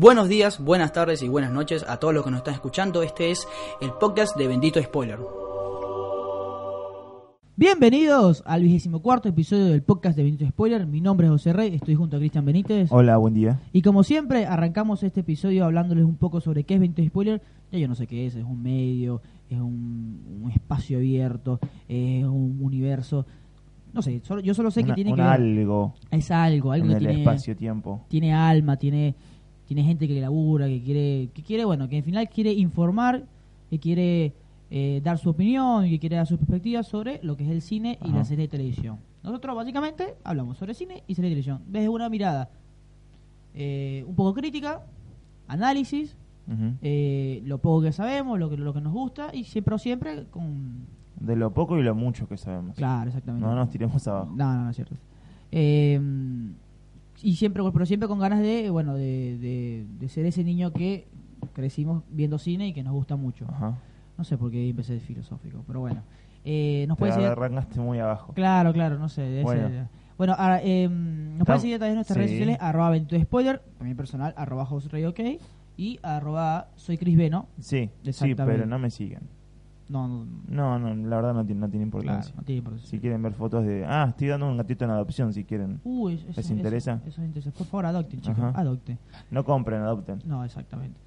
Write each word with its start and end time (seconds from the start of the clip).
Buenos 0.00 0.30
días, 0.30 0.58
buenas 0.64 0.94
tardes 0.94 1.22
y 1.22 1.28
buenas 1.28 1.52
noches 1.52 1.84
a 1.86 1.98
todos 1.98 2.14
los 2.14 2.24
que 2.24 2.30
nos 2.30 2.38
están 2.38 2.54
escuchando. 2.54 3.02
Este 3.02 3.30
es 3.30 3.46
el 3.82 3.90
podcast 4.00 4.34
de 4.34 4.48
Bendito 4.48 4.82
Spoiler. 4.82 5.18
Bienvenidos 7.56 8.42
al 8.46 8.62
vigésimo 8.62 9.02
cuarto 9.02 9.28
episodio 9.28 9.66
del 9.66 9.82
podcast 9.82 10.16
de 10.16 10.22
Benito 10.22 10.46
Spoiler. 10.48 10.86
Mi 10.86 11.02
nombre 11.02 11.26
es 11.26 11.30
José 11.32 11.52
Rey, 11.52 11.74
estoy 11.74 11.94
junto 11.96 12.16
a 12.16 12.18
Cristian 12.18 12.46
Benítez. 12.46 12.90
Hola, 12.90 13.18
buen 13.18 13.34
día. 13.34 13.60
Y 13.74 13.82
como 13.82 14.02
siempre, 14.02 14.46
arrancamos 14.46 15.02
este 15.02 15.20
episodio 15.20 15.66
hablándoles 15.66 16.06
un 16.06 16.16
poco 16.16 16.40
sobre 16.40 16.64
qué 16.64 16.74
es 16.74 16.80
Benito 16.80 17.04
Spoiler. 17.04 17.42
Ya 17.70 17.78
yo 17.78 17.86
no 17.86 17.94
sé 17.94 18.06
qué 18.06 18.26
es, 18.26 18.34
es 18.36 18.44
un 18.44 18.62
medio, 18.62 19.20
es 19.50 19.58
un, 19.60 20.40
un 20.42 20.50
espacio 20.50 20.96
abierto, 20.96 21.60
es 21.86 22.24
un 22.24 22.58
universo. 22.62 23.26
No 23.92 24.00
sé, 24.00 24.22
solo- 24.24 24.40
yo 24.40 24.54
solo 24.54 24.70
sé 24.70 24.80
que 24.82 24.86
Una- 24.86 24.94
tiene 24.94 25.10
un 25.10 25.16
que 25.16 25.22
ver- 25.22 25.30
algo 25.32 25.94
Es 26.12 26.30
algo, 26.30 26.72
algo 26.72 26.86
en 26.86 26.92
que 26.92 26.96
el 26.96 27.04
tiene, 27.06 27.18
espacio-tiempo. 27.20 28.00
tiene 28.08 28.32
alma, 28.32 28.76
tiene, 28.76 29.16
tiene 29.70 29.84
gente 29.84 30.08
que 30.08 30.20
labura, 30.20 30.66
que 30.66 30.82
quiere, 30.82 31.28
que 31.32 31.44
quiere, 31.44 31.64
bueno, 31.64 31.88
que 31.88 31.98
al 31.98 32.02
final 32.02 32.28
quiere 32.28 32.52
informar, 32.52 33.22
que 33.70 33.78
quiere 33.78 34.32
eh, 34.68 35.00
dar 35.04 35.16
su 35.16 35.30
opinión 35.30 35.88
que 35.88 36.00
quiere 36.00 36.16
dar 36.16 36.26
su 36.26 36.38
perspectiva 36.38 36.82
sobre 36.82 37.20
lo 37.22 37.36
que 37.36 37.44
es 37.44 37.50
el 37.50 37.62
cine 37.62 37.96
y 38.04 38.10
la 38.10 38.24
serie 38.24 38.46
de 38.46 38.48
televisión. 38.48 38.98
Nosotros 39.22 39.54
básicamente 39.54 40.16
hablamos 40.24 40.58
sobre 40.58 40.74
cine 40.74 41.04
y 41.06 41.14
serie 41.14 41.30
de 41.30 41.34
televisión 41.36 41.62
desde 41.68 41.88
una 41.88 42.08
mirada 42.08 42.50
eh, 43.54 44.04
un 44.08 44.16
poco 44.16 44.34
crítica, 44.34 44.82
análisis, 45.46 46.16
eh, 46.82 47.40
lo 47.44 47.58
poco 47.58 47.82
que 47.82 47.92
sabemos, 47.92 48.40
lo 48.40 48.50
que, 48.50 48.56
lo 48.56 48.74
que 48.74 48.80
nos 48.80 48.92
gusta 48.92 49.30
y 49.32 49.44
siempre 49.44 49.76
o 49.76 49.78
siempre 49.78 50.24
con... 50.32 50.84
De 51.20 51.36
lo 51.36 51.54
poco 51.54 51.78
y 51.78 51.84
lo 51.84 51.94
mucho 51.94 52.26
que 52.26 52.36
sabemos. 52.36 52.74
Claro, 52.74 53.06
exactamente. 53.06 53.46
No 53.46 53.54
nos 53.54 53.70
tiremos 53.70 54.08
abajo. 54.08 54.32
No, 54.34 54.52
no, 54.52 54.64
no 54.64 54.70
es 54.70 54.74
cierto. 54.74 54.96
Eh, 55.52 56.00
y 57.22 57.36
siempre, 57.36 57.62
pero 57.72 57.86
siempre 57.86 58.08
con 58.08 58.18
ganas 58.18 58.40
de, 58.40 58.70
bueno, 58.70 58.94
de, 58.94 59.38
de, 59.38 59.86
de 59.98 60.08
ser 60.08 60.26
ese 60.26 60.44
niño 60.44 60.72
que 60.72 61.08
crecimos 61.52 62.02
viendo 62.10 62.38
cine 62.38 62.68
y 62.68 62.72
que 62.72 62.82
nos 62.82 62.92
gusta 62.92 63.16
mucho. 63.16 63.46
Ajá. 63.48 63.78
No 64.18 64.24
sé 64.24 64.36
por 64.36 64.50
qué 64.50 64.68
empecé 64.68 64.94
de 64.94 65.00
filosófico, 65.00 65.64
pero 65.66 65.80
bueno. 65.80 66.02
Eh, 66.44 66.84
nos 66.88 66.96
Te 66.96 67.00
puede 67.00 67.12
seguir. 67.12 67.28
arrancaste 67.28 67.80
muy 67.80 67.98
abajo. 67.98 68.32
Claro, 68.32 68.72
claro, 68.72 68.98
no 68.98 69.08
sé. 69.08 69.40
Bueno. 69.42 69.68
ser- 69.68 69.86
Bueno, 70.18 70.34
ahora, 70.38 70.60
eh, 70.62 70.88
nos 70.88 71.46
puede 71.46 71.58
Tam- 71.58 71.60
seguir 71.62 71.74
a 71.76 71.78
través 71.78 71.92
de 71.92 71.94
nuestras 71.94 72.14
sí. 72.16 72.20
redes 72.20 72.30
sociales, 72.32 72.58
arroba 72.60 72.90
Benito 72.90 73.18
Spoiler, 73.18 73.62
también 73.78 73.96
personal, 73.96 74.34
arroba 74.36 74.64
OK, 74.70 75.20
y 75.78 75.98
arroba 76.02 76.68
soy 76.76 76.98
Cris 76.98 77.16
Beno. 77.16 77.48
Sí, 77.58 77.88
sí, 78.12 78.34
pero 78.34 78.66
no 78.66 78.78
me 78.78 78.90
siguen. 78.90 79.20
No, 79.90 80.06
no, 80.06 80.24
No, 80.48 80.78
no, 80.78 80.94
la 81.08 81.16
verdad 81.16 81.34
no 81.34 81.44
tiene, 81.44 81.60
no 81.62 81.68
tiene 81.68 81.90
claro, 81.90 82.02
importancia. 82.04 82.34
no 82.36 82.42
tiene 82.44 82.58
importancia. 82.58 82.88
Si 82.90 83.00
quieren 83.00 83.22
ver 83.22 83.32
fotos 83.34 83.64
de... 83.66 83.84
Ah, 83.84 84.06
estoy 84.10 84.28
dando 84.28 84.48
un 84.48 84.56
gatito 84.56 84.84
en 84.84 84.90
adopción 84.92 85.32
si 85.34 85.44
quieren. 85.44 85.80
Eso, 85.84 86.08
¿Les 86.28 86.38
eso- 86.38 86.52
interesa? 86.54 87.00
Eso, 87.04 87.20
es 87.20 87.26
interesante. 87.26 87.58
Por 87.58 87.66
favor, 87.66 87.86
adopten, 87.86 88.20
chicos, 88.20 88.38
Ajá. 88.38 88.60
adopten. 88.60 88.98
No 89.32 89.44
compren, 89.44 89.80
adopten. 89.82 90.22
No, 90.24 90.44
exactamente. 90.44 90.98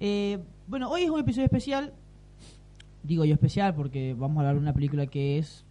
Eh, 0.00 0.42
bueno, 0.66 0.88
hoy 0.88 1.02
es 1.02 1.10
un 1.10 1.20
episodio 1.20 1.44
especial. 1.44 1.92
Digo 3.02 3.24
yo 3.26 3.34
especial 3.34 3.74
porque 3.74 4.14
vamos 4.14 4.38
a 4.38 4.40
hablar 4.40 4.54
de 4.54 4.60
una 4.60 4.72
película 4.72 5.06
que 5.06 5.36
es, 5.38 5.64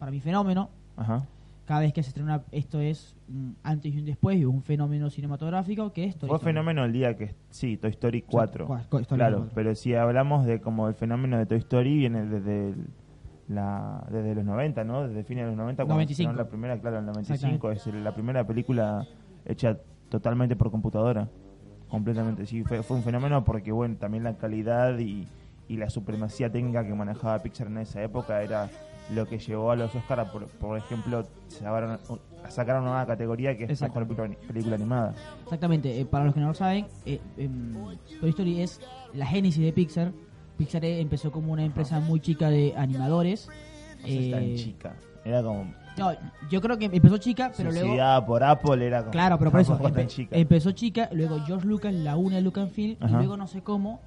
para 0.00 0.10
mi 0.10 0.20
fenómeno. 0.20 0.70
Ajá. 0.96 1.24
Cada 1.66 1.80
vez 1.80 1.92
que 1.94 2.02
se 2.02 2.08
estrena, 2.10 2.42
esto 2.52 2.78
es 2.80 3.16
un 3.28 3.56
antes 3.62 3.94
y 3.94 3.98
un 3.98 4.04
después, 4.04 4.36
y 4.38 4.44
un 4.44 4.62
fenómeno 4.62 5.08
cinematográfico 5.08 5.92
que 5.92 6.04
es 6.04 6.16
Toy 6.16 6.28
Fue 6.28 6.36
Story. 6.36 6.52
fenómeno 6.52 6.84
el 6.84 6.92
día 6.92 7.16
que... 7.16 7.34
Sí, 7.48 7.78
Toy 7.78 7.90
Story 7.90 8.20
4. 8.22 8.68
Cua- 8.68 8.86
Toy 8.88 9.00
Story 9.02 9.18
Claro, 9.18 9.36
4. 9.38 9.52
pero 9.54 9.74
si 9.74 9.94
hablamos 9.94 10.44
de 10.44 10.60
como 10.60 10.88
el 10.88 10.94
fenómeno 10.94 11.38
de 11.38 11.46
Toy 11.46 11.58
Story 11.58 11.96
viene 11.96 12.26
desde 12.26 12.68
el- 12.68 12.86
la 13.48 14.06
desde 14.10 14.34
los 14.34 14.44
90, 14.44 14.84
¿no? 14.84 15.06
Desde 15.08 15.22
fines 15.24 15.44
de 15.44 15.48
los 15.50 15.56
90 15.56 15.82
cuando 15.84 15.94
95. 15.94 16.30
estrenó 16.30 16.42
la 16.44 16.48
primera, 16.50 16.80
claro, 16.80 16.98
el 16.98 17.06
95 17.06 17.70
es 17.72 17.86
la 17.86 18.14
primera 18.14 18.46
película 18.46 19.06
hecha 19.46 19.78
totalmente 20.08 20.56
por 20.56 20.70
computadora, 20.70 21.28
completamente. 21.88 22.46
Sí, 22.46 22.62
fue, 22.64 22.82
fue 22.82 22.96
un 22.98 23.02
fenómeno 23.02 23.44
porque 23.44 23.72
bueno, 23.72 23.96
también 23.96 24.24
la 24.24 24.36
calidad 24.36 24.98
y, 24.98 25.26
y 25.68 25.76
la 25.76 25.90
supremacía 25.90 26.50
técnica 26.50 26.86
que 26.86 26.94
manejaba 26.94 27.38
Pixar 27.42 27.66
en 27.68 27.78
esa 27.78 28.02
época 28.02 28.42
era 28.42 28.68
lo 29.12 29.26
que 29.26 29.38
llevó 29.38 29.70
a 29.70 29.76
los 29.76 29.94
Oscars, 29.94 30.30
por, 30.30 30.46
por 30.46 30.78
ejemplo, 30.78 31.24
sacaron, 31.48 31.98
sacaron 32.48 32.82
una 32.82 32.90
nueva 32.92 33.06
categoría 33.06 33.56
que 33.56 33.64
es 33.64 33.70
Exacto. 33.70 34.00
mejor 34.00 34.36
película, 34.46 34.76
animada. 34.76 35.14
Exactamente, 35.44 36.00
eh, 36.00 36.06
para 36.06 36.24
los 36.24 36.34
que 36.34 36.40
no 36.40 36.48
lo 36.48 36.54
saben, 36.54 36.86
eh, 37.04 37.20
em, 37.36 37.74
Toy 38.20 38.30
Story 38.30 38.62
es 38.62 38.80
la 39.12 39.26
génesis 39.26 39.62
de 39.62 39.72
Pixar. 39.72 40.12
Pixar 40.56 40.84
eh, 40.84 41.00
empezó 41.00 41.30
como 41.32 41.52
una 41.52 41.64
empresa 41.64 42.00
muy 42.00 42.20
chica 42.20 42.48
de 42.48 42.74
animadores. 42.76 43.48
No 44.00 44.06
sé 44.06 44.30
tan 44.30 44.42
Eh, 44.42 44.54
chica. 44.56 44.94
Era 45.24 45.42
como 45.42 45.72
no, 45.96 46.10
yo 46.50 46.60
creo 46.60 46.76
que 46.76 46.86
empezó 46.86 47.18
chica, 47.18 47.52
pero 47.56 47.70
luego 47.70 47.96
por 48.26 48.42
Apple 48.42 48.84
era 48.84 48.98
como 49.00 49.12
Claro, 49.12 49.38
pero 49.38 49.52
por 49.52 49.60
eso 49.60 49.78
empe- 49.78 50.06
chica. 50.08 50.36
empezó 50.36 50.72
chica, 50.72 51.08
luego 51.12 51.38
George 51.46 51.66
Lucas 51.68 51.94
la 51.94 52.16
une 52.16 52.36
a 52.36 52.40
Lucasfilm 52.40 52.96
y 53.00 53.12
luego 53.12 53.36
no 53.36 53.46
sé 53.46 53.62
cómo 53.62 54.00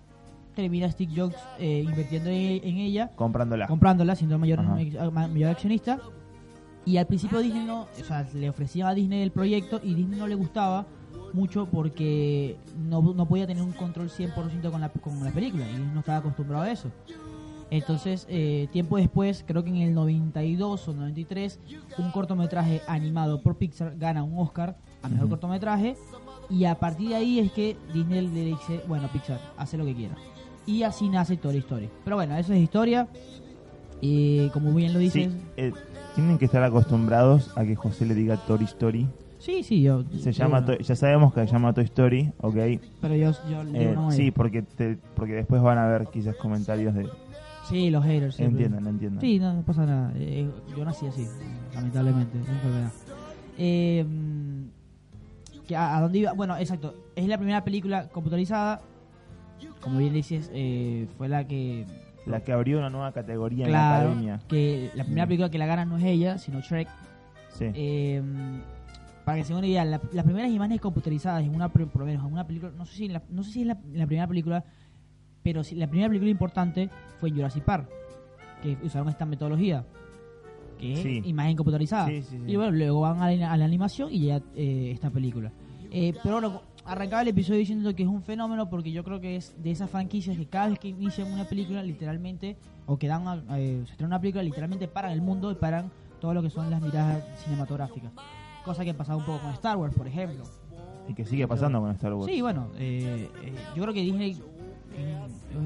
termina 0.57 0.91
Steve 0.91 1.13
Jobs 1.15 1.35
eh, 1.59 1.83
invirtiendo 1.85 2.29
en, 2.29 2.61
en 2.63 2.77
ella, 2.77 3.11
comprándola. 3.15 3.67
comprándola, 3.67 4.15
siendo 4.15 4.37
mayor, 4.39 4.61
mayor 4.63 5.51
accionista. 5.51 5.99
Y 6.83 6.97
al 6.97 7.05
principio 7.05 7.39
Disney 7.39 7.65
no, 7.65 7.81
o 7.81 8.03
sea, 8.03 8.25
le 8.33 8.49
ofrecía 8.49 8.87
a 8.87 8.93
Disney 8.93 9.21
el 9.21 9.31
proyecto 9.31 9.79
y 9.83 9.93
Disney 9.93 10.19
no 10.19 10.27
le 10.27 10.35
gustaba 10.35 10.87
mucho 11.33 11.67
porque 11.67 12.57
no, 12.77 13.01
no 13.01 13.27
podía 13.27 13.45
tener 13.45 13.61
un 13.61 13.73
control 13.73 14.09
100% 14.09 14.71
con 14.71 14.81
la, 14.81 14.89
con 14.89 15.23
la 15.23 15.31
película 15.31 15.65
y 15.69 15.93
no 15.93 15.99
estaba 15.99 16.19
acostumbrado 16.19 16.63
a 16.63 16.71
eso. 16.71 16.89
Entonces, 17.69 18.25
eh, 18.29 18.67
tiempo 18.71 18.97
después, 18.97 19.43
creo 19.45 19.63
que 19.63 19.69
en 19.69 19.77
el 19.77 19.93
92 19.93 20.87
o 20.87 20.93
93, 20.93 21.59
un 21.97 22.11
cortometraje 22.11 22.81
animado 22.87 23.41
por 23.41 23.57
Pixar 23.57 23.97
gana 23.97 24.23
un 24.23 24.39
Oscar 24.39 24.77
a 25.01 25.09
mejor 25.09 25.29
cortometraje. 25.29 25.97
Y 26.49 26.63
a 26.63 26.75
partir 26.75 27.09
de 27.09 27.15
ahí 27.15 27.39
es 27.39 27.51
que 27.51 27.75
Disney 27.93 28.25
le 28.27 28.45
dice: 28.45 28.81
Bueno, 28.87 29.09
Pixar, 29.11 29.41
hace 29.57 29.77
lo 29.77 29.83
que 29.83 29.95
quiera. 29.95 30.15
Y 30.67 30.83
así 30.83 31.09
nace 31.09 31.37
Toy 31.37 31.57
Story. 31.57 31.89
Pero 32.03 32.15
bueno, 32.17 32.35
eso 32.37 32.53
es 32.53 32.59
historia. 32.59 33.07
Y 34.01 34.49
como 34.49 34.71
bien 34.73 34.93
lo 34.93 34.99
dices, 34.99 35.31
Sí, 35.33 35.39
eh, 35.57 35.71
tienen 36.13 36.37
que 36.37 36.45
estar 36.45 36.61
acostumbrados 36.61 37.51
a 37.57 37.63
que 37.65 37.75
José 37.75 38.05
le 38.05 38.13
diga 38.13 38.37
Toy 38.37 38.63
Story. 38.65 39.07
sí, 39.39 39.63
sí, 39.63 39.81
yo. 39.81 40.03
Se 40.19 40.31
yo, 40.31 40.43
llama, 40.43 40.61
bueno, 40.61 40.79
ya 40.83 40.95
sabemos 40.95 41.33
que 41.33 41.41
se 41.47 41.51
llama 41.53 41.73
Toy 41.73 41.85
Story, 41.85 42.31
ok. 42.41 42.55
Pero 43.01 43.15
yo, 43.15 43.31
yo 43.49 43.65
digo 43.65 43.75
Eh, 43.75 43.95
manera. 43.95 44.11
sí, 44.11 44.29
porque 44.31 44.61
te, 44.61 44.97
porque 45.15 45.33
después 45.33 45.61
van 45.63 45.77
a 45.79 45.87
ver 45.87 46.07
quizás 46.07 46.35
comentarios 46.35 46.93
de... 46.93 47.07
Sí, 47.69 47.89
los 47.89 48.03
haters. 48.05 48.35
siempre. 48.35 48.65
entiendan, 48.65 48.87
entiendan. 48.93 49.21
Sí, 49.21 49.39
no, 49.39 49.53
no 49.53 49.61
pasa 49.63 49.85
nada. 49.85 50.11
Eh, 50.15 50.49
yo 50.77 50.85
nací 50.85 51.07
así, 51.07 51.25
lamentablemente. 51.73 52.37
Es 52.39 52.47
enfermedad. 52.49 52.91
Eh, 53.57 54.05
que 55.67 55.75
a, 55.75 55.97
a 55.97 56.01
dónde 56.01 56.19
iba? 56.19 56.33
Bueno, 56.33 56.55
exacto. 56.57 56.93
Es 57.15 57.27
la 57.27 57.37
primera 57.37 57.63
película 57.63 58.07
computarizada. 58.09 58.79
Como 59.81 59.99
bien 59.99 60.13
dices, 60.13 60.49
eh, 60.53 61.07
fue 61.17 61.29
la 61.29 61.47
que. 61.47 61.85
La 62.25 62.41
que 62.41 62.51
abrió 62.51 62.77
una 62.79 62.89
nueva 62.89 63.11
categoría 63.13 63.65
en 63.67 63.71
la 63.71 63.97
academia. 63.99 64.39
que 64.49 64.89
la 64.95 65.03
primera 65.05 65.25
Mm. 65.25 65.29
película 65.29 65.49
que 65.49 65.57
la 65.57 65.65
gana 65.65 65.85
no 65.85 65.97
es 65.97 66.03
ella, 66.03 66.37
sino 66.37 66.59
Shrek. 66.59 66.89
Sí. 67.49 67.65
Eh, 67.73 68.21
para 69.23 69.37
que 69.37 69.43
se 69.43 69.49
den 69.49 69.57
una 69.59 69.67
idea, 69.67 69.85
la- 69.85 70.01
las 70.11 70.25
primeras 70.25 70.51
imágenes 70.51 70.81
computarizadas 70.81 71.43
en 71.43 71.55
una, 71.55 71.69
por 71.69 71.97
lo 71.99 72.05
menos 72.05 72.25
en 72.25 72.31
una 72.33 72.45
película, 72.47 72.71
no 72.77 72.85
sé 72.85 72.95
si, 72.95 73.05
en 73.05 73.13
la, 73.13 73.23
no 73.29 73.43
sé 73.43 73.51
si 73.51 73.61
es 73.61 73.67
la, 73.67 73.77
la 73.93 74.05
primera 74.05 74.27
película, 74.27 74.63
pero 75.43 75.63
si, 75.63 75.75
la 75.75 75.87
primera 75.87 76.07
película 76.09 76.29
importante 76.31 76.89
fue 77.19 77.29
en 77.29 77.35
Jurassic 77.35 77.63
Park, 77.63 77.87
que 78.63 78.77
usaron 78.83 79.07
esta 79.09 79.25
metodología, 79.25 79.85
que 80.77 80.93
es 80.93 80.99
Sí. 80.99 81.21
imagen 81.25 81.55
computarizada. 81.55 82.07
Sí, 82.07 82.21
sí, 82.21 82.37
sí. 82.37 82.51
Y 82.51 82.55
bueno, 82.55 82.71
luego 82.71 83.01
van 83.01 83.21
a 83.21 83.31
la, 83.31 83.51
a 83.53 83.57
la 83.57 83.65
animación 83.65 84.09
y 84.11 84.27
ya 84.27 84.41
eh, 84.55 84.91
esta 84.93 85.09
película. 85.09 85.51
Eh, 85.91 86.13
pero 86.23 86.35
bueno, 86.39 86.61
arrancaba 86.87 87.21
el 87.21 87.27
episodio 87.27 87.59
diciendo 87.59 87.93
que 87.93 88.03
es 88.03 88.09
un 88.09 88.23
fenómeno 88.23 88.69
porque 88.69 88.91
yo 88.91 89.03
creo 89.03 89.19
que 89.19 89.35
es 89.35 89.61
de 89.61 89.71
esas 89.71 89.89
franquicias 89.89 90.37
que 90.37 90.47
cada 90.47 90.69
vez 90.69 90.79
que 90.79 90.87
inician 90.87 91.31
una 91.31 91.43
película, 91.43 91.83
literalmente, 91.83 92.57
o 92.85 92.97
que 92.97 93.07
dan 93.07 93.23
una, 93.23 93.43
eh, 93.57 93.83
se 93.97 94.05
una 94.05 94.19
película, 94.19 94.41
literalmente 94.43 94.87
paran 94.87 95.11
el 95.11 95.21
mundo 95.21 95.51
y 95.51 95.55
paran 95.55 95.91
todo 96.21 96.33
lo 96.33 96.41
que 96.41 96.49
son 96.49 96.69
las 96.71 96.81
miradas 96.81 97.23
cinematográficas. 97.43 98.11
Cosa 98.63 98.83
que 98.83 98.91
ha 98.91 98.97
pasado 98.97 99.19
un 99.19 99.25
poco 99.25 99.39
con 99.39 99.51
Star 99.51 99.77
Wars, 99.77 99.93
por 99.93 100.07
ejemplo. 100.07 100.43
Y 101.07 101.13
que 101.13 101.25
sigue 101.25 101.47
pasando 101.47 101.79
con 101.79 101.91
Star 101.91 102.13
Wars. 102.13 102.31
Sí, 102.31 102.41
bueno, 102.41 102.69
eh, 102.77 103.29
eh, 103.43 103.53
yo 103.75 103.83
creo 103.83 103.93
que 103.93 104.01
Disney, 104.01 104.31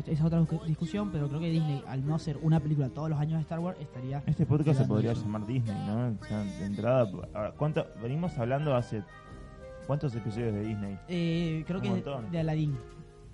esa 0.06 0.12
es 0.12 0.22
otra 0.22 0.42
discu- 0.42 0.64
discusión, 0.66 1.10
pero 1.12 1.28
creo 1.28 1.40
que 1.40 1.50
Disney, 1.50 1.84
al 1.88 2.06
no 2.06 2.16
hacer 2.16 2.38
una 2.42 2.60
película 2.60 2.90
todos 2.90 3.10
los 3.10 3.20
años 3.20 3.36
de 3.36 3.42
Star 3.42 3.60
Wars, 3.60 3.78
estaría... 3.80 4.22
Este 4.26 4.46
podcast 4.46 4.82
se 4.82 4.86
podría 4.86 5.14
eso. 5.14 5.22
llamar 5.22 5.46
Disney, 5.48 5.76
¿no? 5.88 6.16
O 6.20 6.26
sea, 6.26 6.44
de 6.44 6.66
entrada, 6.66 7.10
ahora, 7.34 7.52
¿cuánto, 7.58 7.88
venimos 8.04 8.38
hablando 8.38 8.76
hace 8.76 9.04
cuántos 9.88 10.16
episodios 10.16 10.54
de 10.54 10.62
Disney? 10.64 10.98
Eh, 11.08 11.64
creo 11.66 11.80
Un 11.80 11.84
que 11.84 11.90
montón. 11.90 12.32
de 12.32 12.40
Aladdin. 12.40 12.78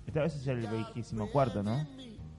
Esta 0.06 0.22
vez 0.22 0.34
es 0.36 0.46
el 0.46 0.66
vigésimo 0.66 1.28
cuarto, 1.30 1.62
¿no? 1.62 1.86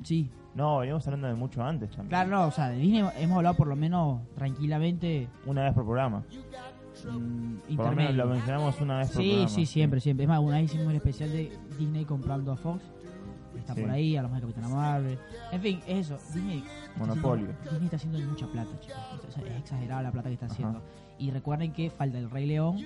Sí, 0.03 0.29
No, 0.55 0.79
venimos 0.79 1.05
hablando 1.07 1.27
de 1.27 1.35
mucho 1.35 1.63
antes 1.63 1.89
también. 1.91 2.07
claro, 2.09 2.29
no, 2.29 2.47
o 2.47 2.51
sea, 2.51 2.69
de 2.69 2.77
Disney 2.77 3.03
hemos 3.17 3.37
hablado 3.37 3.55
por 3.55 3.67
lo 3.67 3.75
menos 3.75 4.21
tranquilamente 4.35 5.27
Una 5.45 5.63
vez 5.65 5.73
por 5.73 5.83
programa. 5.83 6.23
mm, 7.11 7.75
Por 7.75 7.85
lo 7.85 7.95
menos 7.95 8.15
lo 8.15 8.25
mencionamos 8.27 8.81
una 8.81 8.97
vez 8.99 9.11
por 9.11 9.21
Sí, 9.21 9.29
programa. 9.29 9.49
sí, 9.49 9.65
siempre, 9.65 9.99
siempre. 9.99 10.23
Es 10.23 10.29
más, 10.29 10.39
una 10.39 10.57
vez 10.57 10.65
hicimos 10.65 10.89
el 10.89 10.95
especial 10.95 11.31
de 11.31 11.51
Disney 11.77 12.05
comprando 12.05 12.51
a 12.51 12.57
Fox 12.57 12.81
está 13.57 13.73
Sí. 13.73 13.81
por 13.81 13.89
ahí, 13.91 14.15
hablamos 14.15 14.37
de 14.37 14.41
Capitana 14.41 14.69
Marvel. 14.69 15.19
En 15.51 15.61
fin, 15.61 15.79
es 15.87 16.11
eso. 16.11 16.17
Disney 16.33 16.59
está 16.59 16.99
Monopolio. 16.99 17.45
haciendo- 17.49 17.71
Disney 17.71 17.85
está 17.85 17.95
haciendo 17.97 18.19
mucha 18.19 18.47
plata, 18.47 18.79
chicos. 18.79 18.97
O 19.27 19.31
sea, 19.31 19.43
es 19.43 19.59
exagerada 19.59 20.01
la 20.03 20.11
plata 20.11 20.29
que 20.29 20.33
está 20.33 20.45
Ajá. 20.45 20.53
haciendo. 20.53 20.81
Y 21.17 21.31
recuerden 21.31 21.73
que 21.73 21.89
falta 21.89 22.17
El 22.17 22.29
Rey 22.29 22.45
León 22.45 22.77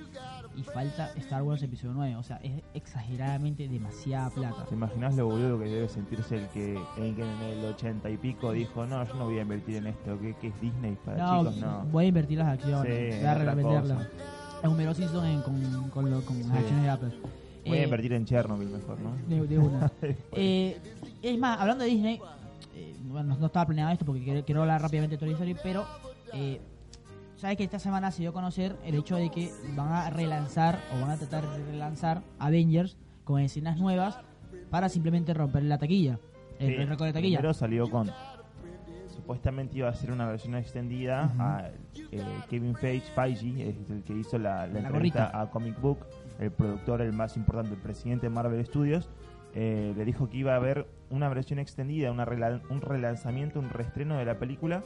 y 0.56 0.62
falta 0.64 1.12
Star 1.16 1.44
Wars 1.44 1.62
Episodio 1.62 1.94
9. 1.94 2.16
O 2.16 2.22
sea, 2.24 2.38
es 2.38 2.62
exageradamente 2.74 3.68
demasiada 3.68 4.28
plata. 4.30 4.64
¿Te 4.64 4.74
imaginas 4.74 5.14
lo 5.14 5.26
boludo 5.26 5.56
que 5.60 5.66
debe 5.66 5.88
sentirse 5.88 6.38
el 6.38 6.48
que, 6.48 6.72
el 6.96 7.14
que 7.14 7.22
en 7.22 7.40
el 7.42 7.64
ochenta 7.66 8.10
y 8.10 8.16
pico 8.16 8.50
dijo, 8.50 8.86
no, 8.86 9.04
yo 9.04 9.14
no 9.14 9.26
voy 9.26 9.38
a 9.38 9.42
invertir 9.42 9.76
en 9.76 9.86
esto, 9.86 10.18
que, 10.18 10.34
que 10.34 10.48
es 10.48 10.60
Disney 10.60 10.96
para 11.04 11.16
No, 11.18 11.38
chicos? 11.40 11.56
No. 11.58 11.84
voy 11.92 12.06
a 12.06 12.08
invertir 12.08 12.38
las 12.38 12.48
acciones. 12.48 13.14
Sí, 13.14 13.20
voy 13.20 13.26
a 13.28 13.80
cosa. 13.82 14.08
Es 14.62 14.68
Homero 14.68 14.94
Simpson 14.94 15.26
en- 15.26 15.42
con, 15.42 15.90
con, 15.90 16.10
lo- 16.10 16.24
con 16.24 16.36
Sí. 16.36 16.42
las 16.48 16.56
acciones 16.58 16.82
de 16.82 16.90
Apple. 16.90 17.12
Voy 17.66 17.78
a 17.78 17.80
Eh, 17.80 17.84
invertir 17.84 18.12
en 18.12 18.24
Chernobyl 18.24 18.68
mejor, 18.68 18.98
¿no? 19.00 19.12
de, 19.28 19.46
de 19.46 19.58
una. 19.58 19.90
Eh, 20.32 20.76
es 21.22 21.38
más, 21.38 21.58
hablando 21.60 21.84
de 21.84 21.90
Disney, 21.90 22.20
eh, 22.74 22.94
bueno, 23.04 23.36
no 23.38 23.46
estaba 23.46 23.66
planeado 23.66 23.92
esto 23.92 24.04
porque 24.04 24.22
quiero, 24.22 24.44
quiero 24.44 24.62
hablar 24.62 24.82
rápidamente 24.82 25.16
de 25.16 25.20
Toy 25.20 25.32
Story, 25.32 25.56
pero 25.62 25.84
eh, 26.32 26.60
sabes 27.36 27.56
que 27.56 27.64
esta 27.64 27.78
semana 27.78 28.10
se 28.10 28.20
dio 28.22 28.30
a 28.30 28.32
conocer 28.32 28.76
el 28.84 28.94
hecho 28.96 29.16
de 29.16 29.30
que 29.30 29.50
van 29.76 29.88
a 29.92 30.10
relanzar 30.10 30.78
o 30.96 31.00
van 31.00 31.10
a 31.12 31.16
tratar 31.16 31.48
de 31.56 31.64
relanzar 31.72 32.22
Avengers 32.38 32.96
con 33.24 33.40
escenas 33.40 33.78
nuevas 33.78 34.18
para 34.70 34.88
simplemente 34.88 35.32
romper 35.34 35.62
la 35.62 35.78
taquilla, 35.78 36.18
el, 36.58 36.68
Sí, 36.68 36.74
el 36.82 36.88
récord 36.88 37.06
de 37.06 37.12
taquilla. 37.12 37.38
Primero 37.38 37.54
salió 37.54 37.88
con. 37.88 38.10
Supuestamente 39.14 39.78
iba 39.78 39.88
a 39.88 39.94
ser 39.94 40.10
una 40.10 40.26
versión 40.26 40.54
extendida 40.56 41.32
a 41.38 41.70
eh, 42.10 42.22
Kevin 42.50 42.74
Feige, 42.74 43.06
Feige, 43.14 43.68
es 43.70 43.90
el 43.90 44.02
que 44.02 44.12
hizo 44.18 44.38
la, 44.38 44.66
la 44.66 44.72
La 44.74 44.78
entrevista 44.88 44.90
gorrita. 45.26 45.40
a 45.40 45.50
Comic 45.50 45.80
Book, 45.80 45.98
el 46.38 46.50
productor, 46.50 47.00
el 47.00 47.12
más 47.12 47.36
importante, 47.36 47.74
el 47.74 47.80
presidente 47.80 48.26
de 48.26 48.30
Marvel 48.30 48.64
Studios. 48.64 49.08
eh, 49.56 49.94
le 49.96 50.04
dijo 50.04 50.28
que 50.28 50.38
iba 50.38 50.52
a 50.52 50.56
haber 50.56 50.88
una 51.10 51.28
versión 51.28 51.60
extendida, 51.60 52.10
una 52.10 52.26
rela- 52.26 52.60
un 52.70 52.80
relanzamiento, 52.80 53.60
un 53.60 53.70
reestreno 53.70 54.16
de 54.18 54.24
la 54.24 54.36
película 54.38 54.82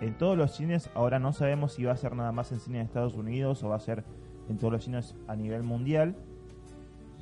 en 0.00 0.16
todos 0.16 0.38
los 0.38 0.52
cines. 0.52 0.90
Ahora 0.94 1.18
no 1.18 1.32
sabemos 1.32 1.72
si 1.72 1.82
va 1.84 1.92
a 1.92 1.96
ser 1.96 2.14
nada 2.14 2.30
más 2.30 2.52
en 2.52 2.60
cines 2.60 2.80
de 2.82 2.84
Estados 2.84 3.14
Unidos 3.14 3.64
o 3.64 3.68
va 3.70 3.76
a 3.76 3.80
ser 3.80 4.04
en 4.48 4.58
todos 4.58 4.72
los 4.72 4.84
cines 4.84 5.16
a 5.26 5.34
nivel 5.34 5.64
mundial. 5.64 6.14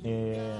Eh, 0.03 0.53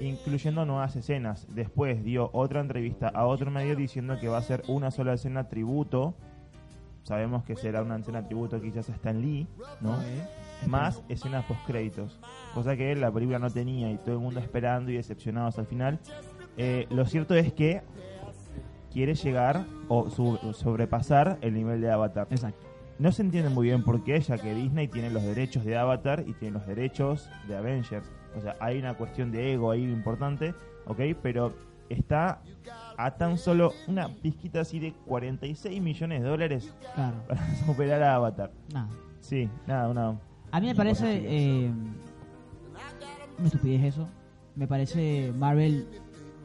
incluyendo 0.00 0.64
nuevas 0.66 0.94
escenas. 0.96 1.46
Después 1.50 2.04
dio 2.04 2.30
otra 2.32 2.60
entrevista 2.60 3.08
a 3.08 3.26
otro 3.26 3.50
medio 3.50 3.76
diciendo 3.76 4.18
que 4.20 4.28
va 4.28 4.38
a 4.38 4.42
ser 4.42 4.62
una 4.68 4.90
sola 4.90 5.14
escena 5.14 5.48
tributo. 5.48 6.14
Sabemos 7.04 7.44
que 7.44 7.54
será 7.56 7.82
una 7.82 7.96
escena 7.96 8.26
tributo 8.26 8.60
quizás 8.60 8.90
a 8.90 8.92
Stan 8.92 9.20
Lee, 9.22 9.46
¿no? 9.80 9.96
Más 10.66 11.02
escenas 11.08 11.44
post 11.44 11.60
créditos, 11.66 12.18
cosa 12.56 12.74
que 12.74 12.96
la 12.96 13.12
película 13.12 13.38
no 13.38 13.50
tenía 13.50 13.90
y 13.92 13.98
todo 13.98 14.14
el 14.14 14.20
mundo 14.20 14.40
esperando 14.40 14.90
y 14.90 14.94
decepcionados 14.96 15.58
al 15.58 15.66
final. 15.66 15.98
Eh, 16.56 16.86
lo 16.88 17.04
cierto 17.04 17.34
es 17.34 17.52
que 17.52 17.82
quiere 18.90 19.14
llegar 19.14 19.66
o 19.88 20.08
sobrepasar 20.08 21.36
el 21.42 21.52
nivel 21.52 21.82
de 21.82 21.90
Avatar. 21.90 22.26
Exacto. 22.30 22.66
No 22.98 23.12
se 23.12 23.20
entiende 23.20 23.50
muy 23.50 23.66
bien 23.66 23.84
por 23.84 24.02
qué, 24.04 24.18
ya 24.20 24.38
que 24.38 24.54
Disney 24.54 24.88
tiene 24.88 25.10
los 25.10 25.22
derechos 25.22 25.66
de 25.66 25.76
Avatar 25.76 26.24
y 26.26 26.32
tiene 26.32 26.54
los 26.54 26.66
derechos 26.66 27.28
de 27.46 27.56
Avengers. 27.56 28.10
O 28.34 28.40
sea, 28.40 28.56
hay 28.58 28.78
una 28.78 28.94
cuestión 28.94 29.30
de 29.30 29.52
ego 29.52 29.70
ahí 29.70 29.82
importante, 29.82 30.54
¿ok? 30.86 31.00
Pero 31.22 31.52
está 31.90 32.40
a 32.96 33.10
tan 33.16 33.36
solo 33.36 33.74
una 33.86 34.08
pizquita 34.08 34.60
así 34.62 34.78
de 34.78 34.94
46 35.04 35.82
millones 35.82 36.22
de 36.22 36.28
dólares 36.28 36.74
Claro. 36.94 37.16
para 37.28 37.54
superar 37.66 38.02
a 38.02 38.14
Avatar. 38.14 38.50
Nada. 38.72 38.88
Sí, 39.20 39.46
nada, 39.66 39.90
una... 39.90 40.18
A 40.52 40.60
mí 40.60 40.68
me 40.68 40.74
parece 40.74 41.20
eh, 41.22 41.70
una 43.38 43.46
estupidez 43.48 43.84
eso. 43.84 44.08
Me 44.54 44.66
parece 44.66 45.32
Marvel 45.36 45.86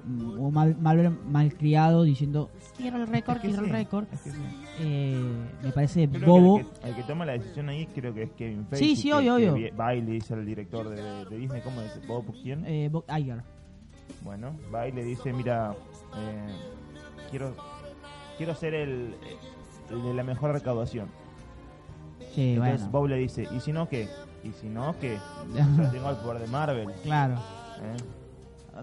mm, 0.05 0.39
o 0.39 0.51
mal, 0.51 0.75
Marvel 0.79 1.11
malcriado 1.29 2.03
diciendo 2.03 2.49
quiero 2.77 2.97
el 2.97 3.07
récord, 3.07 3.37
Es 3.37 3.41
que 3.41 3.47
quiero 3.49 3.63
el 3.65 3.69
récord. 3.71 4.05
es 4.11 4.21
que 4.21 4.31
sí. 4.31 4.37
Eh, 4.79 5.23
me 5.63 5.71
parece 5.71 6.07
Creo 6.09 6.19
que 6.21 6.25
bobo. 6.25 6.57
el, 6.59 6.65
que, 6.65 6.87
el 6.89 6.95
que 6.95 7.03
toma 7.03 7.25
la 7.25 7.33
decisión 7.33 7.69
ahí 7.69 7.85
creo 7.87 8.13
que 8.13 8.23
es 8.23 8.31
Kevin 8.31 8.65
Feige. 8.67 8.85
Sí, 8.85 8.95
sí, 8.95 9.11
obvio, 9.11 9.37
que 9.37 9.49
obvio. 9.49 9.53
vi- 9.53 9.69
Va 9.77 9.95
y 9.95 10.01
le 10.01 10.11
dice 10.13 10.33
al 10.33 10.45
director 10.45 10.89
de, 10.89 11.25
de 11.25 11.37
Disney, 11.37 11.61
¿cómo 11.61 11.81
es? 11.81 12.07
¿Bob 12.07 12.25
quién? 12.43 12.65
Eh, 12.65 12.89
Bob 12.91 13.05
Iger. 13.15 13.43
Bueno, 14.23 14.55
va 14.73 14.87
y 14.87 14.91
le 14.91 15.03
dice, 15.03 15.31
mira, 15.33 15.73
eh, 16.17 16.47
quiero 17.29 17.55
quiero 18.37 18.55
ser 18.55 18.73
el, 18.73 19.15
el 19.89 20.03
de 20.03 20.13
la 20.13 20.23
mejor 20.23 20.51
recaudación. 20.51 21.07
Sí, 22.33 22.53
Entonces 22.53 22.79
bueno. 22.81 22.91
Bob 22.91 23.07
le 23.07 23.17
dice, 23.17 23.47
¿y 23.55 23.59
si 23.59 23.71
no 23.71 23.87
qué? 23.87 24.07
¿Y 24.43 24.51
si 24.51 24.67
no 24.67 24.95
qué? 24.99 25.17
Yo 25.55 25.89
tengo 25.89 26.09
el 26.09 26.15
poder 26.17 26.41
de 26.41 26.47
Marvel. 26.47 26.89
claro. 27.03 27.35
¿eh? 27.35 27.97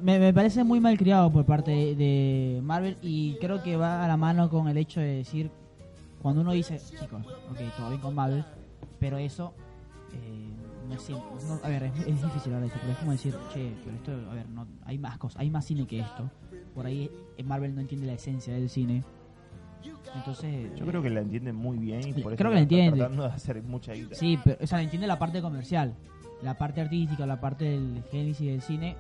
Me, 0.03 0.19
me 0.19 0.35
parece 0.35 0.65
muy 0.65 0.81
malcriado 0.81 1.33
por 1.33 1.45
parte 1.47 1.71
de, 1.71 2.61
Marvel 2.63 2.99
y 3.01 3.37
creo 3.41 3.63
que 3.63 3.77
va 3.77 4.05
a 4.05 4.09
la 4.09 4.17
mano 4.19 4.51
con 4.51 4.69
el 4.69 4.77
hecho 4.77 5.01
de 5.01 5.17
decir, 5.17 5.51
cuando 6.21 6.43
uno 6.43 6.53
dice, 6.53 6.79
chicos, 7.01 7.27
ok, 7.51 7.59
todo 7.77 7.89
bien 7.89 8.01
con 8.01 8.15
Marvel, 8.15 8.45
pero 9.01 9.17
eso, 9.17 9.55
eh, 10.13 10.51
no 10.89 10.95
es 10.95 11.01
siempre, 11.03 11.27
no- 11.49 11.59
a 11.63 11.69
ver, 11.69 11.85
es, 11.85 11.93
es 12.07 12.23
difícil 12.23 12.53
hablar 12.53 12.61
de 12.61 12.67
esto, 12.67 12.79
pero 12.81 12.93
es 12.93 12.99
como 12.99 13.13
decir, 13.13 13.35
che, 13.53 13.73
pero 13.83 13.97
esto, 13.97 14.31
a 14.31 14.35
ver, 14.35 14.49
no, 14.51 14.67
hay 14.85 14.99
más 14.99 15.17
cosas, 15.17 15.41
hay 15.41 15.51
más 15.51 15.65
cine 15.65 15.87
que 15.87 16.01
esto. 16.01 16.31
Por 16.75 16.85
ahí 16.87 17.11
eh, 17.39 17.43
Marvel 17.43 17.75
no 17.75 17.81
entiende 17.81 18.07
la 18.07 18.13
esencia 18.13 18.53
del 18.53 18.69
cine. 18.69 19.03
Entonces, 20.15 20.75
Yo 20.77 20.87
creo 20.87 21.03
que 21.03 21.11
la 21.11 21.21
entiende 21.21 21.53
muy 21.53 21.79
bien 21.79 22.01
y 22.01 22.13
por 22.23 22.33
eso 22.33 22.39
Creo 22.39 22.51
que 22.51 22.57
la 22.57 22.61
está 22.63 22.75
entiende. 22.75 22.99
tratando 22.99 23.23
de 23.25 23.29
hacer 23.29 23.63
mucha 23.63 23.93
guita. 23.93 24.15
Sí, 24.15 24.39
pero 24.43 24.57
o 24.63 24.67
sea, 24.67 24.81
entiende 24.83 25.07
la 25.07 25.19
parte 25.19 25.41
comercial, 25.43 25.95
la 26.43 26.57
parte 26.57 26.81
artística, 26.81 27.27
la 27.27 27.41
parte 27.41 27.65
del 27.67 28.03
génesis 28.11 28.47
del 28.49 28.63
cine. 28.63 28.97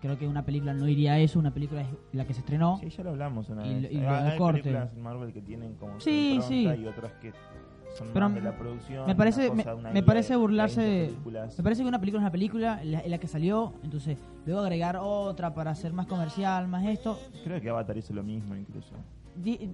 Creo 0.00 0.18
que 0.18 0.26
una 0.26 0.44
película 0.44 0.74
no 0.74 0.88
iría 0.88 1.12
a 1.12 1.18
eso, 1.20 1.38
una 1.38 1.52
película 1.54 1.82
es 1.82 1.88
la 2.12 2.26
que 2.26 2.34
se 2.34 2.40
estrenó. 2.40 2.76
Sí, 2.80 2.88
ya 2.88 3.04
lo 3.04 3.10
hablamos 3.10 3.48
una 3.48 3.66
Y- 3.66 3.82
vez. 3.82 3.92
y 3.92 3.98
Hay- 3.98 4.36
corte. 4.36 4.62
películas 4.62 4.90
en 4.96 5.02
Marvel 5.02 5.32
que 5.32 5.40
tienen 5.42 5.74
como 5.74 6.00
Sí, 6.00 6.34
impronta 6.34 6.48
sí. 6.48 6.82
y 6.82 6.86
otras 6.86 7.12
que 7.20 7.32
son 7.96 8.08
Pero 8.12 8.26
más 8.28 8.34
de 8.34 8.40
la 8.42 8.56
producción. 8.58 9.06
me 9.06 9.14
parece- 9.14 9.48
una 9.50 9.62
cosa, 9.62 9.74
me- 9.74 9.80
una 9.80 9.88
me 9.90 10.00
guía 10.00 10.06
parece 10.06 10.32
de 10.32 10.36
burlarse 10.38 10.80
20 10.80 10.96
de- 11.00 11.06
películas. 11.08 11.58
Me 11.58 11.62
parece 11.64 11.82
que 11.82 11.88
una 11.88 12.00
película 12.00 12.18
es 12.18 12.22
una 12.24 12.32
película, 12.32 12.80
la, 12.84 13.02
la 13.06 13.18
que 13.18 13.28
salió, 13.28 13.74
entonces 13.84 14.18
luego 14.44 14.60
agregar 14.62 14.96
otra 15.00 15.54
para 15.54 15.70
hacer 15.70 15.92
más 15.92 16.06
comercial, 16.06 16.66
más 16.66 16.84
esto. 16.86 17.18
Creo 17.44 17.60
que 17.60 17.70
Avatar 17.70 17.96
hizo 17.96 18.12
lo 18.12 18.24
mismo 18.24 18.56
incluso. 18.56 18.94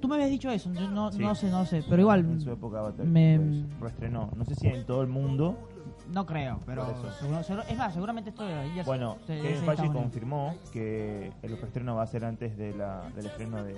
Tú 0.00 0.06
me 0.08 0.14
habías 0.14 0.30
dicho 0.30 0.50
eso, 0.50 0.72
yo 0.72 0.88
no, 0.88 1.10
Sí. 1.10 1.18
no 1.18 1.34
sé, 1.34 1.50
no 1.50 1.66
sé, 1.66 1.82
pero 1.88 2.02
igual 2.02 2.20
En 2.20 2.40
su 2.40 2.50
época 2.50 2.78
Avatar 2.78 3.04
me- 3.06 3.38
pues, 3.38 3.80
reestrenó. 3.80 4.30
No 4.36 4.44
sé 4.44 4.54
si 4.54 4.68
en 4.68 4.86
todo 4.86 5.02
el 5.02 5.08
mundo. 5.08 5.58
no 6.12 6.24
creo, 6.24 6.60
pero 6.64 6.86
seguro- 7.18 7.42
seguro- 7.42 7.64
es 7.68 7.76
más, 7.76 7.92
seguramente 7.92 8.30
esto 8.30 8.42
Avengers 8.44 8.86
Bueno, 8.86 9.16
se- 9.26 9.40
Kevin 9.40 9.56
Feige 9.62 9.88
confirmó 9.92 10.54
que 10.72 11.32
el 11.42 11.58
reestreno 11.58 11.96
va 11.96 12.04
a 12.04 12.06
ser 12.06 12.24
antes 12.24 12.56
de 12.56 12.72
la, 12.74 13.10
del 13.14 13.26
estreno 13.26 13.62
de 13.64 13.74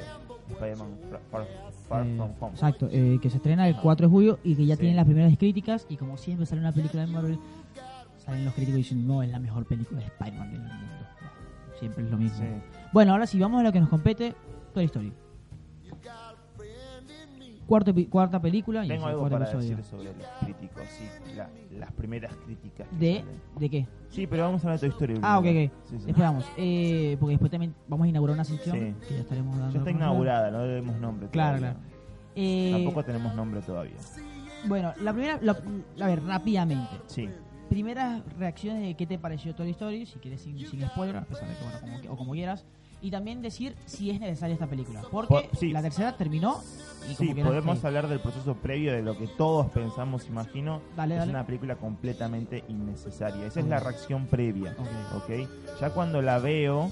Spider-Man 0.49 0.89
Far, 1.31 1.47
Far- 1.89 2.07
Eh, 2.07 2.15
From 2.17 2.31
Home. 2.41 2.53
Exacto, 2.53 2.89
eh, 2.93 3.19
que 3.21 3.31
se 3.31 3.39
estrena 3.39 3.67
el 3.67 3.77
4 3.77 4.07
de 4.07 4.11
julio 4.13 4.39
y 4.45 4.55
que 4.55 4.67
ya 4.67 4.75
Sí. 4.77 4.81
tienen 4.81 4.97
las 4.97 5.07
primeras 5.07 5.37
críticas 5.39 5.87
y 5.89 5.97
como 5.97 6.17
siempre 6.19 6.47
sale 6.47 6.61
una 6.61 6.73
película 6.73 7.05
de 7.07 7.13
Marvel, 7.13 7.39
salen 8.19 8.45
los 8.45 8.55
críticos 8.55 8.77
diciendo 8.77 9.15
no, 9.15 9.23
es 9.23 9.31
la 9.31 9.41
mejor 9.41 9.65
película 9.67 9.99
de 10.01 10.07
Spider-Man 10.07 10.51
del 10.53 10.61
mundo. 10.61 10.77
Siempre 11.81 12.05
es 12.05 12.11
lo 12.11 12.19
mismo. 12.19 12.39
Sí. 12.39 12.79
Bueno, 12.93 13.13
ahora 13.13 13.27
sí, 13.27 13.41
vamos 13.41 13.59
a 13.61 13.63
lo 13.65 13.73
que 13.73 13.81
nos 13.81 13.89
compete, 13.89 14.35
Toy 14.75 14.85
Story. 14.85 15.13
Cuarto, 17.71 17.95
cuarta 18.11 18.41
película 18.43 18.85
y 18.85 18.89
Tengo 18.89 19.03
es 19.03 19.05
el 19.05 19.09
algo 19.11 19.21
cuarto 19.21 19.39
para 19.39 19.49
episodio. 19.49 19.77
decir 19.77 19.85
sobre 19.85 20.05
los 20.07 20.27
críticos, 20.41 20.83
sí, 20.89 21.05
la- 21.37 21.49
las 21.79 21.93
primeras 21.93 22.35
críticas. 22.45 22.89
que 22.89 22.97
¿De, 22.97 23.19
salen. 23.21 23.41
¿De 23.61 23.71
qué? 23.71 23.87
Sí, 24.09 24.27
pero 24.27 24.43
vamos 24.43 24.65
a 24.65 24.67
hablar 24.67 24.81
de 24.81 24.89
Toy 24.89 24.97
Story. 24.97 25.21
Ah, 25.23 25.39
ok, 25.39 25.45
ok. 25.47 25.73
Sí, 26.05 26.13
vamos, 26.17 26.45
eh, 26.57 27.17
porque 27.21 27.31
después 27.35 27.49
también 27.53 27.73
vamos 27.87 28.07
a 28.07 28.09
inaugurar 28.09 28.35
una 28.35 28.43
sección 28.43 28.77
Sí. 28.77 29.07
que 29.07 29.15
ya 29.15 29.21
estaremos 29.21 29.57
dando. 29.57 29.73
Ya 29.73 29.79
está 29.79 29.85
conocer. 29.93 29.95
inaugurada, 29.95 30.51
no 30.51 30.63
debemos 30.63 30.97
nombre. 30.99 31.29
Claro, 31.29 31.59
todavía. 31.59 31.79
claro. 31.81 31.97
Eh, 32.35 32.71
Tampoco 32.73 33.05
tenemos 33.05 33.35
nombre 33.37 33.61
todavía. 33.63 33.95
Bueno, 34.67 34.93
la 35.01 35.13
primera, 35.13 35.39
la- 35.41 35.57
a 36.03 36.07
ver, 36.09 36.25
rápidamente. 36.25 36.97
Sí. 37.07 37.29
primeras 37.69 38.21
reacciones 38.37 38.83
de 38.83 38.97
qué 38.97 39.07
te 39.07 39.17
pareció 39.17 39.55
Toy 39.55 39.71
Story, 39.71 40.05
si 40.05 40.19
quieres 40.19 40.41
sin, 40.41 40.59
sin 40.59 40.85
spoiler, 40.89 41.17
a 41.19 41.21
pesar 41.25 41.49
de 41.49 41.55
que, 41.55 41.63
bueno, 41.63 41.79
como, 41.81 42.01
que- 42.01 42.09
o 42.09 42.17
como 42.17 42.33
quieras. 42.33 42.67
Y 43.03 43.11
también 43.11 43.41
decir 43.43 43.75
si 43.87 44.11
es 44.11 44.21
necesaria 44.21 44.55
esta 44.55 44.67
película. 44.67 45.03
Porque 45.11 45.49
Po- 45.51 45.57
sí. 45.59 45.71
la 45.71 45.81
tercera 45.83 46.17
terminó 46.17 46.61
y 47.11 47.15
como 47.15 47.31
Sí, 47.31 47.35
que 47.35 47.43
podemos 47.45 47.83
hablar 47.85 48.09
del 48.09 48.21
proceso 48.21 48.55
previo 48.55 48.93
de 48.93 49.03
lo 49.03 49.17
que 49.17 49.27
todos 49.27 49.71
pensamos, 49.71 50.27
imagino. 50.29 50.83
Dale, 50.97 51.15
es 51.15 51.21
dale. 51.21 51.31
una 51.31 51.47
película 51.47 51.77
completamente 51.77 52.63
innecesaria. 52.69 53.47
Esa 53.47 53.61
es 53.61 53.67
la 53.67 53.81
reacción 53.81 54.27
previa. 54.27 54.77
Ok. 54.79 55.23
¿ok? 55.23 55.49
Ya 55.81 55.91
cuando 55.91 56.21
la 56.21 56.39
veo, 56.41 56.91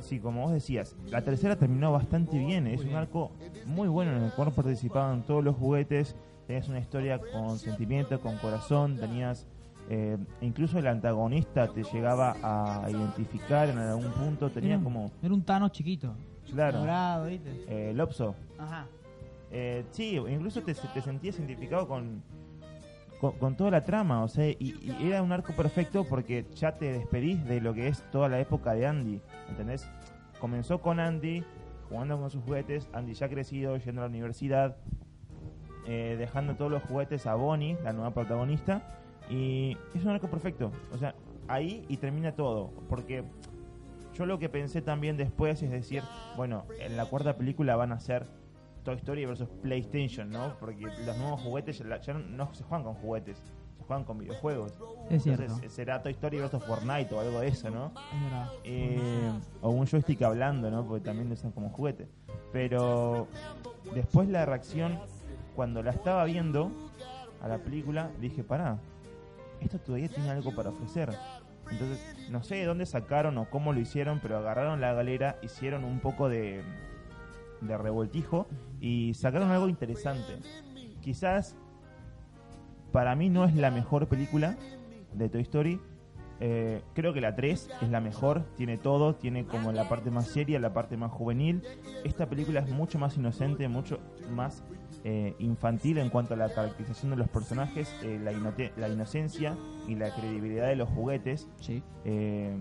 sí, 0.00 0.20
como 0.20 0.42
vos 0.42 0.52
decías, 0.52 0.96
la 1.10 1.22
tercera 1.22 1.56
terminó 1.56 1.92
bastante 1.92 2.38
bien. 2.38 2.66
Es 2.66 2.80
un 2.82 2.94
arco 2.94 3.30
muy 3.66 3.88
bueno 3.88 4.16
en 4.16 4.22
el 4.22 4.32
cual 4.32 4.52
participaban 4.52 5.22
todos 5.26 5.44
los 5.44 5.54
juguetes. 5.56 6.16
Tenías 6.46 6.68
una 6.68 6.78
historia 6.78 7.20
con 7.32 7.58
sentimiento, 7.58 8.20
con 8.20 8.36
corazón. 8.38 8.96
Tenías. 8.98 9.46
Eh, 9.88 10.16
incluso 10.40 10.78
el 10.78 10.86
antagonista 10.86 11.68
te 11.68 11.82
llegaba 11.84 12.36
a 12.42 12.88
identificar 12.90 13.68
en 13.68 13.78
algún 13.78 14.10
punto. 14.12 14.50
Tenía 14.50 14.74
Era- 14.74 14.82
como. 14.84 15.10
Era 15.22 15.34
un 15.34 15.42
Thanos 15.42 15.72
chiquito. 15.72 16.14
Claro. 16.52 16.80
Dorado, 16.80 17.26
¿viste? 17.26 17.64
Eh, 17.68 17.92
Lopso. 17.94 18.34
Ajá. 18.58 18.86
Eh, 19.50 19.84
sí, 19.90 20.16
incluso 20.16 20.62
te, 20.62 20.74
te 20.74 21.00
sentías 21.00 21.38
identificado 21.38 21.86
con, 21.86 22.22
con, 23.20 23.32
con 23.38 23.56
toda 23.56 23.70
la 23.70 23.84
trama, 23.84 24.22
o 24.24 24.28
sea, 24.28 24.48
y, 24.48 24.56
y 25.00 25.06
era 25.06 25.22
un 25.22 25.30
arco 25.32 25.52
perfecto 25.54 26.04
porque 26.04 26.44
ya 26.54 26.72
te 26.76 26.92
despedís 26.92 27.44
de 27.44 27.60
lo 27.60 27.72
que 27.72 27.86
es 27.88 28.02
toda 28.10 28.28
la 28.28 28.40
época 28.40 28.72
de 28.74 28.86
Andy, 28.86 29.20
¿entendés? 29.48 29.88
comenzó 30.40 30.80
con 30.82 30.98
Andy 31.00 31.42
jugando 31.88 32.18
con 32.18 32.30
sus 32.30 32.42
juguetes, 32.42 32.88
Andy 32.92 33.14
ya 33.14 33.28
crecido, 33.28 33.76
yendo 33.76 34.02
a 34.02 34.04
la 34.04 34.10
universidad, 34.10 34.76
eh, 35.86 36.16
dejando 36.18 36.54
todos 36.56 36.70
los 36.70 36.82
juguetes 36.82 37.26
a 37.26 37.34
Bonnie, 37.34 37.76
la 37.84 37.92
nueva 37.92 38.10
protagonista, 38.12 38.82
y 39.30 39.76
es 39.94 40.04
un 40.04 40.10
arco 40.10 40.28
perfecto. 40.28 40.70
O 40.92 40.98
sea, 40.98 41.14
ahí 41.48 41.84
y 41.88 41.96
termina 41.96 42.32
todo, 42.32 42.70
porque 42.88 43.24
yo 44.14 44.26
lo 44.26 44.38
que 44.38 44.48
pensé 44.48 44.82
también 44.82 45.16
después 45.16 45.62
es 45.62 45.70
decir, 45.70 46.02
bueno, 46.36 46.64
en 46.78 46.96
la 46.96 47.06
cuarta 47.06 47.36
película 47.36 47.76
van 47.76 47.92
a 47.92 48.00
ser 48.00 48.26
Toy 48.84 48.96
Story 48.96 49.24
versus 49.24 49.48
PlayStation, 49.62 50.30
¿no? 50.30 50.56
Porque 50.60 50.86
los 51.04 51.16
nuevos 51.18 51.40
juguetes 51.40 51.82
ya 52.02 52.14
no 52.14 52.54
se 52.54 52.62
juegan 52.64 52.84
con 52.84 52.94
juguetes, 52.94 53.42
juegan 53.86 54.04
con 54.04 54.18
videojuegos. 54.18 54.72
Es 55.10 55.26
Entonces 55.26 55.52
cierto. 55.58 55.74
será 55.74 56.02
Toy 56.02 56.12
Story 56.12 56.38
versus 56.38 56.62
Fortnite 56.64 57.14
o 57.14 57.20
algo 57.20 57.40
de 57.40 57.48
eso, 57.48 57.70
¿no? 57.70 57.92
Eh, 58.62 59.32
o 59.62 59.70
un 59.70 59.86
joystick 59.86 60.22
hablando, 60.22 60.70
¿no? 60.70 60.86
Porque 60.86 61.04
también 61.04 61.28
lo 61.28 61.34
usan 61.34 61.50
como 61.50 61.70
juguete. 61.70 62.06
Pero 62.52 63.26
después 63.94 64.28
la 64.28 64.46
reacción, 64.46 64.98
cuando 65.56 65.82
la 65.82 65.90
estaba 65.90 66.24
viendo 66.24 66.70
a 67.42 67.48
la 67.48 67.58
película, 67.58 68.10
dije, 68.20 68.44
pará, 68.44 68.78
esto 69.60 69.78
todavía 69.78 70.08
tiene 70.08 70.30
algo 70.30 70.54
para 70.54 70.70
ofrecer. 70.70 71.10
Entonces, 71.70 71.98
no 72.30 72.42
sé 72.42 72.56
de 72.56 72.64
dónde 72.66 72.86
sacaron 72.86 73.38
o 73.38 73.48
cómo 73.48 73.72
lo 73.72 73.80
hicieron, 73.80 74.20
pero 74.20 74.36
agarraron 74.36 74.80
la 74.80 74.92
galera, 74.92 75.38
hicieron 75.42 75.84
un 75.84 76.00
poco 76.00 76.28
de, 76.28 76.62
de 77.60 77.78
revoltijo 77.78 78.46
y 78.80 79.14
sacaron 79.14 79.50
algo 79.50 79.68
interesante. 79.68 80.40
Quizás 81.00 81.56
para 82.92 83.14
mí 83.16 83.28
no 83.28 83.44
es 83.44 83.54
la 83.56 83.70
mejor 83.70 84.06
película 84.08 84.56
de 85.12 85.28
Toy 85.28 85.42
Story. 85.42 85.80
Eh, 86.40 86.82
creo 86.94 87.12
que 87.12 87.20
la 87.20 87.34
3 87.34 87.70
es 87.80 87.90
la 87.90 88.00
mejor, 88.00 88.44
tiene 88.56 88.76
todo, 88.76 89.14
tiene 89.14 89.46
como 89.46 89.72
la 89.72 89.88
parte 89.88 90.10
más 90.10 90.28
seria, 90.28 90.58
la 90.58 90.72
parte 90.72 90.96
más 90.96 91.10
juvenil. 91.10 91.62
Esta 92.04 92.28
película 92.28 92.60
es 92.60 92.68
mucho 92.70 92.98
más 92.98 93.16
inocente, 93.16 93.68
mucho 93.68 93.98
más 94.30 94.62
eh, 95.04 95.36
infantil 95.38 95.98
en 95.98 96.10
cuanto 96.10 96.34
a 96.34 96.36
la 96.36 96.48
caracterización 96.48 97.10
de 97.10 97.16
los 97.16 97.28
personajes, 97.28 97.94
eh, 98.02 98.18
la, 98.22 98.32
la 98.76 98.88
inocencia 98.88 99.54
y 99.86 99.94
la 99.94 100.14
credibilidad 100.14 100.66
de 100.66 100.76
los 100.76 100.88
juguetes. 100.88 101.46
Sí. 101.60 101.82
eh, 102.04 102.56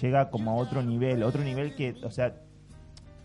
llega 0.00 0.30
como 0.30 0.50
a 0.50 0.54
otro 0.54 0.82
nivel, 0.82 1.22
otro 1.22 1.42
nivel 1.42 1.74
que, 1.74 1.94
o 2.02 2.10
sea, 2.10 2.34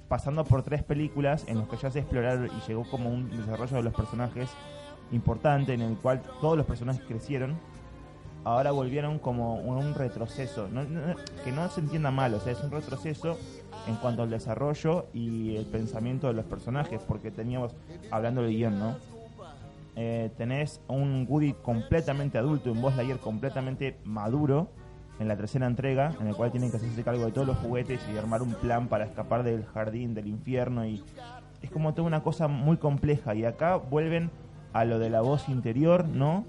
pasando 0.07 0.45
por 0.45 0.63
tres 0.63 0.83
películas 0.83 1.45
en 1.47 1.57
los 1.57 1.67
que 1.67 1.77
ya 1.77 1.91
se 1.91 1.99
exploraron 1.99 2.47
y 2.47 2.67
llegó 2.67 2.83
como 2.89 3.09
un 3.09 3.29
desarrollo 3.29 3.77
de 3.77 3.83
los 3.83 3.93
personajes 3.93 4.49
importante 5.11 5.73
en 5.73 5.81
el 5.81 5.97
cual 5.97 6.21
todos 6.39 6.57
los 6.57 6.65
personajes 6.65 7.03
crecieron, 7.05 7.57
ahora 8.43 8.71
volvieron 8.71 9.19
como 9.19 9.55
un, 9.55 9.93
retroceso, 9.93 10.67
no- 10.67 10.83
que 11.43 11.51
no 11.51 11.69
se 11.69 11.81
entienda 11.81 12.11
mal, 12.11 12.33
o 12.33 12.39
sea, 12.39 12.53
es 12.53 12.63
un 12.63 12.71
retroceso 12.71 13.37
en 13.87 13.95
cuanto 13.95 14.23
al 14.23 14.29
desarrollo 14.29 15.05
y 15.13 15.55
el 15.55 15.65
pensamiento 15.65 16.27
de 16.27 16.33
los 16.33 16.45
personajes, 16.45 17.01
porque 17.07 17.31
teníamos, 17.31 17.73
hablando 18.11 18.41
del 18.41 18.51
guion, 18.55 18.79
¿no? 18.79 18.95
Eh, 19.95 20.31
tenés 20.37 20.79
un 20.87 21.25
Woody 21.29 21.53
completamente 21.53 22.37
adulto, 22.37 22.71
un 22.71 22.81
Buzz 22.81 22.95
Lightyear 22.95 23.19
completamente 23.19 23.97
maduro 24.05 24.69
en 25.19 25.27
la 25.27 25.35
tercera 25.35 25.67
entrega, 25.67 26.13
en 26.19 26.27
el 26.27 26.35
cual 26.35 26.49
tienen 26.51 26.71
que 26.71 26.77
hacerse 26.77 27.03
cargo 27.03 27.25
de 27.25 27.31
todos 27.31 27.45
los 27.45 27.57
juguetes 27.57 27.99
y 28.11 28.17
armar 28.17 28.41
un 28.41 28.53
plan 28.53 28.87
para 28.87 29.03
escapar 29.05 29.43
del 29.43 29.65
jardín, 29.65 30.13
del 30.13 30.27
infierno 30.27 30.85
y 30.85 31.03
es 31.61 31.69
como 31.69 31.93
toda 31.93 32.07
una 32.07 32.23
cosa 32.23 32.47
muy 32.47 32.77
compleja 32.77 33.35
y 33.35 33.45
acá 33.45 33.75
vuelven 33.75 34.31
a 34.73 34.85
lo 34.85 34.97
de 34.97 35.09
la 35.09 35.21
voz 35.21 35.47
interior, 35.49 36.07
¿no? 36.07 36.45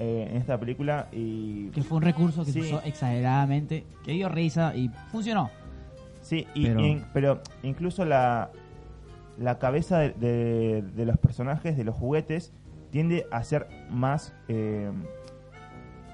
Eh, 0.00 0.28
en 0.30 0.36
esta 0.36 0.58
película 0.60 1.08
y 1.10 1.70
Que 1.70 1.82
fue 1.82 1.96
un 1.96 2.04
recurso 2.04 2.44
que 2.44 2.52
Sí. 2.52 2.62
se 2.62 2.68
usó 2.76 2.82
exageradamente, 2.84 3.84
que 4.04 4.12
dio 4.12 4.28
risa 4.28 4.72
y 4.76 4.88
funcionó. 5.10 5.50
Sí, 6.20 6.46
y- 6.54 6.68
Pero- 7.12 7.40
incluso 7.64 8.04
la, 8.04 8.50
la 9.38 9.58
cabeza 9.58 9.98
de, 9.98 10.10
de- 10.12 10.82
de 10.82 11.04
los 11.04 11.16
personajes, 11.18 11.76
de 11.76 11.82
los 11.82 11.96
juguetes, 11.96 12.52
tiende 12.90 13.26
a 13.32 13.42
ser 13.42 13.66
más. 13.90 14.34
eh, 14.48 14.90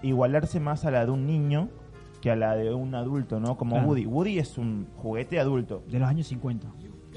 igualarse 0.02 0.60
más 0.60 0.84
a 0.84 0.90
la 0.90 1.04
de 1.04 1.10
un 1.10 1.26
niño 1.26 1.68
que 2.20 2.30
a 2.30 2.36
la 2.36 2.56
de 2.56 2.72
un 2.74 2.94
adulto, 2.94 3.40
¿no? 3.40 3.56
Como 3.56 3.72
Claro. 3.76 3.88
Woody. 3.88 4.06
Woody 4.06 4.38
es 4.38 4.58
un 4.58 4.86
juguete 4.96 5.38
adulto. 5.40 5.82
De 5.90 5.98
los 5.98 6.08
años 6.08 6.26
50. 6.26 6.68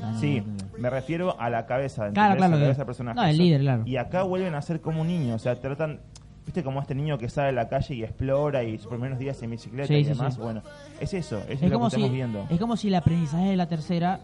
Ah, 0.02 0.14
Sí, 0.20 0.42
no. 0.46 0.54
me 0.80 0.90
refiero 0.90 1.40
a 1.40 1.50
la 1.50 1.66
cabeza, 1.66 2.12
Claro, 2.12 2.36
claro. 2.38 2.54
La 2.56 2.60
cabeza 2.62 2.78
del 2.80 2.86
personaje. 2.86 3.16
No, 3.20 3.26
el 3.26 3.38
líder, 3.38 3.62
claro. 3.62 3.84
Y 3.86 3.98
acá 3.98 4.24
vuelven 4.24 4.54
a 4.54 4.62
ser 4.62 4.80
como 4.80 5.02
un 5.02 5.08
niño, 5.08 5.36
o 5.36 5.40
sea, 5.40 5.60
tratan, 5.60 6.00
viste 6.48 6.64
como 6.64 6.80
este 6.82 6.96
niño 6.96 7.18
que 7.20 7.30
sale 7.30 7.50
a 7.50 7.52
la 7.52 7.68
calle 7.68 7.94
y 7.94 8.04
explora 8.04 8.64
y 8.64 8.78
sus 8.80 8.88
primeros 8.88 9.20
días 9.20 9.40
en 9.44 9.52
bicicleta 9.52 9.88
Sí, 9.90 9.96
y 9.96 10.04
sí, 10.06 10.10
demás, 10.12 10.34
sí. 10.36 10.40
bueno, 10.42 10.64
es 11.00 11.14
eso, 11.14 11.38
es, 11.50 11.50
Es 11.50 11.56
lo 11.56 11.60
que 11.60 11.66
estamos 11.86 11.94
si, 11.94 12.10
viendo. 12.10 12.48
es 12.50 12.60
como 12.60 12.76
si 12.78 12.88
el 12.88 12.96
aprendizaje 12.96 13.50
de 13.50 13.56
la 13.58 13.68
tercera 13.68 14.22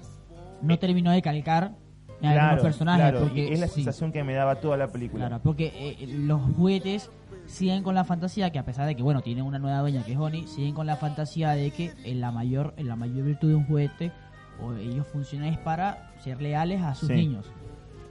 no 0.61 0.79
terminó 0.79 1.11
de 1.11 1.21
calcar 1.21 1.75
en 2.21 2.29
algunos 2.29 2.63
personajes. 2.63 3.01
claro, 3.01 3.19
porque, 3.25 3.49
y 3.49 3.53
es 3.53 3.59
la 3.59 3.67
sensación 3.67 4.13
que 4.13 4.23
me 4.23 4.33
daba 4.33 4.55
toda 4.55 4.77
la 4.77 4.87
película. 4.87 5.27
Claro, 5.27 5.43
porque 5.43 5.73
eh, 5.75 6.07
los 6.07 6.41
juguetes 6.55 7.11
siguen 7.45 7.83
con 7.83 7.93
la 7.93 8.05
fantasía 8.05 8.49
que 8.51 8.59
a 8.59 8.63
pesar 8.63 8.87
de 8.87 8.95
que 8.95 9.03
bueno 9.03 9.21
tienen 9.21 9.43
una 9.43 9.59
nueva 9.59 9.79
dueña 9.79 10.03
que 10.05 10.13
es 10.13 10.17
Bonnie, 10.17 10.47
siguen 10.47 10.73
con 10.73 10.87
la 10.87 10.95
fantasía 10.95 11.51
de 11.51 11.71
que 11.71 11.91
en 12.05 12.21
la 12.21 12.31
mayor 12.31 12.73
en 12.77 12.87
la 12.87 12.95
mayor 12.95 13.25
virtud 13.25 13.49
de 13.49 13.55
un 13.55 13.65
juguete 13.65 14.13
o 14.61 14.73
ellos 14.75 15.05
funcionan 15.07 15.49
es 15.49 15.57
para 15.59 16.13
ser 16.23 16.41
leales 16.41 16.81
a 16.81 16.95
sus 16.95 17.09
niños. 17.09 17.45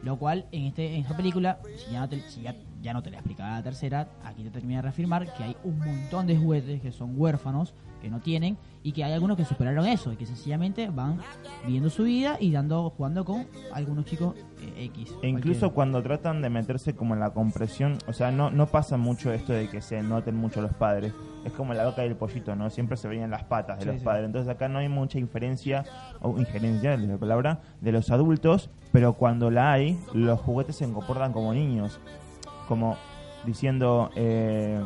Lo 0.02 0.18
cual 0.18 0.44
en 0.52 0.64
este 0.66 0.94
en 0.96 1.00
esta 1.02 1.16
película, 1.16 1.58
ya 1.90 2.06
si 2.28 2.42
ya, 2.42 2.54
ya 2.82 2.92
no 2.92 3.02
te 3.02 3.10
la 3.10 3.18
explicaba 3.18 3.50
la 3.52 3.62
tercera, 3.62 4.08
aquí 4.24 4.42
te 4.42 4.50
termina 4.50 4.78
de 4.78 4.82
reafirmar 4.82 5.32
que 5.34 5.44
hay 5.44 5.56
un 5.64 5.78
montón 5.78 6.26
de 6.26 6.36
juguetes 6.36 6.80
que 6.80 6.92
son 6.92 7.14
huérfanos, 7.16 7.72
que 8.00 8.10
no 8.10 8.20
tienen, 8.20 8.58
y 8.82 8.90
que 8.90 9.04
hay 9.04 9.12
algunos 9.12 9.36
que 9.36 9.44
superaron 9.44 9.86
eso, 9.86 10.12
y 10.12 10.16
que 10.16 10.26
sencillamente 10.26 10.90
van 10.90 11.20
viviendo 11.64 11.88
su 11.88 12.02
vida 12.02 12.36
y 12.40 12.50
dando 12.50 12.90
jugando 12.90 13.24
con 13.24 13.46
algunos 13.72 14.04
chicos 14.06 14.34
eh, 14.60 14.86
X. 14.86 15.14
E 15.22 15.28
incluso 15.28 15.60
cualquiera. 15.60 15.74
cuando 15.74 16.02
tratan 16.02 16.42
de 16.42 16.50
meterse 16.50 16.96
como 16.96 17.14
en 17.14 17.20
la 17.20 17.30
compresión, 17.30 17.98
o 18.08 18.12
sea, 18.12 18.32
no, 18.32 18.50
no 18.50 18.66
pasa 18.66 18.96
mucho 18.96 19.32
esto 19.32 19.52
de 19.52 19.68
que 19.68 19.80
se 19.80 20.02
noten 20.02 20.34
mucho 20.36 20.60
los 20.60 20.72
padres. 20.74 21.12
Es 21.44 21.52
como 21.52 21.74
la 21.74 21.84
boca 21.86 22.02
del 22.02 22.16
pollito, 22.16 22.54
¿no? 22.56 22.70
Siempre 22.70 22.96
se 22.96 23.06
veían 23.08 23.30
las 23.30 23.44
patas 23.44 23.78
de 23.78 23.84
Sí, 23.84 23.90
los 23.90 23.98
sí. 24.00 24.04
padres. 24.04 24.26
Entonces 24.26 24.52
acá 24.52 24.68
no 24.68 24.78
hay 24.78 24.88
mucha 24.88 25.18
inferencia, 25.18 25.84
o 26.20 26.36
injerencia, 26.38 26.94
es 26.94 27.00
la 27.00 27.18
palabra, 27.18 27.60
de 27.80 27.92
los 27.92 28.10
adultos, 28.10 28.68
pero 28.90 29.12
cuando 29.14 29.50
la 29.50 29.72
hay, 29.72 29.98
los 30.12 30.40
juguetes 30.40 30.76
se 30.76 30.90
comportan 30.92 31.32
como 31.32 31.54
niños. 31.54 32.00
Como 32.72 32.96
diciendo... 33.44 34.08
Eh, 34.16 34.80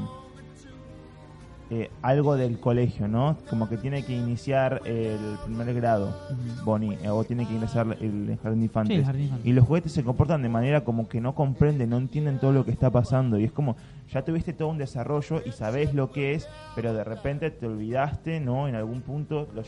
eh, 1.69 1.91
algo 2.01 2.37
del 2.37 2.61
colegio, 2.61 3.09
¿no? 3.09 3.37
Como 3.51 3.69
que 3.69 3.77
tiene 3.77 4.05
que 4.05 4.13
iniciar 4.17 4.83
el 4.85 5.19
primer 5.45 5.73
grado. 5.75 6.17
Bonnie, 6.65 6.97
eh, 7.03 7.09
o 7.11 7.25
tiene 7.25 7.45
que 7.47 7.55
ingresar 7.55 7.97
el 8.01 8.39
jardín 8.41 8.61
de 8.61 8.61
Sí, 8.61 8.65
infantes. 8.65 8.99
el 8.99 9.05
jardín 9.05 9.23
infantil. 9.25 9.51
Y 9.51 9.53
los 9.53 9.65
juguetes 9.67 9.91
se 9.93 10.05
comportan 10.05 10.43
de 10.43 10.49
manera 10.49 10.83
como 10.85 11.09
que 11.09 11.21
no 11.21 11.35
comprenden, 11.35 11.91
no 11.91 11.97
entienden 11.97 12.39
todo 12.39 12.53
lo 12.53 12.65
que 12.65 12.71
está 12.71 12.91
pasando. 12.91 13.37
Y 13.39 13.45
es 13.45 13.51
como, 13.53 13.77
ya 14.13 14.25
tuviste 14.25 14.53
todo 14.53 14.69
un 14.69 14.79
desarrollo 14.79 15.43
y 15.45 15.51
sabés 15.51 15.93
lo 15.93 16.11
que 16.13 16.35
es, 16.35 16.49
pero 16.77 16.93
de 16.95 17.03
repente 17.03 17.51
te 17.51 17.67
olvidaste, 17.67 18.39
¿no? 18.39 18.69
En 18.69 18.77
algún 18.77 19.01
punto 19.01 19.49
lo 19.53 19.63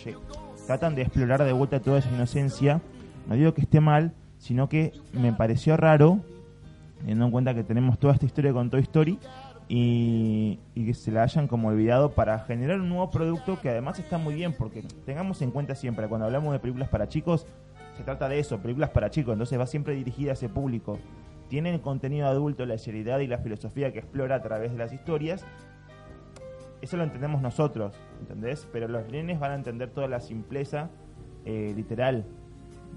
tratan 0.69 0.95
de 0.95 1.03
explorar 1.03 1.43
de 1.43 1.53
vuelta 1.53 1.81
toda 1.81 1.99
esa 1.99 2.11
inocencia. 2.13 2.81
No 3.29 3.35
digo 3.35 3.55
que 3.55 3.63
esté 3.63 3.81
mal, 3.81 4.13
sino 4.39 4.69
que 4.69 4.93
me 5.13 5.33
pareció 5.33 5.77
raro, 5.77 6.21
teniendo 6.99 7.25
en 7.27 7.31
cuenta 7.31 7.55
que 7.55 7.65
tenemos 7.65 7.99
toda 7.99 8.15
esta 8.15 8.27
historia 8.27 8.53
con 8.53 8.71
Toy 8.71 8.81
Story, 8.83 9.19
y, 9.71 10.59
y 10.75 10.87
que 10.87 10.95
se 10.95 11.13
la 11.13 11.23
hayan 11.25 11.47
como 11.47 11.69
olvidado 11.69 12.13
para 12.13 12.39
generar 12.41 12.81
un 12.81 12.89
nuevo 12.89 13.11
producto 13.11 13.61
que 13.61 13.69
además 13.69 13.99
está 13.99 14.17
muy 14.17 14.35
bien, 14.35 14.55
porque 14.55 14.83
tengamos 15.05 15.43
en 15.43 15.51
cuenta 15.51 15.75
siempre, 15.75 16.09
cuando 16.09 16.27
hablamos 16.27 16.53
de 16.53 16.59
películas 16.59 16.89
para 16.89 17.07
chicos, 17.09 17.47
se 17.97 18.03
trata 18.03 18.29
de 18.29 18.39
eso, 18.39 18.59
películas 18.61 18.91
para 18.91 19.11
chicos, 19.11 19.33
entonces 19.33 19.59
va 19.59 19.67
siempre 19.67 19.95
dirigida 19.95 20.31
a 20.31 20.35
ese 20.35 20.49
público. 20.49 20.99
Tienen 21.49 21.79
contenido 21.81 22.27
adulto, 22.29 22.65
la 22.67 22.79
seriedad 22.79 23.19
y 23.21 23.27
la 23.27 23.39
filosofía 23.39 23.93
que 23.93 23.99
explora 23.99 24.37
a 24.37 24.43
través 24.43 24.73
de 24.73 24.79
las 24.79 24.93
historias. 24.93 25.45
Eso 26.81 26.97
lo 26.97 27.03
entendemos 27.03 27.43
nosotros, 27.43 27.95
¿entendés? 28.21 28.69
Pero 28.73 28.87
los 28.89 29.07
nenes 29.11 29.41
van 29.41 29.51
a 29.53 29.55
entender 29.57 29.91
toda 29.91 30.07
la 30.09 30.21
simpleza 30.21 30.91
eh, 31.45 31.73
literal 31.75 32.25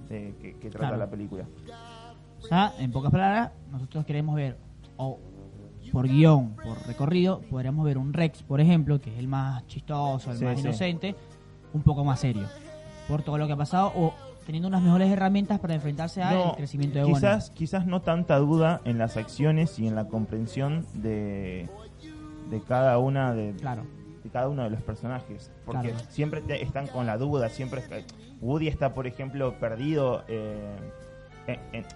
de- 0.09 0.35
que, 0.41 0.53
que 0.57 0.69
trata 0.69 0.87
Claro. 0.89 0.97
la 0.97 1.09
película. 1.09 1.45
O 2.41 2.47
sea, 2.47 2.73
en 2.79 2.91
pocas 2.91 3.11
palabras, 3.11 3.51
nosotros 3.71 4.05
queremos 4.05 4.35
ver, 4.35 4.57
o 4.97 5.19
por 5.91 6.07
guion, 6.07 6.55
por 6.55 6.85
recorrido, 6.87 7.41
podríamos 7.49 7.85
ver 7.85 7.97
un 7.97 8.13
Rex, 8.13 8.43
por 8.43 8.61
ejemplo, 8.61 8.99
que 8.99 9.11
es 9.11 9.19
el 9.19 9.27
más 9.27 9.65
chistoso, 9.67 10.31
el 10.31 10.37
Sí, 10.37 10.45
más 10.45 10.55
sí. 10.55 10.61
inocente, 10.61 11.15
un 11.73 11.81
poco 11.83 12.03
más 12.03 12.19
serio, 12.19 12.47
por 13.07 13.23
todo 13.23 13.37
lo 13.37 13.47
que 13.47 13.53
ha 13.53 13.57
pasado, 13.57 13.91
o 13.95 14.13
teniendo 14.45 14.67
unas 14.67 14.81
mejores 14.81 15.09
herramientas 15.11 15.59
para 15.59 15.75
enfrentarse 15.75 16.21
al 16.23 16.35
No, 16.35 16.55
crecimiento 16.55 16.99
de 16.99 17.05
quizás, 17.05 17.51
quizás 17.51 17.85
no 17.85 18.01
tanta 18.01 18.37
duda 18.37 18.81
en 18.85 18.97
las 18.97 19.17
acciones 19.17 19.77
y 19.79 19.87
en 19.87 19.95
la 19.95 20.05
comprensión 20.07 20.85
de, 20.95 21.69
de 22.49 22.61
cada 22.61 22.97
una 22.97 23.33
de, 23.33 23.53
Claro, 23.53 23.83
de 24.23 24.29
cada 24.29 24.49
uno 24.49 24.63
de 24.63 24.69
los 24.71 24.81
personajes. 24.81 25.51
Porque 25.65 25.89
Claro. 25.89 26.05
siempre 26.09 26.41
te- 26.41 26.63
están 26.63 26.87
con 26.87 27.05
la 27.05 27.17
duda, 27.17 27.49
siempre 27.49 27.81
está- 27.81 27.97
Woody 28.41 28.67
está, 28.67 28.93
por 28.93 29.05
ejemplo, 29.07 29.59
perdido, 29.59 30.23
eh, 30.27 30.75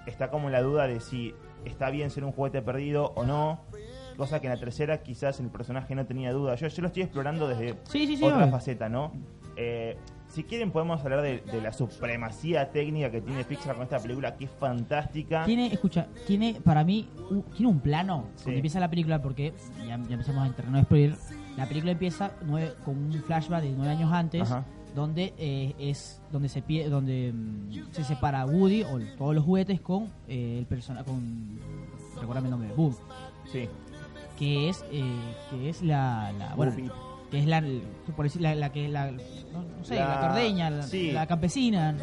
está 0.05 0.29
como 0.29 0.47
en 0.47 0.53
la 0.53 0.61
duda 0.61 0.87
de 0.87 0.99
si 0.99 1.33
está 1.65 1.89
bien 1.89 2.09
ser 2.09 2.23
un 2.23 2.31
juguete 2.31 2.61
perdido 2.61 3.13
o 3.15 3.25
no. 3.25 3.61
Cosa 4.17 4.39
que 4.39 4.47
en 4.47 4.53
la 4.53 4.59
tercera 4.59 5.03
quizás 5.03 5.39
el 5.41 5.49
personaje 5.49 5.93
no 5.93 6.05
tenía 6.05 6.31
duda. 6.31 6.55
Yo, 6.55 6.67
yo 6.67 6.81
lo 6.81 6.87
estoy 6.87 7.03
explorando 7.03 7.49
desde 7.49 7.77
sí, 7.83 8.07
sí, 8.07 8.15
sí, 8.15 8.23
otra 8.23 8.47
faceta, 8.47 8.87
¿no? 8.87 9.11
Eh, 9.57 9.97
si 10.27 10.43
quieren 10.43 10.71
podemos 10.71 11.01
hablar 11.03 11.21
de, 11.21 11.41
la 11.61 11.71
supremacía 11.71 12.69
técnica 12.71 13.09
que 13.09 13.21
tiene 13.21 13.43
Pixar 13.45 13.75
con 13.75 13.83
esta 13.83 13.99
película, 13.99 14.35
que 14.35 14.45
es 14.45 14.51
fantástica. 14.51 15.45
Tiene, 15.45 15.67
escucha, 15.67 16.07
tiene 16.27 16.59
para 16.63 16.83
mí, 16.83 17.09
tiene 17.55 17.71
un 17.71 17.79
plano 17.79 18.27
cuando 18.43 18.57
empieza 18.57 18.79
la 18.79 18.89
película, 18.89 19.21
porque 19.21 19.53
ya, 19.87 19.95
empezamos 19.95 20.45
en 20.45 20.53
terreno 20.53 20.77
de 20.77 20.83
spoiler. 20.83 21.15
La 21.55 21.67
película 21.67 21.93
empieza 21.93 22.31
con 22.83 22.97
un 22.97 23.23
flashback 23.25 23.63
de 23.63 23.71
nueve 23.71 23.91
años 23.91 24.11
antes, 24.11 24.49
donde 24.95 25.33
eh, 25.37 25.75
es 25.77 26.21
donde 26.31 26.49
se 26.49 26.61
pie, 26.61 26.89
donde 26.89 27.33
mm, 27.33 27.91
se 27.91 28.03
separa 28.03 28.45
Woody 28.45 28.83
o 28.83 28.99
todos 29.17 29.35
los 29.35 29.43
juguetes 29.43 29.81
con 29.81 30.09
eh, 30.27 30.57
el 30.59 30.65
persona 30.65 31.03
con 31.03 31.59
recuérdame 32.19 32.47
el 32.47 32.51
nombre, 32.51 32.73
Boom. 32.75 32.95
Sí. 33.51 33.67
Que 34.39 34.69
es 34.69 34.83
eh, 34.91 35.03
que 35.49 35.69
es 35.69 35.81
la, 35.81 36.31
la 36.37 36.55
bueno, 36.55 36.73
que 37.29 37.39
es 37.39 37.45
la, 37.45 37.63
por 38.15 38.25
decir, 38.25 38.41
la, 38.41 38.71
que 38.71 38.87
la, 38.87 39.11
no, 39.11 39.83
sé, 39.83 39.95
la, 39.95 40.21
tordeña, 40.21 40.69
la, 40.69 41.27
campesina. 41.27 41.93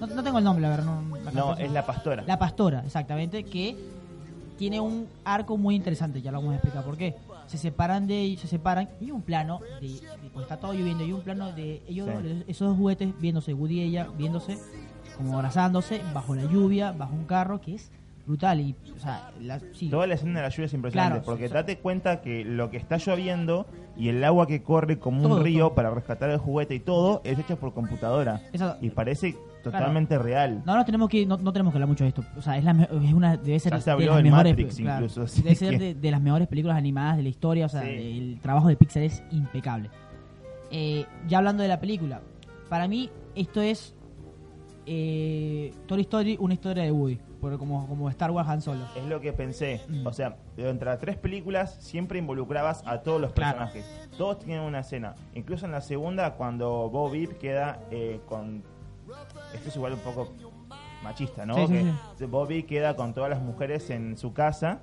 No, 0.00 0.06
no, 0.06 0.22
tengo 0.22 0.38
el 0.38 0.44
nombre, 0.44 0.62
la 0.62 0.70
verdad. 0.70 0.84
No, 0.84 1.02
no 1.32 1.56
es 1.56 1.70
la 1.70 1.86
pastora. 1.86 2.24
La 2.26 2.38
pastora, 2.38 2.82
exactamente, 2.84 3.44
que 3.44 3.76
tiene 4.58 4.80
un 4.80 5.08
arco 5.24 5.56
muy 5.56 5.74
interesante, 5.74 6.20
ya 6.20 6.30
lo 6.30 6.38
vamos 6.38 6.52
a 6.52 6.56
explicar 6.56 6.84
por 6.84 6.96
qué. 6.96 7.14
Se 7.46 7.58
separan 7.58 8.06
de 8.06 8.36
se 8.40 8.48
separan 8.48 8.88
y 9.00 9.10
un 9.10 9.22
plano 9.22 9.60
de, 9.80 10.00
pues 10.32 10.44
está 10.44 10.58
todo 10.58 10.72
lloviendo 10.72 11.04
y 11.04 11.12
un 11.12 11.22
plano 11.22 11.52
de 11.52 11.82
ellos 11.88 12.08
esos 12.46 12.68
dos 12.68 12.76
juguetes 12.76 13.18
viéndose 13.20 13.54
Woody 13.54 13.80
y 13.80 13.82
ella 13.82 14.08
viéndose 14.16 14.58
como 15.16 15.36
abrazándose 15.36 16.00
bajo 16.12 16.34
la 16.34 16.44
lluvia, 16.44 16.92
bajo 16.92 17.14
un 17.14 17.24
carro 17.24 17.60
que 17.60 17.74
es 17.74 17.90
brutal. 18.26 18.60
Y, 18.60 18.74
o 18.96 18.98
sea, 18.98 19.32
la, 19.40 19.60
Toda 19.90 20.06
la 20.06 20.14
escena 20.14 20.40
de 20.40 20.42
la 20.42 20.48
lluvia 20.48 20.66
es 20.66 20.74
impresionante, 20.74 21.20
porque 21.20 21.48
date 21.48 21.78
cuenta 21.78 22.20
que 22.20 22.44
lo 22.44 22.70
que 22.70 22.76
está 22.76 22.96
lloviendo 22.96 23.66
y 23.96 24.08
el 24.08 24.22
agua 24.24 24.46
que 24.46 24.62
corre 24.62 24.98
como 24.98 25.28
un 25.28 25.44
río 25.44 25.74
para 25.74 25.90
rescatar 25.90 26.30
el 26.30 26.38
juguete 26.38 26.74
y 26.74 26.80
todo 26.80 27.20
es 27.24 27.38
hecho 27.38 27.56
por 27.56 27.74
computadora. 27.74 28.40
y 28.80 28.90
parece 28.90 29.36
totalmente 29.64 30.18
real. 30.18 30.62
No, 30.64 30.76
no 30.76 30.84
tenemos 30.84 31.08
que 31.08 31.26
no, 31.26 31.38
tenemos 31.38 31.72
que 31.72 31.78
hablar 31.78 31.88
mucho 31.88 32.04
de 32.04 32.08
esto. 32.08 32.24
O 32.36 32.42
sea, 32.42 32.56
es, 32.56 32.64
la, 32.64 32.70
es 32.70 33.12
una 33.12 33.36
debe 33.36 33.58
ser 33.58 33.72
de 33.72 34.06
las 34.06 34.22
mejores 34.22 34.56
debe 34.56 35.54
ser 35.54 35.96
de, 35.96 36.10
las 36.10 36.20
mejores 36.20 36.48
películas 36.48 36.76
animadas 36.76 37.16
de 37.16 37.22
la 37.24 37.28
historia, 37.28 37.66
o 37.66 37.68
sea, 37.68 37.88
el 37.88 38.38
trabajo 38.40 38.68
de 38.68 38.76
Pixar 38.76 39.02
es 39.02 39.22
impecable. 39.30 39.90
Eh, 40.70 41.06
ya 41.28 41.38
hablando 41.38 41.62
de 41.62 41.68
la 41.68 41.80
película, 41.80 42.20
para 42.68 42.88
mí 42.88 43.10
esto 43.34 43.60
es 43.60 43.94
eh, 44.86 45.72
Toy 45.86 46.00
Story, 46.02 46.36
una 46.40 46.54
historia 46.54 46.84
de 46.84 46.92
Woody 46.92 47.18
como, 47.58 47.86
como 47.86 48.08
Star 48.10 48.30
Wars 48.30 48.48
Han 48.48 48.62
Solo. 48.62 48.84
Es 48.96 49.04
lo 49.04 49.20
que 49.20 49.32
pensé. 49.32 49.80
Mm. 49.88 50.06
O 50.06 50.12
sea, 50.12 50.36
entre 50.56 50.86
las 50.88 50.98
tres 50.98 51.16
películas 51.16 51.76
siempre 51.80 52.18
involucrabas 52.18 52.82
a 52.86 53.02
todos 53.02 53.20
los 53.20 53.32
personajes. 53.32 53.84
Todos 54.16 54.38
tienen 54.40 54.64
una 54.64 54.80
escena. 54.80 55.14
Incluso 55.34 55.66
en 55.66 55.72
la 55.72 55.80
segunda, 55.80 56.34
cuando 56.34 56.88
Bo 56.90 57.10
Beep 57.10 57.38
queda 57.38 57.80
eh, 57.90 58.20
con. 58.26 58.62
Esto 59.52 59.68
es 59.68 59.76
igual 59.76 59.94
un 59.94 60.00
poco 60.00 60.32
machista, 61.02 61.44
¿no? 61.46 61.56
Bobby 62.28 62.64
queda 62.64 62.96
con 62.96 63.14
todas 63.14 63.30
las 63.30 63.40
mujeres 63.40 63.90
en 63.90 64.16
su 64.16 64.32
casa, 64.32 64.82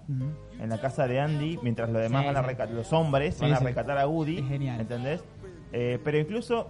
en 0.60 0.70
la 0.70 0.80
casa 0.80 1.08
de 1.08 1.20
Andy, 1.20 1.60
mientras 1.62 1.90
los 1.90 2.02
demás 2.02 2.26
van 2.26 2.38
a 2.38 2.66
los 2.68 2.94
hombres 2.94 3.40
van 3.40 3.54
a 3.54 3.60
rescatar 3.60 3.98
a 3.98 4.08
Woody. 4.08 4.44
genial. 4.44 4.80
¿Entendés? 4.80 5.24
Eh, 5.74 6.00
pero 6.04 6.18
incluso 6.20 6.70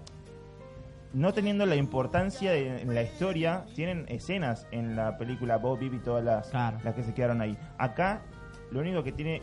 no 1.14 1.34
teniendo 1.34 1.66
la 1.66 1.76
importancia 1.76 2.52
de, 2.52 2.82
en 2.82 2.94
la 2.96 3.04
historia, 3.04 3.66
tienen 3.76 4.06
escenas 4.08 4.68
en 4.72 4.96
la 4.96 5.18
película 5.18 5.58
Bob, 5.58 5.80
Bibi 5.80 5.98
y 5.98 6.00
todas 6.00 6.24
las, 6.24 6.54
las 6.54 6.96
que 6.96 7.04
se 7.04 7.14
quedaron 7.14 7.42
ahí. 7.42 7.58
Acá, 7.78 8.22
lo 8.72 8.80
único 8.80 9.04
que 9.04 9.12
tiene 9.12 9.42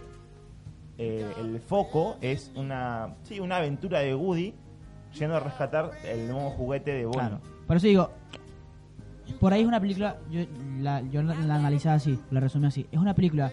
eh, 0.97 1.31
el 1.39 1.61
foco 1.61 2.17
es 2.21 2.51
una, 2.57 3.15
sí, 3.23 3.41
una 3.41 3.57
aventura 3.57 4.01
de 4.01 4.15
Woody 4.15 4.55
yendo 5.13 5.37
a 5.37 5.41
rescatar 5.41 5.91
el 6.05 6.29
nuevo 6.29 6.51
juguete 6.51 6.93
de 6.93 7.05
Bonnie. 7.05 7.39
Por 7.69 7.77
eso 7.77 7.87
digo, 7.87 8.11
por 9.39 9.53
ahí 9.53 9.61
es 9.61 9.69
una 9.69 9.81
película, 9.81 10.19
yo 10.29 10.41
la, 10.81 11.01
yo 11.03 11.23
la, 11.23 11.35
analizaba 11.35 11.95
así, 11.95 12.19
la 12.33 12.41
resumí 12.41 12.67
así. 12.67 12.87
Es 12.91 12.99
una 12.99 13.15
película 13.15 13.53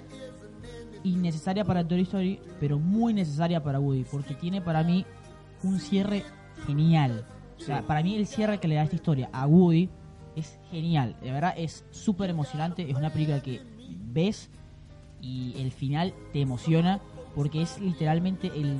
innecesaria 1.04 1.64
para 1.64 1.88
Toy 1.88 2.02
Story, 2.02 2.40
pero 2.60 2.80
muy 2.80 3.14
necesaria 3.14 3.62
para 3.62 3.80
Woody, 3.80 4.06
porque 4.10 4.34
tiene 4.34 4.60
para 4.60 4.82
mí 4.82 5.06
un 5.62 5.80
cierre 5.80 6.24
genial 6.66 7.24
para 7.88 8.04
mí 8.04 8.16
el 8.16 8.28
cierre 8.28 8.60
que 8.60 8.68
le 8.68 8.76
da 8.76 8.84
esta 8.84 8.96
historia 8.96 9.30
a 9.32 9.48
Woody 9.48 9.90
es 10.36 10.60
genial. 10.72 11.16
De 11.22 11.32
verdad 11.32 11.54
es 11.58 11.86
súper 11.92 12.30
emocionante. 12.30 12.90
Es 12.90 12.96
una 12.96 13.10
película 13.10 13.42
que 13.42 13.62
ves 14.12 14.50
y 15.22 15.54
el 15.58 15.72
final 15.72 16.14
te 16.34 16.42
emociona 16.42 17.00
porque 17.34 17.62
es 17.62 17.80
literalmente 17.80 18.48
el 18.48 18.80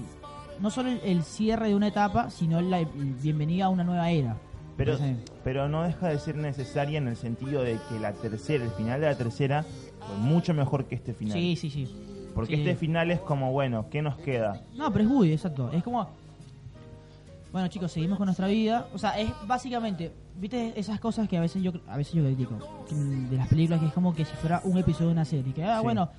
no 0.60 0.70
solo 0.70 0.90
el, 0.90 1.24
cierre 1.24 1.70
de 1.70 1.76
una 1.76 1.88
etapa, 1.88 2.30
sino 2.30 2.62
la 2.62 2.84
bienvenida 3.22 3.66
a 3.66 3.70
una 3.70 3.84
nueva 3.84 4.10
era. 4.12 4.38
Pero, 4.78 4.98
pero 5.44 5.70
no 5.70 5.84
deja 5.84 6.10
de 6.10 6.20
ser 6.20 6.36
necesaria 6.36 6.98
en 6.98 7.08
el 7.08 7.16
sentido 7.16 7.64
de 7.64 7.80
que 7.90 8.00
la 8.00 8.12
tercera, 8.12 8.64
el 8.64 8.72
final 8.72 9.00
de 9.00 9.08
la 9.08 9.16
tercera, 9.16 9.64
fue 10.06 10.18
mucho 10.18 10.54
mejor 10.54 10.86
que 10.86 10.96
este 10.96 11.14
final. 11.14 11.38
Sí, 11.38 11.56
sí, 11.56 11.70
sí. 11.70 11.88
Porque 12.34 12.56
este 12.56 12.76
final 12.76 13.12
es 13.12 13.22
como, 13.22 13.54
bueno, 13.54 13.88
¿qué 13.90 14.02
nos 14.02 14.18
queda? 14.18 14.62
No, 14.76 14.92
pero 14.92 15.06
es 15.06 15.10
Woody, 15.10 15.32
exacto. 15.32 15.72
Es 15.72 15.82
como, 15.82 16.10
bueno 17.54 17.70
chicos, 17.70 17.94
seguimos 17.94 18.18
con 18.18 18.26
nuestra 18.26 18.48
vida. 18.48 18.90
O 18.94 18.98
sea, 18.98 19.18
es 19.18 19.32
básicamente, 19.48 20.12
viste 20.36 20.78
esas 20.78 21.00
cosas 21.00 21.30
que 21.30 21.38
a 21.38 21.42
veces 21.42 21.64
yo 21.64 21.72
a 21.88 21.96
veces 21.96 22.14
yo 22.14 22.22
critico 22.26 22.58
de 23.30 23.38
las 23.38 23.48
películas 23.48 23.80
que 23.80 23.88
es 23.88 23.94
como 23.94 24.14
que 24.14 24.26
si 24.26 24.36
fuera 24.36 24.60
un 24.66 24.78
episodio 24.78 25.08
de 25.08 25.14
una 25.14 25.24
serie, 25.24 25.54
que 25.54 25.64
ah, 25.64 25.80
bueno, 25.80 26.10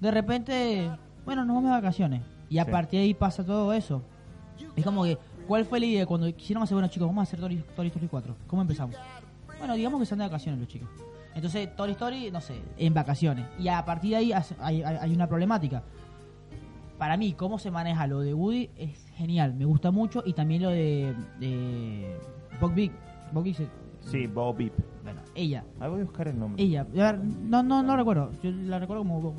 de 0.00 0.10
repente, 0.10 0.90
bueno, 1.24 1.44
nos 1.44 1.54
vamos 1.54 1.70
de 1.70 1.76
vacaciones 1.76 2.22
y 2.50 2.58
a 2.58 2.66
partir 2.66 2.98
de 2.98 3.04
ahí 3.04 3.14
pasa 3.14 3.44
todo 3.44 3.72
eso. 3.72 4.02
Es 4.74 4.84
como 4.84 5.04
que 5.04 5.16
¿cuál 5.46 5.64
fue 5.64 5.80
la 5.80 5.86
idea 5.86 6.06
cuando 6.06 6.32
quisieron 6.34 6.62
hacer, 6.62 6.74
bueno 6.74 6.88
chicos, 6.88 7.08
vamos 7.08 7.22
a 7.22 7.24
hacer 7.24 7.40
Toy, 7.40 7.86
Story 7.86 8.08
4? 8.08 8.36
¿Cómo 8.46 8.62
empezamos? 8.62 8.96
Bueno, 9.58 9.74
digamos 9.74 10.00
que 10.00 10.06
son 10.06 10.18
de 10.18 10.24
vacaciones 10.24 10.60
los 10.60 10.68
chicos. 10.68 10.88
Entonces, 11.34 11.74
Toy 11.76 11.92
Story, 11.92 12.30
no 12.30 12.40
sé, 12.40 12.60
en 12.76 12.92
vacaciones. 12.92 13.46
Y 13.58 13.68
a 13.68 13.84
partir 13.84 14.10
de 14.10 14.16
ahí 14.16 14.32
hay, 14.32 14.82
hay 14.82 15.12
una 15.14 15.26
problemática 15.26 15.82
para 17.02 17.16
mí, 17.16 17.32
cómo 17.32 17.58
se 17.58 17.72
maneja 17.72 18.06
lo 18.06 18.20
de 18.20 18.32
Woody 18.32 18.70
es 18.76 19.10
genial. 19.16 19.54
Me 19.54 19.64
gusta 19.64 19.90
mucho. 19.90 20.22
Y 20.24 20.34
también 20.34 20.62
lo 20.62 20.70
de, 20.70 21.12
de 21.40 22.16
Bob 22.60 22.74
Big. 22.74 22.92
Bob 23.32 23.44
Sí, 24.02 24.28
Bob 24.28 24.56
Beep. 24.56 24.72
Bueno, 25.02 25.20
ella. 25.34 25.64
Ahí 25.80 25.90
voy 25.90 26.02
a 26.02 26.04
buscar 26.04 26.28
el 26.28 26.38
nombre. 26.38 26.62
Ella. 26.62 26.86
No, 26.94 27.60
no, 27.64 27.82
no 27.82 27.96
recuerdo. 27.96 28.30
Yo 28.40 28.52
la 28.52 28.78
recuerdo 28.78 29.02
como 29.02 29.34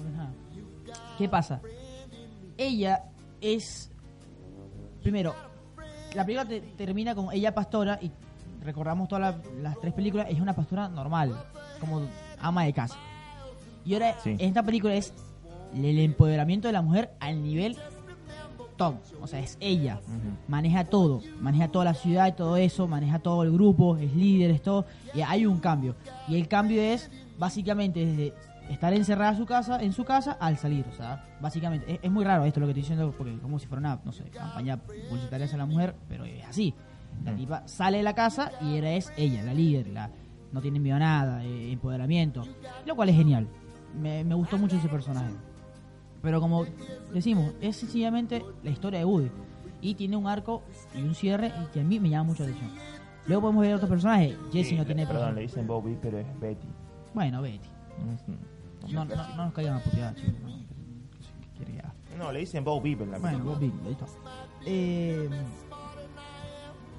¿Qué 1.18 1.30
pasa? 1.30 1.62
Ella 2.58 3.06
es. 3.40 3.90
Primero, 5.02 5.34
la 6.16 6.26
película 6.26 6.48
termina 6.78 7.16
con 7.16 7.32
ella 7.32 7.54
pastora 7.54 8.00
y 8.02 8.12
recordamos 8.64 9.08
todas 9.08 9.36
las 9.62 9.80
tres 9.80 9.94
películas. 9.94 10.28
Es 10.30 10.40
una 10.40 10.54
pastora 10.54 10.88
normal, 10.90 11.36
como 11.80 12.02
ama 12.40 12.64
de 12.64 12.74
casa. 12.74 12.98
Y 13.86 13.94
ahora, 13.94 14.16
esta 14.26 14.64
película 14.64 14.96
es 14.96 15.14
el 15.76 16.00
empoderamiento 16.00 16.68
de 16.68 16.74
la 16.74 16.82
mujer 16.82 17.12
al 17.20 17.44
nivel 17.44 17.78
top. 18.78 18.96
O 19.22 19.28
sea, 19.28 19.40
es 19.40 19.58
ella. 19.60 20.00
Maneja 20.48 20.86
todo. 20.86 21.22
Maneja 21.40 21.68
toda 21.68 21.86
la 21.86 21.94
ciudad 21.94 22.28
y 22.28 22.32
todo 22.32 22.58
eso. 22.58 22.88
Maneja 22.88 23.20
todo 23.20 23.44
el 23.44 23.52
grupo. 23.52 23.98
Es 23.98 24.14
líder, 24.14 24.52
es 24.52 24.62
todo. 24.62 24.86
Y 25.14 25.22
hay 25.22 25.46
un 25.46 25.60
cambio. 25.60 25.96
Y 26.28 26.36
el 26.36 26.48
cambio 26.48 26.82
es 26.82 27.10
básicamente 27.38 28.06
desde 28.06 28.34
estar 28.70 28.94
encerrada 28.94 29.32
en 29.32 29.38
su 29.38 29.46
casa, 29.46 29.82
en 29.82 29.94
su 29.94 30.04
casa 30.04 30.34
al 30.34 30.58
salir. 30.58 30.86
O 30.90 30.94
sea, 30.94 31.26
básicamente. 31.42 32.00
Es, 32.02 32.12
muy 32.12 32.24
raro 32.24 32.46
esto 32.46 32.60
lo 32.60 32.68
que 32.68 32.72
estoy 32.72 32.82
diciendo 32.82 33.14
porque 33.18 33.38
como 33.40 33.60
si 33.60 33.68
fuera 33.68 33.80
una, 33.80 34.00
no 34.04 34.12
sé, 34.12 34.24
campaña 34.26 34.78
publicitaria 34.78 35.46
hacia 35.46 35.58
la 35.58 35.66
mujer. 35.66 35.96
Pero 36.08 36.26
es 36.26 36.46
así. 36.46 36.74
La 37.24 37.36
tipa 37.36 37.68
sale 37.68 37.98
de 37.98 38.04
la 38.04 38.16
casa 38.16 38.52
y 38.62 38.78
era 38.78 38.92
es 38.92 39.12
ella, 39.18 39.44
la 39.44 39.54
líder. 39.54 39.88
La, 39.88 40.10
no 40.52 40.62
tiene 40.62 40.80
miedo 40.80 40.96
a 40.96 41.00
nada. 41.00 41.44
Eh, 41.44 41.72
empoderamiento. 41.72 42.44
Lo 42.86 42.96
cual 42.96 43.10
es 43.10 43.16
genial. 43.16 43.48
Me, 44.00 44.24
me 44.24 44.36
gustó 44.36 44.58
mucho 44.58 44.78
ese 44.78 44.90
personaje. 44.90 45.34
Pero 46.22 46.40
como 46.40 46.66
decimos, 47.14 47.54
es 47.60 47.76
sencillamente 47.76 48.44
la 48.64 48.70
historia 48.70 49.00
de 49.00 49.06
Woody. 49.06 49.30
Y 49.82 49.96
tiene 49.96 50.16
un 50.16 50.28
arco 50.28 50.64
y 50.96 51.02
un 51.02 51.14
cierre 51.14 51.52
y 51.62 51.66
que 51.74 51.82
a 51.82 51.84
mí 51.84 52.00
me 52.00 52.10
llama 52.10 52.30
mucho 52.30 52.44
la 52.44 52.50
atención. 52.50 52.72
Luego 53.28 53.42
podemos 53.42 53.62
ver 53.62 53.76
otros 53.76 53.90
personajes. 53.90 54.36
Jesse 54.52 54.74
no 54.74 54.86
tiene 54.86 55.06
Perdón, 55.06 55.36
le 55.36 55.42
dicen 55.42 55.68
Bobby, 55.68 55.98
pero 56.02 56.20
es 56.20 56.40
Betty. 56.40 56.68
Bueno, 57.14 57.42
Betty. 57.42 57.70
No, 58.92 59.06
no, 59.06 59.16
no 59.16 59.36
nos 59.46 59.54
caigan 59.54 59.78
a 59.78 59.80
putear, 59.80 60.16
chicos. 60.16 60.34
No, 62.18 62.32
le 62.32 62.40
dicen 62.40 62.64
Bob 62.64 62.84
Beep 62.84 63.02
en 63.02 63.12
la 63.12 63.18
Bueno, 63.18 63.44
Bob 63.44 63.60
Beep, 63.60 63.74
ahí 63.86 63.92
está. 63.92 64.06
Eh, 64.66 65.30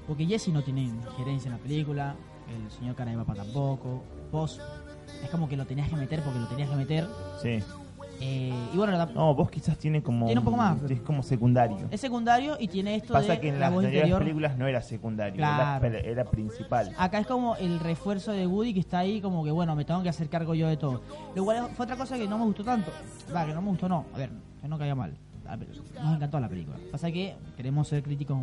porque 0.06 0.26
Jesse 0.26 0.48
no 0.48 0.62
tiene 0.62 0.92
gerencia 1.16 1.48
en 1.48 1.56
la 1.56 1.62
película. 1.62 2.14
El 2.48 2.70
señor 2.70 2.94
Cara 2.94 3.12
de 3.12 3.16
Papa 3.16 3.34
tampoco. 3.34 4.02
Vos 4.30 4.60
es 5.22 5.30
como 5.30 5.48
que 5.48 5.56
lo 5.56 5.66
tenías 5.66 5.88
que 5.88 5.96
meter 5.96 6.22
porque 6.22 6.40
lo 6.40 6.46
tenías 6.46 6.68
que 6.68 6.76
meter. 6.76 7.08
Sí. 7.40 7.60
Eh, 8.20 8.52
y 8.72 8.76
bueno, 8.76 9.06
no, 9.06 9.34
vos 9.34 9.50
quizás 9.50 9.76
tiene 9.78 10.02
como. 10.02 10.26
Tiene 10.26 10.38
un 10.38 10.44
poco 10.44 10.56
más. 10.56 10.82
Es 10.88 11.00
como 11.00 11.22
secundario. 11.22 11.88
Es 11.90 12.00
secundario 12.00 12.56
y 12.58 12.68
tiene 12.68 12.96
esto 12.96 13.12
Pasa 13.12 13.38
que 13.38 13.48
en 13.48 13.60
las 13.60 13.72
anteriores 13.72 14.16
películas 14.16 14.56
no 14.56 14.66
era 14.66 14.82
secundario, 14.82 15.44
era, 15.44 16.24
principal. 16.24 16.92
Acá 16.98 17.18
es 17.18 17.26
como 17.26 17.56
el 17.56 17.80
refuerzo 17.80 18.32
de 18.32 18.46
Woody 18.46 18.74
que 18.74 18.80
está 18.80 19.00
ahí, 19.00 19.20
como 19.20 19.44
que 19.44 19.50
bueno, 19.50 19.74
me 19.76 19.84
tengo 19.84 20.02
que 20.02 20.08
hacer 20.08 20.28
cargo 20.28 20.54
yo 20.54 20.68
de 20.68 20.76
todo. 20.76 21.02
Lo 21.34 21.44
cual 21.44 21.68
fue 21.74 21.84
otra 21.84 21.96
cosa 21.96 22.16
que 22.16 22.26
no 22.26 22.38
me 22.38 22.44
gustó 22.44 22.64
tanto. 22.64 22.90
Va, 23.34 23.44
que 23.46 23.52
no 23.52 23.62
me 23.62 23.68
gustó, 23.68 23.88
no. 23.88 24.06
A 24.14 24.18
ver, 24.18 24.30
que 24.60 24.68
no 24.68 24.78
caiga 24.78 24.94
mal. 24.94 25.14
Nos 26.02 26.16
encantó 26.16 26.40
la 26.40 26.48
película. 26.48 26.76
Pasa 26.90 27.10
que 27.10 27.36
queremos 27.56 27.88
ser 27.88 28.02
críticos. 28.02 28.38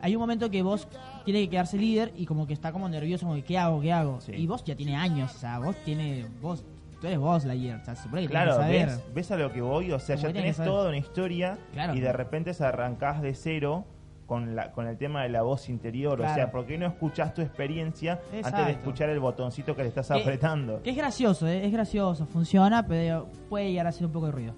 hay 0.00 0.14
un 0.16 0.20
momento 0.20 0.50
que 0.50 0.62
vos 0.62 0.88
tiene 1.24 1.42
que 1.42 1.50
quedarse 1.50 1.78
líder 1.78 2.12
y 2.16 2.26
como 2.26 2.46
que 2.46 2.52
está 2.52 2.72
como 2.72 2.88
nervioso, 2.88 3.26
como 3.26 3.36
que, 3.36 3.44
¿qué 3.44 3.58
hago? 3.58 3.80
¿Qué 3.80 3.92
hago? 3.92 4.20
Sí. 4.20 4.32
Y 4.32 4.46
vos 4.46 4.64
ya 4.64 4.74
tiene 4.74 4.96
años, 4.96 5.34
o 5.34 5.38
sea, 5.38 5.58
vos 5.58 5.76
tiene, 5.84 6.26
vos, 6.42 6.64
tú 7.04 7.08
eres 7.08 7.18
vos 7.20 7.44
o 7.44 7.48
sea, 7.84 7.96
supone 7.96 8.22
que 8.22 8.28
Claro, 8.28 8.56
tenés 8.56 8.70
que 8.70 8.78
saber. 8.78 8.86
¿ves, 9.04 9.14
ves 9.14 9.30
a 9.30 9.36
lo 9.36 9.52
que 9.52 9.60
voy? 9.60 9.92
O 9.92 9.98
sea, 9.98 10.16
Como 10.16 10.22
ya 10.22 10.32
que 10.32 10.38
tenés 10.40 10.56
tenés 10.56 10.70
toda 10.70 10.88
una 10.88 10.96
historia 10.98 11.58
Claro. 11.72 11.94
y 11.94 12.00
de 12.00 12.12
repente 12.12 12.54
se 12.54 12.64
arrancás 12.64 13.20
de 13.20 13.34
cero 13.34 13.84
con, 14.26 14.56
la, 14.56 14.72
con 14.72 14.86
el 14.86 14.96
tema 14.96 15.22
de 15.22 15.28
la 15.28 15.42
voz 15.42 15.68
interior. 15.68 16.18
O 16.22 16.34
sea, 16.34 16.50
¿por 16.50 16.64
qué 16.64 16.78
no 16.78 16.86
escuchás 16.86 17.34
tu 17.34 17.42
experiencia 17.42 18.20
antes 18.42 18.66
de 18.66 18.72
escuchar 18.72 19.10
el 19.10 19.20
botoncito 19.20 19.76
que 19.76 19.82
le 19.82 19.88
estás 19.88 20.08
Que- 20.08 20.14
apretando? 20.22 20.82
Que 20.82 20.90
es 20.90 20.96
gracioso, 20.96 21.46
¿eh? 21.46 21.66
es 21.66 21.70
gracioso, 21.72 22.24
funciona, 22.24 22.86
pero 22.86 23.28
puede 23.50 23.68
llegar 23.70 23.84
a 23.86 23.90
hacer 23.90 24.06
un 24.06 24.12
poco 24.12 24.26
de 24.26 24.32
ruido. 24.32 24.54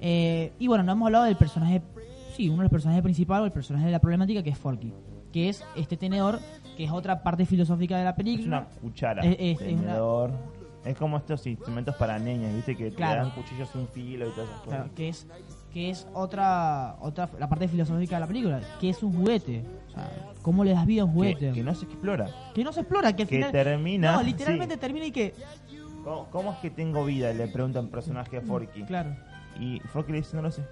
Eh, 0.00 0.52
y 0.58 0.66
bueno, 0.66 0.82
no 0.82 0.92
hemos 0.92 1.06
hablado 1.06 1.24
del 1.26 1.36
personaje, 1.36 1.80
sí, 2.36 2.48
uno 2.48 2.58
de 2.58 2.62
los 2.64 2.72
personajes 2.72 3.02
principales 3.04 3.42
o 3.42 3.46
el 3.46 3.52
personaje 3.52 3.86
de 3.86 3.92
la 3.92 4.00
problemática 4.00 4.42
que 4.42 4.50
es 4.50 4.58
Forky, 4.58 4.92
que 5.32 5.48
es 5.48 5.64
este 5.76 5.96
tenedor, 5.96 6.40
que 6.76 6.84
es 6.84 6.90
otra 6.90 7.22
parte 7.22 7.46
filosófica 7.46 7.96
de 7.96 8.02
la 8.04 8.10
Es 8.10 8.16
película. 8.16 8.58
una 8.58 8.80
cuchara, 8.80 9.22
Es- 9.22 9.36
es- 9.38 9.60
es 9.60 9.72
una- 9.74 9.80
tenedor. 9.82 10.30
Es 10.84 10.96
como 10.98 11.16
estos 11.16 11.46
instrumentos 11.46 11.94
para 11.96 12.18
niñas, 12.18 12.52
¿viste? 12.54 12.76
Que 12.76 12.90
Claro. 12.92 13.22
te 13.22 13.28
dan 13.28 13.30
cuchillos 13.42 13.68
sin 13.70 13.88
filo 13.88 14.26
y 14.28 14.30
todas 14.32 14.48
esas 14.50 14.60
cosas. 14.60 14.74
Claro, 14.80 14.94
que 14.94 15.08
es 15.08 15.26
que 15.72 15.90
es 15.90 16.06
otra 16.12 16.96
otra 17.00 17.28
la 17.38 17.48
parte 17.48 17.66
filosófica 17.68 18.16
de 18.16 18.20
la 18.20 18.26
película, 18.26 18.60
que 18.80 18.90
es 18.90 19.02
un 19.02 19.12
juguete. 19.14 19.64
O 19.88 19.90
sea, 19.92 20.10
¿cómo 20.42 20.62
le 20.62 20.72
das 20.72 20.84
vida 20.86 21.02
a 21.02 21.04
un 21.06 21.12
juguete? 21.12 21.48
Que, 21.48 21.52
que 21.54 21.62
no 21.62 21.74
se 21.74 21.86
explora. 21.86 22.28
Que 22.54 22.62
no 22.62 22.72
se 22.72 22.80
explora, 22.80 23.16
que 23.16 23.22
al 23.22 23.28
Que 23.28 23.36
final 23.36 23.50
termina, 23.52 24.12
No, 24.12 24.22
literalmente 24.22 24.74
sí. 24.74 24.80
termina 24.80 25.06
y 25.06 25.10
que 25.10 25.34
¿Cómo, 26.04 26.26
cómo 26.30 26.52
es 26.52 26.58
que 26.58 26.68
tengo 26.70 27.02
vida? 27.06 27.32
Le 27.32 27.48
pregunta 27.48 27.80
un 27.80 27.88
personaje 27.88 28.36
a 28.36 28.40
Forky. 28.42 28.82
claro. 28.84 29.16
Y 29.58 29.80
Forky 29.92 30.12
le 30.12 30.18
dice, 30.18 30.36
no 30.36 30.42
lo 30.42 30.50
sé. 30.50 30.62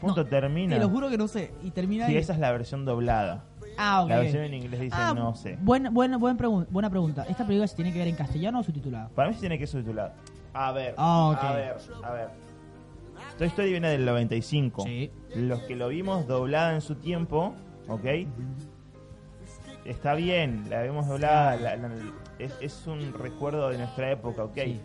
Punto, 0.00 0.22
No, 0.24 0.26
termina. 0.28 0.74
Te 0.76 0.82
lo 0.82 0.90
juro 0.90 1.08
que 1.08 1.16
no 1.16 1.28
sé 1.28 1.52
y 1.62 1.70
termina 1.70 2.06
Sí, 2.06 2.12
y- 2.12 2.16
esa 2.18 2.34
es 2.34 2.38
la 2.40 2.52
versión 2.52 2.84
doblada. 2.84 3.44
Ah, 3.76 4.02
ok. 4.02 4.08
La 4.10 4.18
versión 4.18 4.44
en 4.44 4.54
inglés 4.54 4.80
dice, 4.80 4.96
Ah, 4.98 5.12
no 5.14 5.34
sé. 5.34 5.58
Buen, 5.60 5.92
buen, 5.92 6.18
buen 6.18 6.36
pregun- 6.38 6.66
buena 6.70 6.90
pregunta. 6.90 7.24
¿Esta 7.28 7.44
película 7.46 7.66
se 7.66 7.76
tiene 7.76 7.92
que 7.92 7.98
ver 7.98 8.08
en 8.08 8.16
castellano 8.16 8.60
o 8.60 8.62
subtitulada? 8.62 9.08
Para 9.14 9.28
mí 9.28 9.34
sí 9.34 9.40
tiene 9.40 9.58
que 9.58 9.66
subtitular. 9.66 10.14
A 10.52 10.72
ver, 10.72 10.94
Ah, 10.96 11.30
ok. 11.34 11.44
a 11.44 11.52
ver, 11.54 11.76
a 12.04 12.12
ver. 12.12 12.28
Toy 13.38 13.46
Story 13.48 13.70
viene 13.70 13.88
del 13.88 14.04
95. 14.04 14.82
Sí. 14.84 15.10
Los 15.34 15.60
que 15.62 15.74
lo 15.76 15.88
vimos 15.88 16.26
doblada 16.26 16.74
en 16.74 16.80
su 16.80 16.94
tiempo, 16.96 17.54
¿ok? 17.88 18.04
Está 19.84 20.14
bien, 20.14 20.64
la 20.70 20.80
vemos 20.80 21.06
doblada, 21.06 21.56
la- 21.56 21.76
la- 21.76 21.90
es, 22.38 22.56
es 22.60 22.86
un 22.86 23.12
recuerdo 23.12 23.68
de 23.68 23.78
nuestra 23.78 24.10
época, 24.10 24.44
¿ok? 24.44 24.58
Sí. 24.64 24.80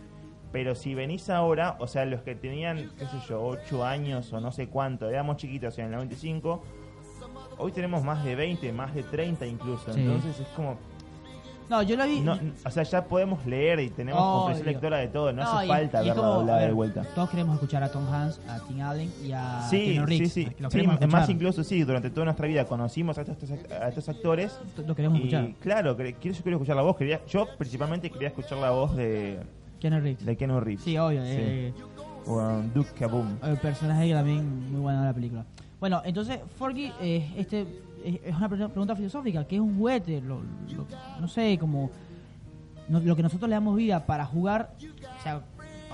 Pero 0.52 0.74
si 0.74 0.94
venís 0.94 1.30
ahora, 1.30 1.76
o 1.78 1.86
sea, 1.86 2.04
los 2.04 2.22
que 2.22 2.34
tenían, 2.34 2.90
qué 2.98 3.06
sé 3.06 3.16
yo, 3.28 3.40
8 3.42 3.84
años 3.84 4.32
o 4.32 4.40
no 4.40 4.50
sé 4.52 4.68
cuánto, 4.68 5.08
éramos 5.08 5.36
chiquitos 5.36 5.78
en 5.78 5.86
el 5.86 5.90
95, 5.92 6.62
hoy 7.60 7.72
tenemos 7.72 8.02
más 8.02 8.24
de 8.24 8.34
20, 8.34 8.72
más 8.72 8.94
de 8.94 9.02
30 9.02 9.46
incluso. 9.46 9.92
Sí. 9.92 10.00
Entonces 10.00 10.38
es 10.40 10.46
como, 10.48 10.76
No, 11.68 11.82
yo 11.84 11.96
la 11.96 12.04
vi. 12.06 12.20
no, 12.20 12.36
o 12.64 12.70
sea, 12.70 12.82
ya 12.82 13.04
podemos 13.04 13.46
leer 13.46 13.78
y 13.80 13.90
tenemos 13.90 14.20
Oh, 14.20 14.38
comprensión 14.38 14.64
Dios. 14.66 14.74
lectora 14.74 14.96
de 14.98 15.06
todo, 15.08 15.32
no, 15.32 15.44
No, 15.44 15.50
hace 15.52 15.66
y- 15.66 15.68
falta 15.68 16.02
y 16.02 16.08
verla 16.08 16.22
como, 16.22 16.34
doblada 16.34 16.58
de 16.58 16.64
ver, 16.66 16.74
vuelta. 16.74 17.02
Todos 17.14 17.30
queremos 17.30 17.54
escuchar 17.54 17.82
a 17.84 17.92
Tom 17.92 18.06
Hanks, 18.12 18.40
a 18.48 18.58
Tim 18.66 18.80
Allen 18.82 19.12
y 19.24 19.30
a 19.32 19.62
Sí, 19.70 19.84
Keanu 19.92 20.06
sí, 20.08 20.10
Reeves. 20.18 20.32
sí. 20.32 20.48
lo 20.58 20.70
Sí, 20.70 20.82
más 21.08 21.28
incluso 21.30 21.62
sí, 21.62 21.84
durante 21.84 22.10
toda 22.10 22.24
nuestra 22.24 22.48
vida 22.48 22.64
conocimos 22.64 23.16
a 23.18 23.22
estos, 23.22 23.36
a 23.70 23.88
estos 23.88 24.08
actores 24.08 24.58
Lo 24.84 24.94
queremos 24.96 25.18
y 25.20 25.22
escuchar. 25.22 25.50
claro, 25.60 25.96
yo 25.96 26.14
quiero 26.20 26.56
escuchar 26.56 26.74
la 26.76 26.82
voz, 26.82 26.96
quería, 26.96 27.24
yo 27.26 27.46
principalmente 27.56 28.10
quería 28.10 28.28
escuchar 28.28 28.58
la 28.58 28.70
voz 28.70 28.96
de, 28.96 29.38
Keanu 29.78 30.00
Reeves. 30.00 30.26
de 30.26 30.36
Keanu 30.36 30.58
Reeves. 30.60 30.82
Sí, 30.84 30.98
obvio. 30.98 31.22
Sí. 31.22 31.30
eh, 31.32 31.72
O 32.26 32.36
um, 32.36 32.70
Duke 32.74 32.90
Kaboom. 32.98 33.38
el 33.44 33.56
personaje 33.58 34.08
que 34.08 34.14
también 34.14 34.70
muy 34.72 34.80
bueno 34.80 35.00
de 35.00 35.06
la 35.06 35.14
película. 35.14 35.44
Bueno, 35.80 36.02
entonces, 36.04 36.38
Forky, 36.56 36.92
eh, 37.00 37.32
este 37.36 37.62
eh, 38.04 38.20
es 38.24 38.36
una 38.36 38.48
pre- 38.48 38.68
pregunta 38.68 38.94
filosófica. 38.94 39.44
¿Qué 39.44 39.56
es 39.56 39.60
un 39.62 39.76
juguete? 39.76 40.20
Lo- 40.20 40.40
lo- 40.42 40.86
no 41.20 41.28
sé, 41.28 41.56
como 41.58 41.90
no- 42.88 43.00
lo 43.00 43.16
que 43.16 43.22
nosotros 43.22 43.48
le 43.48 43.54
damos 43.56 43.76
vida 43.76 44.04
para 44.06 44.24
jugar, 44.26 44.74
o 45.18 45.22
sea, 45.22 45.42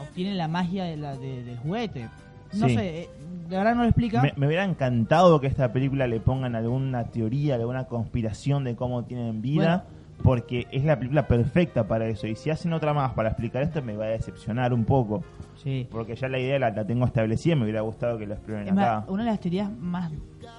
obtiene 0.00 0.34
la 0.34 0.48
magia 0.48 0.84
de 0.84 0.96
la- 0.96 1.16
de- 1.16 1.44
del 1.44 1.58
juguete. 1.58 2.08
No 2.52 2.68
Sí. 2.68 2.74
sé, 2.76 3.02
eh, 3.02 3.08
de 3.48 3.56
verdad 3.56 3.74
no 3.74 3.82
lo 3.82 3.88
explica. 3.88 4.22
Me, 4.22 4.32
me 4.36 4.46
hubiera 4.46 4.64
encantado 4.64 5.40
que 5.40 5.46
a 5.46 5.50
esta 5.50 5.72
película 5.72 6.06
le 6.06 6.20
pongan 6.20 6.54
alguna 6.56 7.04
teoría, 7.04 7.54
alguna 7.56 7.84
conspiración 7.86 8.64
de 8.64 8.76
cómo 8.76 9.04
tienen 9.04 9.40
vida, 9.42 9.84
porque 10.22 10.66
es 10.72 10.84
la 10.84 10.98
película 10.98 11.26
perfecta 11.28 11.86
para 11.86 12.06
eso. 12.08 12.26
Y 12.26 12.34
si 12.36 12.50
hacen 12.50 12.72
otra 12.72 12.92
más 12.94 13.12
para 13.12 13.28
explicar 13.30 13.62
esto, 13.62 13.82
me 13.82 13.96
va 13.96 14.06
a 14.06 14.08
decepcionar 14.08 14.72
un 14.72 14.84
poco, 14.84 15.22
Sí. 15.62 15.86
porque 15.90 16.16
ya 16.16 16.28
la 16.28 16.38
idea 16.38 16.58
la, 16.58 16.70
la 16.70 16.84
tengo 16.86 17.04
establecida, 17.06 17.54
me 17.56 17.62
hubiera 17.64 17.80
gustado 17.82 18.18
que 18.18 18.26
lo 18.26 18.34
exploren 18.34 18.68
acá. 18.78 19.04
una 19.08 19.24
de 19.24 19.30
las 19.30 19.40
teorías 19.40 19.70
más 19.70 20.12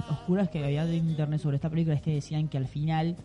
oscuras 0.09 0.49
que 0.49 0.63
había 0.63 0.85
de 0.85 0.95
internet 0.97 1.39
sobre 1.39 1.55
esta 1.57 1.69
película 1.69 1.95
es 1.95 2.01
que 2.01 2.13
decían 2.13 2.47
que 2.47 2.57
al 2.57 2.67
final 2.67 3.15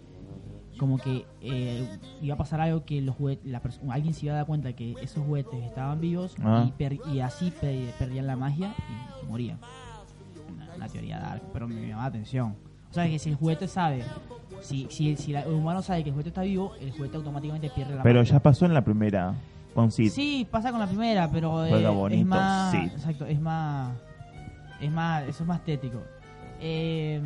como 0.79 0.99
que 0.99 1.27
eh, 1.42 1.87
iba 2.23 2.35
a 2.35 2.38
pasar 2.38 2.61
algo 2.61 2.85
que 2.85 3.01
los 3.03 3.14
la 3.45 3.61
alguien 3.90 4.14
se 4.14 4.27
iba 4.27 4.35
a 4.35 4.38
dar 4.38 4.47
cuenta 4.47 4.73
que 4.73 4.95
esos 5.03 5.25
juguetes 5.25 5.62
estaban 5.62 6.01
vivos 6.01 6.35
Ah. 6.42 6.64
y, 6.66 6.73
per- 6.73 6.99
y 7.12 7.21
así 7.21 7.53
pe- 7.61 7.90
perdían 7.99 8.27
la 8.27 8.37
magia 8.37 8.75
y 9.23 9.27
morían. 9.27 9.59
Una, 10.53 10.75
una 10.75 10.88
teoría 10.88 11.21
dark, 11.21 11.42
pero 11.53 11.68
me 11.68 11.75
llamaba 11.83 12.03
la 12.03 12.09
atención. 12.09 12.57
O 12.92 12.94
sea, 12.94 13.09
que 13.09 13.18
si 13.18 13.31
el 13.31 13.37
juguete 13.37 13.66
sabe, 13.68 14.05
si, 14.61 14.87
si, 14.90 15.16
si 15.16 15.33
la- 15.33 15.40
el 15.44 15.52
humano 15.55 15.81
sabe 15.81 16.02
que 16.02 16.11
el 16.11 16.12
juguete 16.12 16.28
está 16.28 16.42
vivo, 16.42 16.74
el 16.78 16.92
juguete 16.92 17.16
automáticamente 17.16 17.70
pierde 17.70 17.94
la 17.94 18.02
Pero 18.02 18.22
ya 18.22 18.38
pasó 18.38 18.66
en 18.66 18.74
la 18.74 18.85
primera 18.85 19.33
con 19.74 19.90
Sid. 19.90 20.11
Sí, 20.11 20.46
pasa 20.50 20.70
con 20.70 20.78
la 20.78 20.87
primera, 20.87 21.31
pero 21.33 21.52
Juega 21.66 21.88
eh, 21.88 21.94
bonito, 21.94 22.20
es 22.20 22.26
más, 22.26 22.70
sí. 22.70 22.76
exacto, 22.76 23.24
es 23.24 23.40
más, 23.40 23.92
es 24.78 24.92
más, 24.92 25.22
eso 25.26 25.42
es 25.42 25.48
más 25.48 25.59
estético. 25.61 26.02
Eh, 26.61 27.18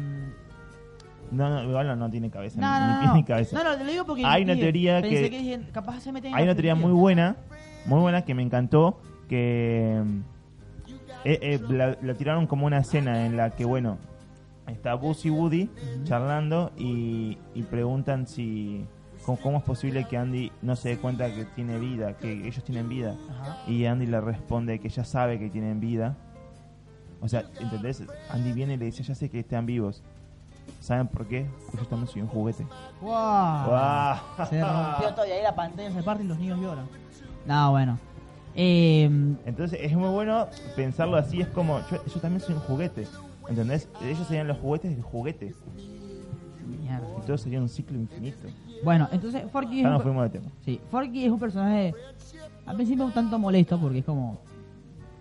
No, 1.32 1.50
no, 1.50 1.64
igual 1.68 1.88
no, 1.88 1.96
no 1.96 2.08
tiene 2.10 2.30
cabeza, 2.30 2.60
no, 2.60 2.72
ni, 2.72 2.86
no, 2.94 3.00
ni 3.00 3.06
no, 3.08 3.14
ni 3.14 3.24
cabeza. 3.24 3.56
no, 3.58 3.64
no, 3.68 3.76
te 3.76 3.82
lo 3.84 3.90
digo 3.90 4.04
porque 4.06 4.24
Hay 4.24 4.44
una 4.44 4.54
teoría 4.54 5.02
que- 5.02 5.28
dije, 5.28 5.60
capaz 5.72 5.98
se 5.98 6.12
meten 6.12 6.30
en 6.30 6.36
Hay 6.36 6.44
una 6.44 6.54
teoría 6.54 6.76
muy 6.76 6.92
buena, 6.92 7.34
muy 7.86 7.98
buena 7.98 8.22
que 8.24 8.34
me 8.34 8.42
encantó, 8.44 9.00
que 9.28 10.00
eh, 11.24 11.38
eh, 11.42 11.60
la, 11.68 11.96
la 12.00 12.14
tiraron 12.14 12.46
como 12.46 12.66
una 12.66 12.78
escena 12.78 13.26
en 13.26 13.36
la 13.36 13.50
que, 13.50 13.64
bueno, 13.64 13.98
está 14.66 14.94
Buzz 14.94 15.24
y 15.24 15.30
Woody 15.30 15.70
charlando 16.04 16.72
y, 16.76 17.38
y 17.54 17.62
preguntan 17.62 18.26
si 18.26 18.84
cómo, 19.24 19.38
cómo 19.38 19.58
es 19.58 19.64
posible 19.64 20.06
que 20.08 20.16
Andy 20.16 20.52
no 20.62 20.76
se 20.76 20.90
dé 20.90 20.98
cuenta 20.98 21.32
que 21.34 21.44
tiene 21.44 21.78
vida, 21.78 22.16
que 22.16 22.46
ellos 22.46 22.62
tienen 22.64 22.88
vida. 22.88 23.14
Ajá. 23.30 23.70
Y 23.70 23.86
Andy 23.86 24.06
le 24.06 24.20
responde 24.20 24.78
que 24.78 24.88
ya 24.88 25.04
sabe 25.04 25.38
que 25.38 25.50
tienen 25.50 25.80
vida. 25.80 26.16
O 27.20 27.28
sea, 27.28 27.44
¿entendés? 27.60 28.02
Andy 28.30 28.52
viene 28.52 28.74
y 28.74 28.76
le 28.76 28.84
dice, 28.86 29.02
ya 29.02 29.14
sé 29.14 29.30
que 29.30 29.40
están 29.40 29.66
vivos. 29.66 30.02
¿Saben 30.80 31.06
por 31.06 31.26
qué? 31.26 31.46
Porque 31.66 31.84
yo 31.84 31.86
también 31.86 32.08
soy 32.08 32.22
un 32.22 32.28
juguete. 32.28 32.66
Wow. 33.00 34.46
Se 34.48 34.62
rompió 34.62 35.14
todo 35.14 35.26
y 35.26 35.30
ahí 35.30 35.42
la 35.42 35.54
pantalla 35.54 35.90
se 35.90 36.02
parte 36.02 36.24
y 36.24 36.26
los 36.26 36.38
niños 36.38 36.60
lloran. 36.60 36.86
No, 37.46 37.70
bueno. 37.70 37.98
Eh, 38.54 39.04
Entonces 39.44 39.78
es 39.82 39.94
muy 39.94 40.08
bueno 40.08 40.48
pensarlo 40.74 41.16
así, 41.16 41.40
es 41.42 41.48
como, 41.48 41.78
yo, 41.90 42.04
yo 42.06 42.20
también 42.20 42.40
soy 42.40 42.54
un 42.54 42.62
juguete, 42.62 43.06
¿entendés? 43.48 43.88
Ellos 44.02 44.26
serían 44.26 44.46
los 44.48 44.58
juguetes 44.58 44.90
del 44.92 45.02
juguete, 45.02 45.54
mierda. 46.66 47.06
y 47.22 47.26
todo 47.26 47.38
sería 47.38 47.60
un 47.60 47.68
ciclo 47.68 47.96
infinito. 47.98 48.48
Bueno, 48.84 49.08
entonces 49.12 49.42
Forky 49.50 49.78
es, 49.78 49.82
Ya 49.82 49.88
un, 49.88 49.92
nos 49.94 50.02
per- 50.02 50.12
fuimos 50.12 50.24
de 50.32 50.38
tema. 50.38 50.50
sí, 50.64 50.80
Forky 50.90 51.24
es 51.24 51.30
un 51.30 51.38
personaje 51.38 51.94
al 52.66 52.76
principio 52.76 53.04
un 53.04 53.12
tanto 53.12 53.38
molesto 53.38 53.78
porque 53.80 53.98
es 54.00 54.04
como 54.04 54.40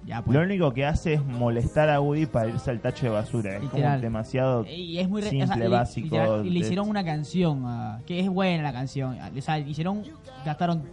ya 0.05 0.21
pues 0.21 0.37
Lo 0.37 0.43
único 0.43 0.71
que 0.71 0.85
hace 0.85 1.13
es 1.15 1.25
molestar 1.25 1.89
a 1.89 1.99
Woody 1.99 2.27
para 2.27 2.47
irse 2.49 2.69
al 2.69 2.79
tacho 2.79 3.07
de 3.07 3.11
basura, 3.11 3.55
es 3.55 3.63
Literal. 3.63 3.91
como 3.93 4.01
demasiado... 4.01 4.65
Y 4.67 4.99
es 4.99 5.09
muy 5.09 5.21
re- 5.21 5.29
simple, 5.31 5.45
o 5.45 5.57
sea, 5.57 5.65
y- 5.65 5.69
básico, 5.71 6.15
y 6.43 6.49
le 6.51 6.59
de- 6.59 6.65
hicieron 6.65 6.89
una 6.89 7.03
canción, 7.03 7.63
ah, 7.65 8.01
que 8.05 8.19
es 8.19 8.29
buena 8.29 8.61
la 8.61 8.71
canción. 8.71 9.17
O 9.35 9.41
sea, 9.41 9.57
hicieron, 9.57 10.03
gastaron 10.45 10.83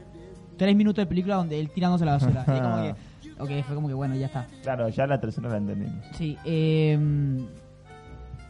tres 0.57 0.75
minutos 0.75 1.03
de 1.03 1.07
película 1.07 1.35
donde 1.37 1.61
él 1.61 1.69
tirándose 1.69 2.05
a 2.05 2.07
la 2.07 2.13
basura. 2.13 2.41
es 2.41 2.61
como 2.63 2.77
que, 2.83 2.95
ok, 3.43 3.51
fue 3.67 3.75
como 3.75 3.89
que 3.89 3.95
bueno, 3.95 4.15
ya 4.17 4.27
está. 4.27 4.47
Claro, 4.63 4.89
ya 4.89 5.07
la 5.07 5.21
tercera 5.21 5.49
la 5.51 5.57
entendimos. 5.59 6.05
Sí, 6.13 6.37
eh, 6.45 6.99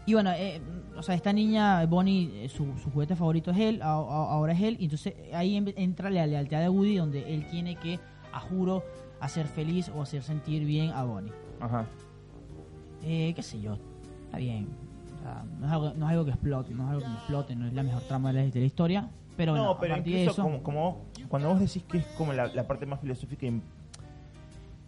y 0.07 0.15
bueno, 0.15 0.31
eh, 0.33 0.61
o 0.97 1.03
sea, 1.03 1.15
esta 1.15 1.33
niña, 1.33 1.85
Bonnie, 1.87 2.45
eh, 2.45 2.49
su, 2.49 2.67
su 2.83 2.91
juguete 2.91 3.15
favorito 3.17 3.51
es 3.53 3.59
él, 3.59 3.83
a- 3.83 3.87
a- 3.93 4.33
ahora 4.33 4.53
es 4.53 4.61
él, 4.61 4.77
y 4.81 4.85
entonces 4.85 5.15
ahí 5.33 5.57
em- 5.57 5.73
entra 5.77 6.11
la 6.11 6.27
lealtad 6.27 6.61
de 6.61 6.69
Woody, 6.69 6.97
donde 6.97 7.33
él 7.35 7.47
tiene 7.51 7.77
que, 7.77 7.99
a 8.33 8.41
juro, 8.41 8.83
hacer 9.21 9.47
feliz 9.47 9.89
o 9.95 10.03
hacer 10.03 10.23
sentir 10.23 10.65
bien 10.65 10.91
a 10.91 11.05
Bonnie. 11.05 11.33
Ajá. 11.61 11.87
Eh, 13.05 13.33
qué 13.35 13.43
sé 13.43 13.61
yo, 13.61 13.79
está 14.25 14.39
bien. 14.39 14.67
O 15.17 15.23
sea, 15.23 15.45
no, 15.61 15.67
es 15.67 15.73
algo, 15.73 15.93
no 15.97 16.07
es 16.07 16.11
algo 16.13 16.25
que 16.25 16.31
explote, 16.33 16.75
no 16.75 16.83
es 16.85 16.89
algo 16.91 17.03
que 17.03 17.09
me 17.09 17.15
explote, 17.15 17.57
no 17.57 17.67
es 17.67 17.73
la 17.73 17.83
mejor 17.85 18.03
trama 18.03 18.33
de 18.33 18.43
la, 18.45 18.51
de 18.51 18.61
la 18.61 18.67
historia. 18.67 19.09
Pero 19.37 19.53
bueno, 19.53 19.67
no, 19.69 19.79
pero 19.79 19.95
partir 19.95 20.15
de 20.15 20.21
incluso 20.23 20.43
eso, 20.43 20.43
como, 20.43 20.63
como 20.63 21.05
cuando 21.29 21.49
vos 21.49 21.61
decís 21.61 21.83
que 21.85 21.99
es 21.99 22.07
como 22.19 22.33
la, 22.33 22.49
la 22.49 22.67
parte 22.67 22.85
más 22.87 23.01
filosófica, 23.01 23.47
y- 23.47 23.63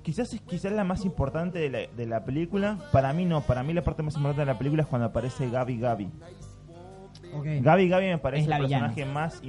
quizás 0.05 0.33
es 0.33 0.41
quizás 0.43 0.71
la 0.73 0.85
más 0.85 1.05
importante 1.05 1.59
de 1.59 1.71
la, 1.71 1.79
de 1.97 2.07
la 2.07 2.25
película. 2.25 2.79
Para 2.93 3.13
mí 3.13 3.25
no, 3.25 3.41
para 3.41 3.65
mí 3.65 3.73
la 3.73 3.83
parte 3.83 4.03
más 4.05 4.15
importante 4.15 4.43
de 4.43 4.47
la 4.47 4.57
película 4.59 4.83
es 4.83 4.89
cuando 4.89 5.07
aparece 5.07 5.51
Gaby 5.51 5.79
Gaby. 5.81 6.11
ok. 7.35 7.47
Gaby 7.63 7.89
Gaby 7.89 8.07
me 8.07 8.19
parece 8.19 8.45
Es 8.45 8.57
el 8.57 8.63
villana. 8.63 8.87
personaje 8.95 9.13
más 9.13 9.43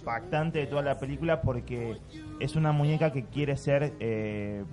impactante 0.00 0.58
de 0.58 0.66
toda 0.66 0.82
la 0.82 0.98
película 0.98 1.40
porque 1.40 1.96
es 2.40 2.56
una 2.56 2.72
muñeca 2.72 3.12
que 3.12 3.24
quiere 3.24 3.56
ser 3.56 3.94
eh, 4.00 4.64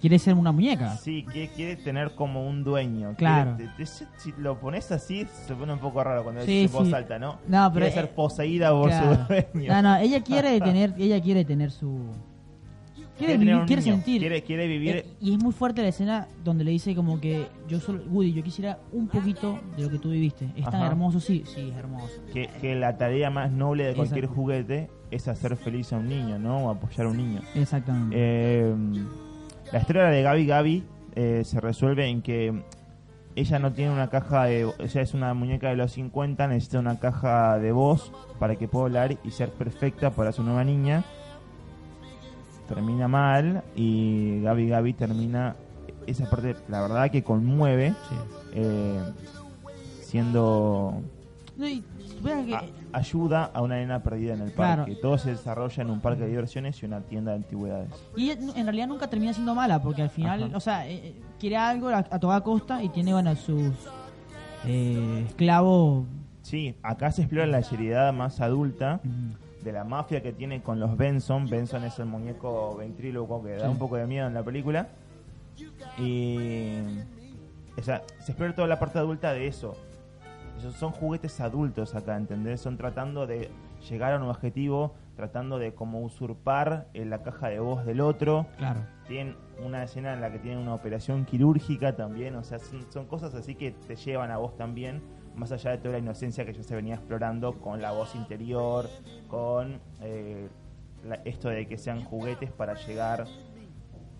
quiere 0.00 0.18
ser 0.18 0.34
una 0.34 0.52
muñeca. 0.52 0.96
Sí, 0.96 1.24
quiere, 1.30 1.48
quiere 1.52 1.76
tener 1.76 2.14
como 2.14 2.46
un 2.46 2.62
dueño. 2.64 3.14
Claro. 3.16 3.56
Quiere- 3.56 3.72
te- 3.76 3.84
te- 3.84 4.06
si 4.18 4.32
lo 4.38 4.58
pones 4.60 4.90
así, 4.92 5.26
se 5.46 5.54
pone 5.54 5.72
un 5.72 5.78
poco 5.78 6.02
raro 6.04 6.22
cuando 6.22 6.42
Sí, 6.42 6.68
voz 6.72 6.88
sí. 6.88 6.94
alta, 6.94 7.18
¿no? 7.18 7.38
No, 7.48 7.70
pero 7.72 7.86
quiere 7.86 7.92
ser 7.92 8.04
eh, 8.04 8.12
poseída 8.14 8.70
por 8.72 8.88
Claro. 8.90 9.14
su 9.14 9.22
dueño. 9.52 9.72
No, 9.72 9.82
no, 9.82 9.96
ella 9.96 10.20
quiere 10.24 10.60
tener, 10.60 10.94
ella 10.98 11.20
quiere 11.22 11.44
tener 11.44 11.70
su 11.70 11.98
quiere, 13.18 13.38
vivir, 13.38 13.62
quiere 13.66 13.82
sentir. 13.82 14.20
Quiere, 14.20 14.42
quiere 14.42 14.66
vivir. 14.66 14.96
Eh, 14.96 15.06
y 15.20 15.32
es 15.34 15.42
muy 15.42 15.52
fuerte 15.52 15.82
la 15.82 15.88
escena 15.88 16.28
donde 16.44 16.64
le 16.64 16.70
dice 16.70 16.94
como 16.94 17.20
que 17.20 17.46
yo 17.68 17.80
solo 17.80 18.02
Woody, 18.10 18.32
yo 18.32 18.42
quisiera 18.42 18.78
un 18.92 19.08
poquito 19.08 19.58
de 19.76 19.82
lo 19.84 19.90
que 19.90 19.98
tú 19.98 20.10
viviste. 20.10 20.46
Es 20.56 20.64
tan 20.64 20.76
Ajá. 20.76 20.86
hermoso, 20.88 21.20
sí, 21.20 21.42
sí, 21.46 21.70
es 21.70 21.76
hermoso. 21.76 22.14
que, 22.32 22.48
que 22.60 22.74
la 22.74 22.96
tarea 22.96 23.30
más 23.30 23.50
noble 23.50 23.84
de 23.84 23.94
cualquier 23.94 24.24
Exacto. 24.24 24.40
juguete 24.40 24.90
es 25.10 25.28
hacer 25.28 25.56
feliz 25.56 25.92
a 25.92 25.98
un 25.98 26.08
niño, 26.08 26.38
¿no? 26.38 26.66
O 26.66 26.70
apoyar 26.70 27.06
a 27.06 27.10
un 27.10 27.16
niño. 27.16 27.40
Exactamente. 27.54 28.16
Eh, 28.18 28.74
la 29.72 29.78
historia 29.78 30.04
de 30.04 30.22
Gaby 30.22 30.46
Gaby 30.46 30.84
eh, 31.14 31.42
se 31.44 31.60
resuelve 31.60 32.06
en 32.06 32.22
que 32.22 32.62
ella 33.36 33.58
no 33.58 33.72
tiene 33.72 33.92
una 33.92 34.08
caja 34.08 34.44
de... 34.44 34.70
Ella 34.78 35.00
es 35.02 35.12
una 35.14 35.34
muñeca 35.34 35.68
de 35.68 35.76
los 35.76 35.92
50, 35.92 36.46
necesita 36.48 36.78
una 36.78 36.98
caja 36.98 37.58
de 37.58 37.70
voz 37.72 38.10
para 38.38 38.56
que 38.56 38.66
pueda 38.66 38.86
hablar 38.86 39.18
y 39.24 39.30
ser 39.30 39.50
perfecta 39.50 40.10
para 40.10 40.32
su 40.32 40.42
nueva 40.42 40.64
niña. 40.64 41.04
Termina 42.68 43.06
mal 43.08 43.62
y 43.74 44.40
Gaby 44.42 44.68
Gaby 44.68 44.92
termina... 44.94 45.56
Esa 46.06 46.28
parte, 46.30 46.54
la 46.68 46.80
verdad, 46.82 47.10
que 47.10 47.22
conmueve, 47.24 47.90
Sí. 48.08 48.14
eh, 48.54 49.00
siendo 50.02 51.02
No, 51.56 51.66
y 51.66 51.82
supera 52.06 52.44
que- 52.44 52.54
a- 52.54 52.62
ayuda 52.92 53.50
a 53.52 53.62
una 53.62 53.76
nena 53.76 54.02
perdida 54.02 54.34
en 54.34 54.42
el 54.42 54.52
Claro. 54.52 54.82
parque. 54.84 54.94
Todo 55.00 55.18
se 55.18 55.30
desarrolla 55.30 55.82
en 55.82 55.90
un 55.90 56.00
parque 56.00 56.22
de 56.22 56.28
diversiones 56.28 56.80
y 56.82 56.86
una 56.86 57.00
tienda 57.00 57.32
de 57.32 57.38
antigüedades. 57.38 57.88
y 58.16 58.30
en 58.30 58.64
realidad 58.66 58.86
nunca 58.88 59.08
termina 59.08 59.32
siendo 59.32 59.54
mala 59.54 59.80
porque 59.82 60.02
al 60.02 60.10
final, 60.10 60.44
Ajá. 60.44 60.56
o 60.56 60.60
sea, 60.60 60.86
eh, 60.88 60.94
eh, 61.08 61.14
quiere 61.40 61.56
algo 61.56 61.88
a, 61.88 61.98
a 61.98 62.18
toda 62.20 62.40
costa 62.42 62.82
y 62.82 62.88
tiene 62.90 63.12
bueno 63.12 63.34
sus 63.36 63.72
eh, 64.64 65.24
esclavos 65.28 66.04
Sí, 66.42 66.76
acá 66.82 67.10
se 67.10 67.22
explora 67.22 67.46
la 67.46 67.62
seriedad 67.62 68.12
más 68.12 68.40
adulta 68.40 69.00
mm, 69.02 69.30
de 69.66 69.72
la 69.72 69.84
mafia 69.84 70.22
que 70.22 70.32
tiene 70.32 70.62
con 70.62 70.78
los 70.78 70.96
Benson. 70.96 71.50
Benson 71.50 71.84
es 71.84 71.98
el 71.98 72.06
muñeco 72.06 72.76
ventríloco 72.76 73.42
que 73.42 73.56
da 73.56 73.68
un 73.68 73.78
poco 73.78 73.96
de 73.96 74.06
miedo 74.06 74.26
en 74.26 74.34
la 74.34 74.42
película. 74.42 74.88
Y. 75.98 76.78
O 77.76 77.82
sea, 77.82 78.02
se 78.20 78.32
explora 78.32 78.54
toda 78.54 78.68
la 78.68 78.78
parte 78.78 78.98
adulta 78.98 79.32
de 79.32 79.48
eso. 79.48 79.76
Esos 80.56 80.74
son 80.76 80.92
juguetes 80.92 81.40
adultos 81.40 81.94
acá, 81.94 82.16
¿entendés? 82.16 82.60
Son 82.60 82.78
tratando 82.78 83.26
de 83.26 83.50
llegar 83.90 84.14
a 84.14 84.16
un 84.16 84.22
objetivo, 84.22 84.94
tratando 85.16 85.58
de 85.58 85.74
como 85.74 86.00
usurpar 86.00 86.86
eh, 86.94 87.04
la 87.04 87.22
caja 87.22 87.48
de 87.48 87.58
voz 87.58 87.84
del 87.84 88.00
otro. 88.00 88.46
claro. 88.56 88.80
Tienen 89.06 89.36
una 89.64 89.84
escena 89.84 90.14
en 90.14 90.20
la 90.20 90.32
que 90.32 90.38
tienen 90.38 90.60
una 90.60 90.74
operación 90.74 91.26
quirúrgica 91.26 91.94
también, 91.94 92.34
o 92.34 92.42
sea, 92.42 92.58
son, 92.58 92.90
son 92.90 93.06
cosas 93.06 93.34
así 93.34 93.54
que 93.54 93.70
te 93.70 93.94
llevan 93.94 94.32
a 94.32 94.38
vos 94.38 94.56
también, 94.56 95.00
más 95.36 95.52
allá 95.52 95.70
de 95.72 95.78
toda 95.78 95.92
la 95.92 95.98
inocencia 95.98 96.44
que 96.44 96.52
ya 96.52 96.62
se 96.62 96.74
venía 96.74 96.94
explorando 96.94 97.52
con 97.60 97.80
la 97.82 97.92
voz 97.92 98.14
interior, 98.14 98.88
con 99.28 99.78
eh, 100.00 100.48
la- 101.04 101.20
esto 101.24 101.48
de 101.48 101.66
que 101.66 101.76
sean 101.78 102.02
juguetes 102.04 102.50
para 102.50 102.74
llegar 102.86 103.26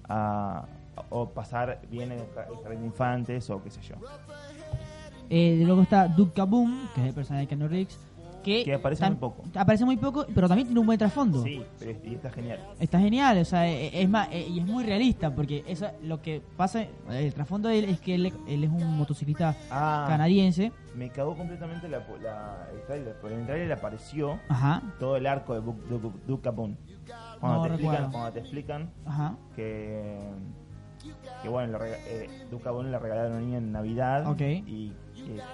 a 0.09 0.67
o 1.11 1.29
pasar 1.29 1.81
bien 1.91 2.11
en 2.13 2.21
el 2.21 2.27
ja- 2.35 2.47
el 2.51 2.57
jardín 2.63 2.81
de 2.81 2.87
infantes 2.87 3.51
o 3.51 3.63
qué 3.63 3.71
sé 3.71 3.81
yo. 3.83 3.97
Eh, 5.29 5.61
luego 5.67 5.83
está 5.83 6.09
Duke 6.09 6.33
Kaboom, 6.35 6.89
que 6.95 7.01
es 7.03 7.09
el 7.09 7.15
personaje 7.15 7.47
de 7.47 7.49
Keanu 7.49 7.69
que, 8.47 8.65
Que 8.65 8.75
aparece 8.75 9.05
muy 9.07 9.17
poco. 9.17 9.43
Aparece 9.55 9.85
muy 9.85 9.97
poco, 9.97 10.25
pero 10.35 10.47
también 10.49 10.67
tiene 10.69 10.81
un 10.81 10.87
buen 10.87 10.99
trasfondo. 10.99 11.43
Sí, 11.43 11.63
pero 11.79 11.91
es- 11.91 11.99
y 12.05 12.15
está 12.15 12.31
genial. 12.31 12.61
Está 12.81 12.99
genial, 13.01 13.39
o 13.39 13.45
sea, 13.45 13.69
e- 13.69 14.03
es 14.03 14.09
más, 14.09 14.29
e- 14.31 14.47
y 14.49 14.61
es 14.61 14.65
muy 14.67 14.85
realista, 14.85 15.35
porque 15.35 15.65
eso, 15.67 15.89
lo 16.03 16.23
que 16.23 16.41
pasa, 16.57 16.87
el 17.11 17.35
trasfondo 17.35 17.69
de 17.69 17.81
él 17.81 17.85
es 17.87 18.01
que 18.01 18.15
él, 18.15 18.33
él 18.49 18.65
es 18.65 18.71
un 18.71 18.97
motociclista 18.97 19.55
Ah, 19.71 20.07
canadiense, 20.09 20.73
me 20.95 21.11
cagó 21.11 21.37
completamente 21.37 21.89
la, 21.89 21.99
la- 22.23 22.69
el 22.73 22.81
trailer, 22.87 23.17
en 23.25 23.41
el 23.41 23.47
trailer 23.47 23.73
apareció 23.73 24.39
ajá, 24.49 24.81
todo 24.99 25.17
el 25.17 25.27
arco 25.27 25.55
de 25.55 25.61
Duke 25.61 26.43
Capone. 26.43 26.77
Cuando, 27.41 27.59
No 27.59 27.63
te 27.65 27.69
explican, 27.75 28.11
cuando 28.13 28.33
te 28.33 28.39
explican 28.41 28.91
ajá, 29.05 29.37
que, 29.55 30.19
que 31.43 31.49
bueno, 31.49 31.79
rega- 31.79 31.99
eh, 32.07 32.29
Duke 32.51 32.65
Capone 32.65 32.91
le 32.91 32.99
regalaron 32.99 33.33
a 33.33 33.37
una 33.37 33.45
niña 33.45 33.59
en 33.59 33.73
Navidad 33.73 34.27
Ok. 34.29 34.41
y 34.41 34.93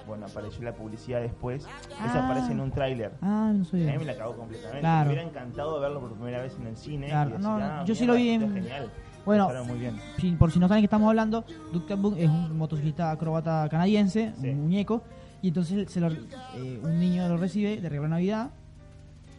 bueno, 0.07 0.25
apareció 0.25 0.63
la 0.63 0.73
publicidad 0.73 1.21
después. 1.21 1.65
Ah. 1.99 2.05
Esa 2.07 2.25
aparece 2.25 2.51
en 2.51 2.59
un 2.59 2.71
tráiler. 2.71 3.11
ah, 3.21 3.51
no 3.53 3.61
A 3.61 3.65
soy 3.65 3.81
mí 3.81 3.97
me 3.97 4.05
la 4.05 4.15
cagó 4.17 4.35
completamente. 4.35 4.79
Claro. 4.81 5.09
Me 5.09 5.13
hubiera 5.15 5.29
encantado 5.29 5.79
verlo 5.79 5.99
por 5.99 6.13
primera 6.13 6.41
vez 6.41 6.55
en 6.59 6.67
el 6.67 6.77
cine. 6.77 7.07
Claro. 7.07 7.29
y 7.29 7.33
decir, 7.33 7.47
No, 7.47 7.55
"Ah, 7.57 7.83
yo 7.85 7.95
sí 7.95 8.05
lo 8.05 8.13
vi 8.15 8.29
en- 8.29 8.53
genial. 8.53 8.91
Bueno, 9.25 9.49
muy 9.65 9.79
bien. 9.79 10.37
Por 10.37 10.51
si 10.51 10.59
no 10.59 10.67
saben 10.67 10.81
que 10.81 10.85
estamos 10.87 11.07
hablando, 11.07 11.45
Duke 11.71 11.93
es 12.17 12.29
un 12.29 12.57
motociclista 12.57 13.09
acróbata 13.11 13.67
canadiense, 13.69 14.33
Sí. 14.39 14.49
un 14.49 14.63
muñeco, 14.63 15.01
y 15.41 15.47
entonces 15.49 15.89
se 15.91 16.01
lo- 16.01 16.11
eh, 16.11 16.79
un 16.83 16.99
niño 16.99 17.27
lo 17.29 17.37
recibe 17.37 17.79
de 17.79 17.87
regalo 17.89 18.03
de 18.07 18.09
Navidad 18.09 18.51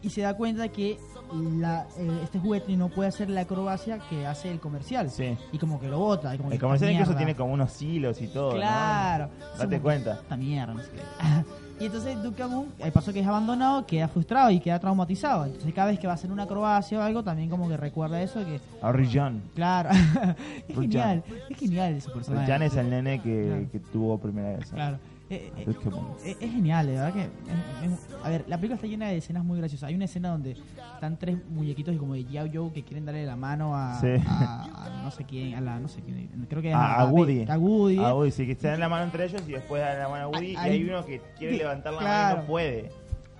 y 0.01 0.09
se 0.09 0.21
da 0.21 0.35
cuenta 0.35 0.67
que 0.69 0.97
la, 1.33 1.87
eh, 1.97 2.19
este 2.23 2.39
juguete 2.39 2.75
no 2.77 2.89
puede 2.89 3.09
hacer 3.09 3.29
la 3.29 3.41
acrobacia 3.41 3.99
que 4.09 4.25
hace 4.25 4.51
el 4.51 4.59
comercial. 4.59 5.09
Sí. 5.09 5.37
Y 5.51 5.57
como 5.57 5.79
que 5.79 5.87
lo 5.87 5.99
bota. 5.99 6.33
y 6.33 6.37
como 6.37 6.49
El 6.51 6.57
que, 6.57 6.61
comercial 6.61 6.89
"Esta 6.89 6.93
incluso 7.01 7.11
mierda". 7.11 7.25
tiene 7.25 7.35
como 7.37 7.53
unos 7.53 7.81
hilos 7.81 8.21
y 8.21 8.27
todo. 8.27 8.51
¿no? 8.51 8.57
Claro. 8.57 9.29
Date 9.57 9.79
cuenta. 9.79 10.13
Esta 10.21 10.37
mierda, 10.37 10.73
no 10.73 10.81
sé 10.81 10.89
qué. 10.91 11.01
Y 11.77 11.87
entonces 11.87 12.23
Duke 12.23 12.37
Kaboom, 12.37 12.67
el 12.79 12.91
paso 12.93 13.11
que 13.11 13.19
es 13.19 13.27
abandonado, 13.27 13.85
queda 13.85 14.07
frustrado 14.07 14.49
y 14.49 14.61
queda 14.61 14.79
traumatizado. 14.79 15.43
Entonces 15.43 15.73
cada 15.73 15.87
vez 15.91 15.99
que 15.99 16.07
va 16.07 16.13
a 16.13 16.15
hacer 16.15 16.31
una 16.31 16.43
acrobacia 16.43 16.97
o 16.97 17.01
algo, 17.01 17.21
también 17.21 17.49
como 17.49 17.67
que 17.67 17.75
recuerda 17.75 18.21
eso 18.21 18.39
que, 18.45 18.61
A 18.81 18.93
Rijan. 18.93 19.41
claro, 19.55 19.89
es 20.69 20.73
genial, 20.79 21.21
es 21.49 21.57
genial 21.57 21.93
ese 21.95 22.09
personaje. 22.11 22.45
Rijan 22.45 22.61
es 22.61 22.77
el 22.77 22.89
nene 22.89 23.21
que, 23.21 23.45
Claro. 23.47 23.65
que 23.73 23.79
tuvo 23.91 24.17
primera 24.17 24.55
vez. 24.57 24.69
Claro. 24.71 24.99
Eh, 25.27 25.51
eh, 25.57 25.65
Capone. 25.83 26.07
es, 26.23 26.37
genial, 26.37 26.85
verdad 26.85 27.11
que. 27.13 27.21
es- 27.23 27.91
es- 27.91 28.15
a 28.23 28.29
ver, 28.29 28.45
la 28.47 28.57
película 28.57 28.75
está 28.75 28.85
llena 28.87 29.07
de 29.07 29.17
escenas 29.17 29.43
muy 29.43 29.57
graciosas. 29.57 29.87
Hay 29.89 29.95
una 29.95 30.05
escena 30.05 30.29
donde 30.29 30.51
están 30.93 31.17
tres 31.17 31.37
muñequitos 31.49 31.95
y 31.95 31.97
como 31.97 32.13
de 32.13 32.25
Yao 32.25 32.47
Joe 32.53 32.71
que 32.71 32.83
quieren 32.83 33.05
darle 33.05 33.25
la 33.25 33.35
mano 33.35 33.75
a, 33.75 33.99
Sí. 33.99 34.07
a- 34.27 34.99
a 34.99 35.01
no 35.03 35.09
sé 35.09 35.23
quién, 35.23 35.55
a 35.55 35.61
la 35.61 35.79
no 35.79 35.87
sé 35.87 36.01
quién, 36.01 36.29
creo 36.47 36.61
que 36.61 36.71
A, 36.73 37.01
a 37.01 37.05
Woody. 37.05 37.45
A 37.49 37.57
Woody. 37.57 37.97
A 37.97 38.13
Woody, 38.13 38.29
sí, 38.31 38.45
que 38.45 38.53
se 38.55 38.67
dan 38.67 38.79
la 38.79 38.87
mano 38.89 39.05
entre 39.05 39.25
ellos 39.25 39.41
y 39.47 39.53
después 39.53 39.81
dan 39.81 39.97
la 39.97 40.09
mano 40.09 40.25
a 40.25 40.27
Woody. 40.27 40.55
Hay- 40.57 40.71
y 40.71 40.73
hay 40.75 40.83
uno 40.89 41.03
que 41.05 41.21
quiere 41.39 41.53
que- 41.53 41.57
levantar 41.63 41.93
la 41.93 42.01
mano 42.01 42.07
y 42.09 42.11
claro. 42.19 42.41
no 42.41 42.47
puede. 42.47 42.89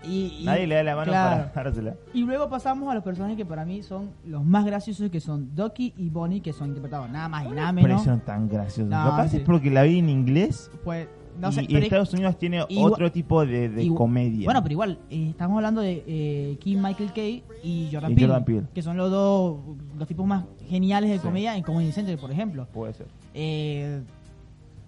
Y, 0.03 0.37
y- 0.41 0.45
Nadie 0.45 0.67
le 0.67 0.75
da 0.75 0.83
la 0.83 0.95
mano 0.95 1.11
claro. 1.11 1.51
para 1.51 1.63
dársela. 1.65 1.95
Y 2.13 2.21
luego 2.23 2.47
pasamos 2.47 2.91
a 2.91 2.93
los 2.93 3.03
personajes 3.03 3.37
que 3.37 3.45
para 3.45 3.65
mí 3.65 3.81
son 3.81 4.11
los 4.25 4.43
más 4.45 4.63
graciosos, 4.63 5.09
que 5.09 5.19
son 5.19 5.55
Ducky 5.55 5.95
y 5.97 6.09
Bonnie, 6.09 6.41
que 6.41 6.53
son 6.53 6.67
interpretados 6.67 7.09
nada 7.09 7.27
más 7.27 7.45
y 7.45 7.49
nada 7.49 7.71
Pero 7.73 7.87
menos. 7.87 8.03
son 8.03 8.19
tan 8.19 8.47
graciosos. 8.47 8.85
No, 8.91 9.03
Capaz 9.03 9.29
sí. 9.29 9.37
es 9.37 9.43
porque 9.43 9.71
la 9.71 9.81
vi 9.81 9.97
en 9.99 10.09
inglés 10.09 10.69
Pues, 10.83 11.07
no 11.39 11.51
y, 11.51 11.75
Estados 11.83 12.13
Unidos 12.13 12.37
tiene 12.37 12.63
igual- 12.69 12.93
otro 12.93 13.11
tipo 13.11 13.45
de, 13.45 13.69
de 13.69 13.83
Igual- 13.83 13.97
comedia. 13.97 14.45
Bueno, 14.45 14.61
pero 14.63 14.73
igual, 14.73 14.99
eh, 15.09 15.27
estamos 15.29 15.55
hablando 15.57 15.81
de 15.81 16.03
eh, 16.07 16.57
Kim 16.59 16.81
Michael 16.81 17.11
Kay 17.13 17.43
y 17.63 17.89
Jordan, 17.91 18.11
Y 18.11 18.15
Peele, 18.15 18.27
Jordan 18.27 18.45
Peele. 18.45 18.63
que 18.73 18.81
son 18.81 18.97
los 18.97 19.11
dos 19.11 19.57
los 19.97 20.07
tipos 20.07 20.25
más 20.25 20.45
geniales 20.67 21.09
de 21.09 21.17
Sí. 21.17 21.23
comedia 21.23 21.55
en 21.55 21.63
Comedy 21.63 21.91
Central, 21.91 22.17
por 22.17 22.31
ejemplo. 22.31 22.67
Puede 22.73 22.93
ser. 22.93 23.07
Eh, 23.33 24.01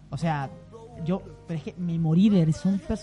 o 0.09 0.17
sea, 0.17 0.49
yo, 1.05 1.21
pero 1.47 1.57
es 1.59 1.63
que 1.63 1.75
me 1.77 1.99
morí 1.99 2.29
de 2.29 2.43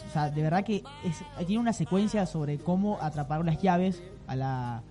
o 0.07 0.11
sea, 0.13 0.31
de 0.31 0.43
verdad 0.43 0.65
que 0.65 0.83
es, 1.05 1.23
tiene 1.47 1.61
una 1.61 1.73
secuencia 1.73 2.27
sobre 2.27 2.59
cómo 2.59 2.99
atrapar 3.01 3.45
las 3.45 3.61
llaves 3.63 4.03
a 4.27 4.35
la 4.37 4.83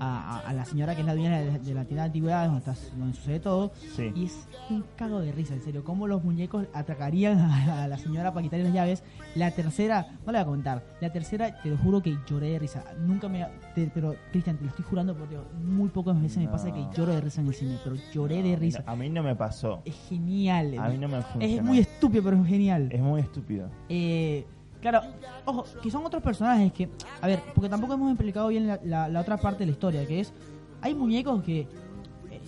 a, 0.00 0.38
a- 0.38 0.48
a 0.48 0.52
la 0.52 0.64
señora 0.64 0.94
que 0.94 1.00
es 1.02 1.06
la 1.06 1.14
dueña 1.14 1.38
de, 1.38 1.58
de 1.58 1.74
la 1.74 1.84
tienda 1.84 2.02
de 2.02 2.06
antigüedades 2.06 2.50
donde, 2.50 2.70
está- 2.70 2.96
donde 2.96 3.14
sucede 3.16 3.40
todo 3.40 3.72
Sí. 3.96 4.12
y 4.14 4.24
es 4.26 4.48
un 4.70 4.84
cago 4.96 5.20
de 5.20 5.32
risa, 5.32 5.54
en 5.54 5.62
serio. 5.62 5.84
Cómo 5.84 6.06
los 6.06 6.22
muñecos 6.24 6.66
atracarían 6.72 7.38
a, 7.38 7.84
a 7.84 7.88
la 7.88 7.98
señora 7.98 8.32
para 8.32 8.42
quitarle 8.44 8.64
las 8.66 8.74
llaves. 8.74 9.02
La 9.34 9.50
tercera, 9.50 10.06
no 10.26 10.32
le 10.32 10.38
voy 10.38 10.42
a 10.42 10.44
comentar. 10.44 10.84
La 11.00 11.12
tercera, 11.12 11.60
te 11.62 11.68
lo 11.70 11.76
juro 11.78 12.02
que 12.02 12.16
lloré 12.28 12.50
de 12.50 12.58
risa. 12.58 12.84
Nunca 13.00 13.28
me. 13.28 13.46
te- 13.74 13.90
pero, 13.92 14.14
Cristian, 14.32 14.56
te 14.56 14.64
lo 14.64 14.70
estoy 14.70 14.84
jurando 14.84 15.16
por 15.16 15.28
Dios. 15.28 15.44
Muy 15.64 15.88
pocas 15.88 16.20
veces 16.20 16.38
me 16.38 16.48
pasa 16.48 16.72
que 16.72 16.84
lloro 16.96 17.12
de 17.14 17.20
risa 17.20 17.40
en 17.40 17.48
el 17.48 17.54
cine, 17.54 17.78
pero 17.84 17.96
lloré 18.12 18.42
de 18.42 18.56
risa. 18.56 18.82
A 18.86 18.96
mí 18.96 19.08
no 19.08 19.22
me 19.22 19.34
pasó. 19.36 19.82
Es 19.84 19.94
genial. 20.08 20.74
A 20.78 20.88
mí 20.88 20.98
no 20.98 21.08
me 21.08 21.20
funcionó. 21.22 21.44
es 21.56 21.62
muy 21.62 21.78
estúpido, 21.78 22.22
pero 22.24 22.36
es 22.42 22.46
genial. 22.48 22.88
Es 22.90 23.00
muy 23.00 23.20
estúpido. 23.20 23.68
Eh, 23.88 24.46
claro, 24.80 25.00
ojo, 25.44 25.64
que 25.82 25.90
son 25.90 26.04
otros 26.04 26.22
personajes 26.22 26.72
que, 26.72 26.88
a 27.20 27.26
ver, 27.26 27.40
porque 27.54 27.68
tampoco 27.68 27.94
hemos 27.94 28.10
explicado 28.10 28.48
bien 28.48 28.66
la, 28.66 28.78
la- 28.84 29.08
la 29.08 29.20
otra 29.20 29.36
parte 29.36 29.60
de 29.60 29.66
la 29.66 29.72
historia, 29.72 30.06
que 30.06 30.20
es, 30.20 30.32
hay 30.80 30.94
muñecos 30.94 31.42
que, 31.42 31.60
eh, 31.60 32.40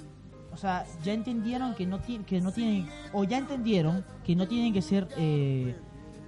o 0.52 0.56
sea, 0.56 0.84
ya 1.02 1.12
entendieron 1.12 1.74
que 1.74 1.86
no, 1.86 1.98
ti- 2.00 2.20
que 2.26 2.40
no 2.40 2.52
tienen, 2.52 2.86
o 3.12 3.24
ya 3.24 3.38
entendieron 3.38 4.04
que 4.24 4.36
no 4.36 4.46
tienen 4.46 4.72
que 4.72 4.82
ser, 4.82 5.08
eh, 5.16 5.74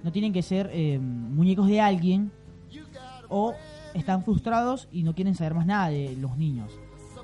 no 0.03 0.11
tienen 0.11 0.33
que 0.33 0.41
ser 0.41 0.69
eh, 0.73 0.99
muñecos 0.99 1.67
de 1.67 1.79
alguien, 1.81 2.31
o 3.29 3.53
están 3.93 4.23
frustrados 4.23 4.87
y 4.91 5.03
no 5.03 5.13
quieren 5.15 5.33
saber 5.35 5.53
más 5.53 5.65
nada 5.65 5.89
de 5.89 6.15
los 6.19 6.37
niños. 6.37 6.71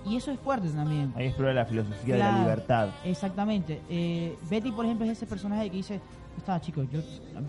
Y 0.06 0.16
eso 0.16 0.32
es 0.32 0.40
fuerte 0.40 0.70
también. 0.70 1.12
Ahí 1.16 1.28
explora 1.28 1.54
la 1.54 1.66
filosofía 1.66 2.16
de 2.16 2.20
la 2.22 2.40
libertad. 2.40 2.90
Exactamente. 3.04 3.82
Eh, 3.90 4.36
Betty, 4.50 4.72
por 4.72 4.86
ejemplo, 4.86 5.06
es 5.06 5.12
ese 5.12 5.26
personaje 5.28 5.70
que 5.70 5.76
dice, 5.78 6.00
estaba 6.38 6.62
chico, 6.62 6.84
yo, 6.84 7.00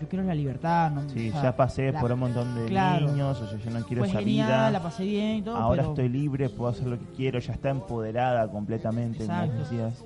yo 0.01 0.09
quiero 0.09 0.25
la 0.25 0.35
libertad. 0.35 0.91
No, 0.91 1.09
Sí, 1.09 1.29
o 1.29 1.33
sea, 1.33 1.43
ya 1.43 1.57
pasé 1.57 1.93
la- 1.93 2.01
por 2.01 2.13
un 2.13 2.19
montón 2.21 2.55
de 2.55 2.67
claro. 2.67 3.07
niños, 3.07 3.41
o 3.41 3.47
sea, 3.49 3.59
yo 3.59 3.71
no 3.71 3.85
quiero 3.87 4.03
Fue 4.03 4.09
esa 4.11 4.19
genial, 4.19 4.47
vida. 4.49 4.71
la 4.71 4.83
pasé 4.83 5.05
bien 5.05 5.37
y 5.37 5.43
todo, 5.43 5.57
Ahora 5.57 5.83
pero 5.83 5.93
estoy 5.95 6.09
libre, 6.09 6.49
puedo 6.49 6.71
hacer 6.71 6.87
lo 6.89 6.99
que 6.99 7.05
quiero, 7.17 7.39
ya 7.39 7.53
está 7.53 7.71
empoderada 7.71 8.49
completamente, 8.51 9.25
Exacto. 9.25 9.63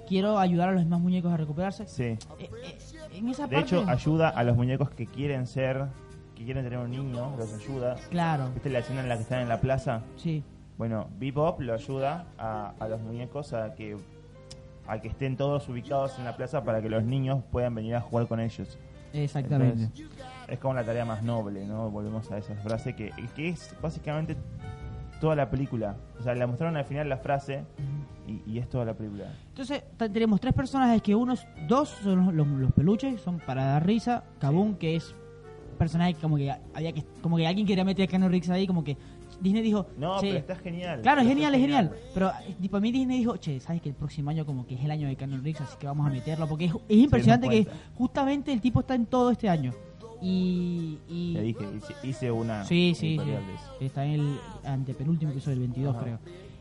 quiero 0.06 0.38
ayudar 0.38 0.68
a 0.68 0.72
los 0.72 0.82
demás 0.84 1.00
muñecos 1.00 1.32
a 1.32 1.36
recuperarse. 1.36 1.86
Sí. 1.86 2.02
Eh, 2.04 2.18
eh, 2.38 2.78
en 3.14 3.28
esa 3.28 3.46
De 3.46 3.56
parte, 3.56 3.76
hecho, 3.78 3.88
ayuda 3.88 4.28
a 4.28 4.44
los 4.44 4.56
muñecos 4.56 4.90
que 4.90 5.06
quieren 5.06 5.46
ser, 5.46 5.86
que 6.34 6.44
quieren 6.44 6.64
tener 6.64 6.78
un 6.78 6.90
niño, 6.90 7.34
los 7.38 7.52
ayuda. 7.54 7.96
claro, 8.10 8.50
¿Viste 8.52 8.70
la 8.70 8.80
escena 8.80 9.00
en 9.00 9.08
la 9.08 9.16
que 9.16 9.22
están 9.22 9.40
en 9.40 9.48
la 9.48 9.60
plaza? 9.60 10.02
sí, 10.16 10.42
Bueno, 10.76 11.06
Bebop 11.20 11.60
lo 11.60 11.72
ayuda 11.72 12.26
a, 12.36 12.74
a 12.80 12.88
los 12.88 13.00
muñecos 13.00 13.52
a 13.52 13.74
que 13.74 13.96
a 14.86 15.00
que 15.00 15.08
estén 15.08 15.36
todos 15.36 15.68
ubicados 15.68 16.18
en 16.18 16.24
la 16.24 16.36
plaza 16.36 16.64
para 16.64 16.80
que 16.82 16.88
los 16.90 17.04
niños 17.04 17.42
puedan 17.50 17.74
venir 17.74 17.94
a 17.96 18.00
jugar 18.00 18.26
con 18.26 18.40
ellos. 18.40 18.78
exactamente. 19.12 19.84
Entonces, 19.84 20.06
es 20.48 20.58
como 20.58 20.74
la 20.74 20.84
tarea 20.84 21.04
más 21.04 21.22
noble, 21.22 21.64
¿no? 21.66 21.90
Volvemos 21.90 22.30
a 22.30 22.38
esa 22.38 22.54
frase 22.56 22.94
que, 22.94 23.10
que 23.34 23.48
es 23.48 23.74
básicamente 23.80 24.36
toda 25.20 25.36
la 25.36 25.48
película. 25.48 25.96
O 26.18 26.22
sea, 26.22 26.34
la 26.34 26.46
mostraron 26.46 26.76
al 26.76 26.84
final 26.84 27.08
la 27.08 27.16
frase 27.16 27.64
y, 28.26 28.42
y 28.50 28.58
es 28.58 28.68
toda 28.68 28.84
la 28.84 28.92
película. 28.94 29.32
Entonces 29.48 29.82
tenemos 29.96 30.40
tres 30.40 30.52
personajes 30.52 31.00
que 31.00 31.14
unos, 31.14 31.46
dos 31.66 31.88
son 31.88 32.26
los, 32.26 32.34
los- 32.34 32.46
los 32.46 32.72
peluches, 32.72 33.20
son 33.22 33.38
para 33.38 33.64
dar 33.64 33.86
risa. 33.86 34.24
Kabum, 34.38 34.74
que 34.74 34.96
es 34.96 35.14
personaje 35.78 36.14
que 36.14 36.20
como 36.20 36.36
que 36.36 36.52
había 36.74 36.92
que 36.92 37.02
como 37.20 37.36
que 37.36 37.46
alguien 37.46 37.66
quería 37.66 37.84
meter 37.84 38.04
a 38.04 38.06
Keanu 38.06 38.28
Reeves 38.28 38.50
ahí, 38.50 38.66
como 38.66 38.84
que 38.84 38.96
Disney 39.40 39.62
dijo, 39.62 39.86
No, 39.98 40.20
"Che, 40.20 40.26
pero 40.28 40.38
está 40.38 40.56
genial. 40.56 41.00
Claro, 41.02 41.20
es 41.22 41.26
genial, 41.28 41.54
es 41.54 41.60
genial. 41.60 41.92
Pero 42.14 42.30
eh, 42.30 42.54
tipo, 42.60 42.76
a 42.76 42.80
mí 42.80 42.92
Disney 42.92 43.18
dijo, 43.18 43.36
che, 43.36 43.60
sabes 43.60 43.80
que 43.82 43.88
el 43.90 43.94
próximo 43.94 44.30
año 44.30 44.44
como 44.46 44.66
que 44.66 44.74
es 44.74 44.84
el 44.84 44.90
año 44.90 45.08
de 45.08 45.16
Keanu 45.16 45.36
Reeves, 45.42 45.60
así 45.62 45.76
que 45.78 45.86
vamos 45.86 46.06
a 46.06 46.10
meterlo. 46.10 46.48
Porque 46.48 46.66
es, 46.66 46.72
es 46.88 46.96
impresionante 46.98 47.48
que 47.48 47.66
justamente 47.96 48.52
el 48.52 48.60
tipo 48.60 48.80
está 48.80 48.94
en 48.94 49.06
todo 49.06 49.30
este 49.30 49.48
año. 49.48 49.72
Y... 50.22 50.98
y 51.08 51.34
Te 51.34 51.42
dije, 51.42 51.64
hice, 51.76 51.94
hice 52.08 52.30
una 52.30 52.64
Sí, 52.64 52.94
sí, 52.96 53.18
sí. 53.18 53.30
de. 53.78 53.84
Está 53.86 54.04
en 54.06 54.12
el 54.20 54.38
antepenúltimo 54.64 55.32
episodio, 55.32 55.54
el 55.54 55.60
22 55.60 55.94
Ajá. 55.94 56.02
creo. 56.04 56.18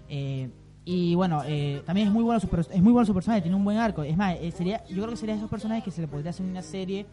Eh, 0.10 0.50
y 0.86 1.16
bueno, 1.16 1.42
eh, 1.46 1.82
también 1.86 2.08
es 2.08 2.14
muy 2.14 2.24
bueno 2.24 2.42
su 2.42 2.48
es 2.58 2.82
muy 2.82 2.92
bueno 2.92 3.06
su 3.06 3.14
personaje, 3.14 3.42
tiene 3.42 3.56
un 3.56 3.64
buen 3.64 3.78
arco. 3.78 4.04
Es 4.04 4.18
más, 4.18 4.36
eh, 4.42 4.52
sería, 4.52 4.84
yo 4.90 4.96
creo 4.98 5.10
que 5.10 5.16
sería 5.16 5.36
de 5.36 5.40
esos 5.40 5.50
personajes 5.50 5.84
que 5.84 5.92
se 5.92 6.02
le 6.02 6.08
podría 6.10 6.32
hacer 6.32 6.46
una 6.46 6.62
serie, 6.62 7.06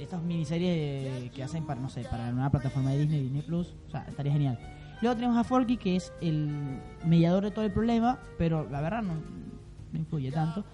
estas 0.00 0.20
miniseries 0.20 0.70
eh, 0.76 1.30
que 1.32 1.44
hacen 1.44 1.64
para, 1.64 1.80
no 1.80 1.88
sé, 1.88 2.02
para 2.10 2.30
una 2.30 2.50
plataforma 2.50 2.90
de 2.90 2.98
Disney, 2.98 3.22
Disney 3.22 3.42
Plus. 3.42 3.76
O 3.86 3.90
sea, 3.90 4.04
estaría 4.08 4.32
genial. 4.32 4.58
Luego 5.04 5.16
tenemos 5.16 5.36
a 5.36 5.44
Forky, 5.44 5.76
que 5.76 5.96
es 5.96 6.14
el 6.22 6.48
mediador 7.04 7.44
de 7.44 7.50
todo 7.50 7.62
el 7.66 7.70
problema, 7.70 8.18
pero 8.38 8.66
la 8.70 8.80
verdad 8.80 9.02
no, 9.02 9.12
no 9.92 9.98
influye 9.98 10.32
tanto. 10.32 10.64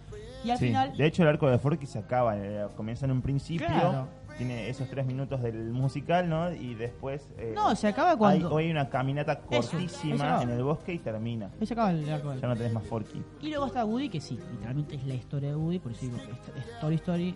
Y 0.44 0.50
al 0.52 0.58
Sí. 0.58 0.66
final, 0.66 0.96
De 0.96 1.04
hecho, 1.04 1.24
el 1.24 1.28
arco 1.30 1.50
de 1.50 1.58
Forky 1.58 1.84
se 1.84 1.98
acaba. 1.98 2.38
eh, 2.38 2.64
comienza 2.76 3.06
en 3.06 3.10
un 3.10 3.22
principio, 3.22 3.66
Claro. 3.66 4.06
tiene 4.38 4.68
esos 4.68 4.88
tres 4.88 5.04
minutos 5.04 5.42
del 5.42 5.72
musical, 5.72 6.28
¿no? 6.28 6.52
Y 6.54 6.74
después. 6.76 7.28
eh, 7.38 7.54
no, 7.56 7.74
se 7.74 7.88
acaba 7.88 8.12
hay, 8.12 8.16
cuando... 8.18 8.54
hoy 8.54 8.66
hay 8.66 8.70
una 8.70 8.88
caminata 8.88 9.40
Eso, 9.50 9.72
cortísima 9.72 10.24
acaba. 10.26 10.42
en 10.44 10.50
el 10.50 10.62
bosque 10.62 10.92
y 10.94 10.98
termina. 11.00 11.50
ahí 11.60 11.66
se 11.66 11.72
acaba 11.74 11.90
el 11.90 12.08
arco 12.08 12.32
Ya 12.36 12.46
no 12.46 12.54
tenés 12.56 12.72
más 12.72 12.84
Forky. 12.86 13.20
Y 13.42 13.48
luego 13.48 13.66
está 13.66 13.84
Woody, 13.84 14.08
que 14.10 14.20
sí, 14.20 14.38
literalmente 14.52 14.94
es 14.94 15.04
la 15.08 15.14
historia 15.14 15.48
de 15.50 15.56
Woody, 15.56 15.80
por 15.80 15.90
eso 15.90 16.02
digo 16.02 16.18
Story 16.76 16.94
Story, 16.94 17.34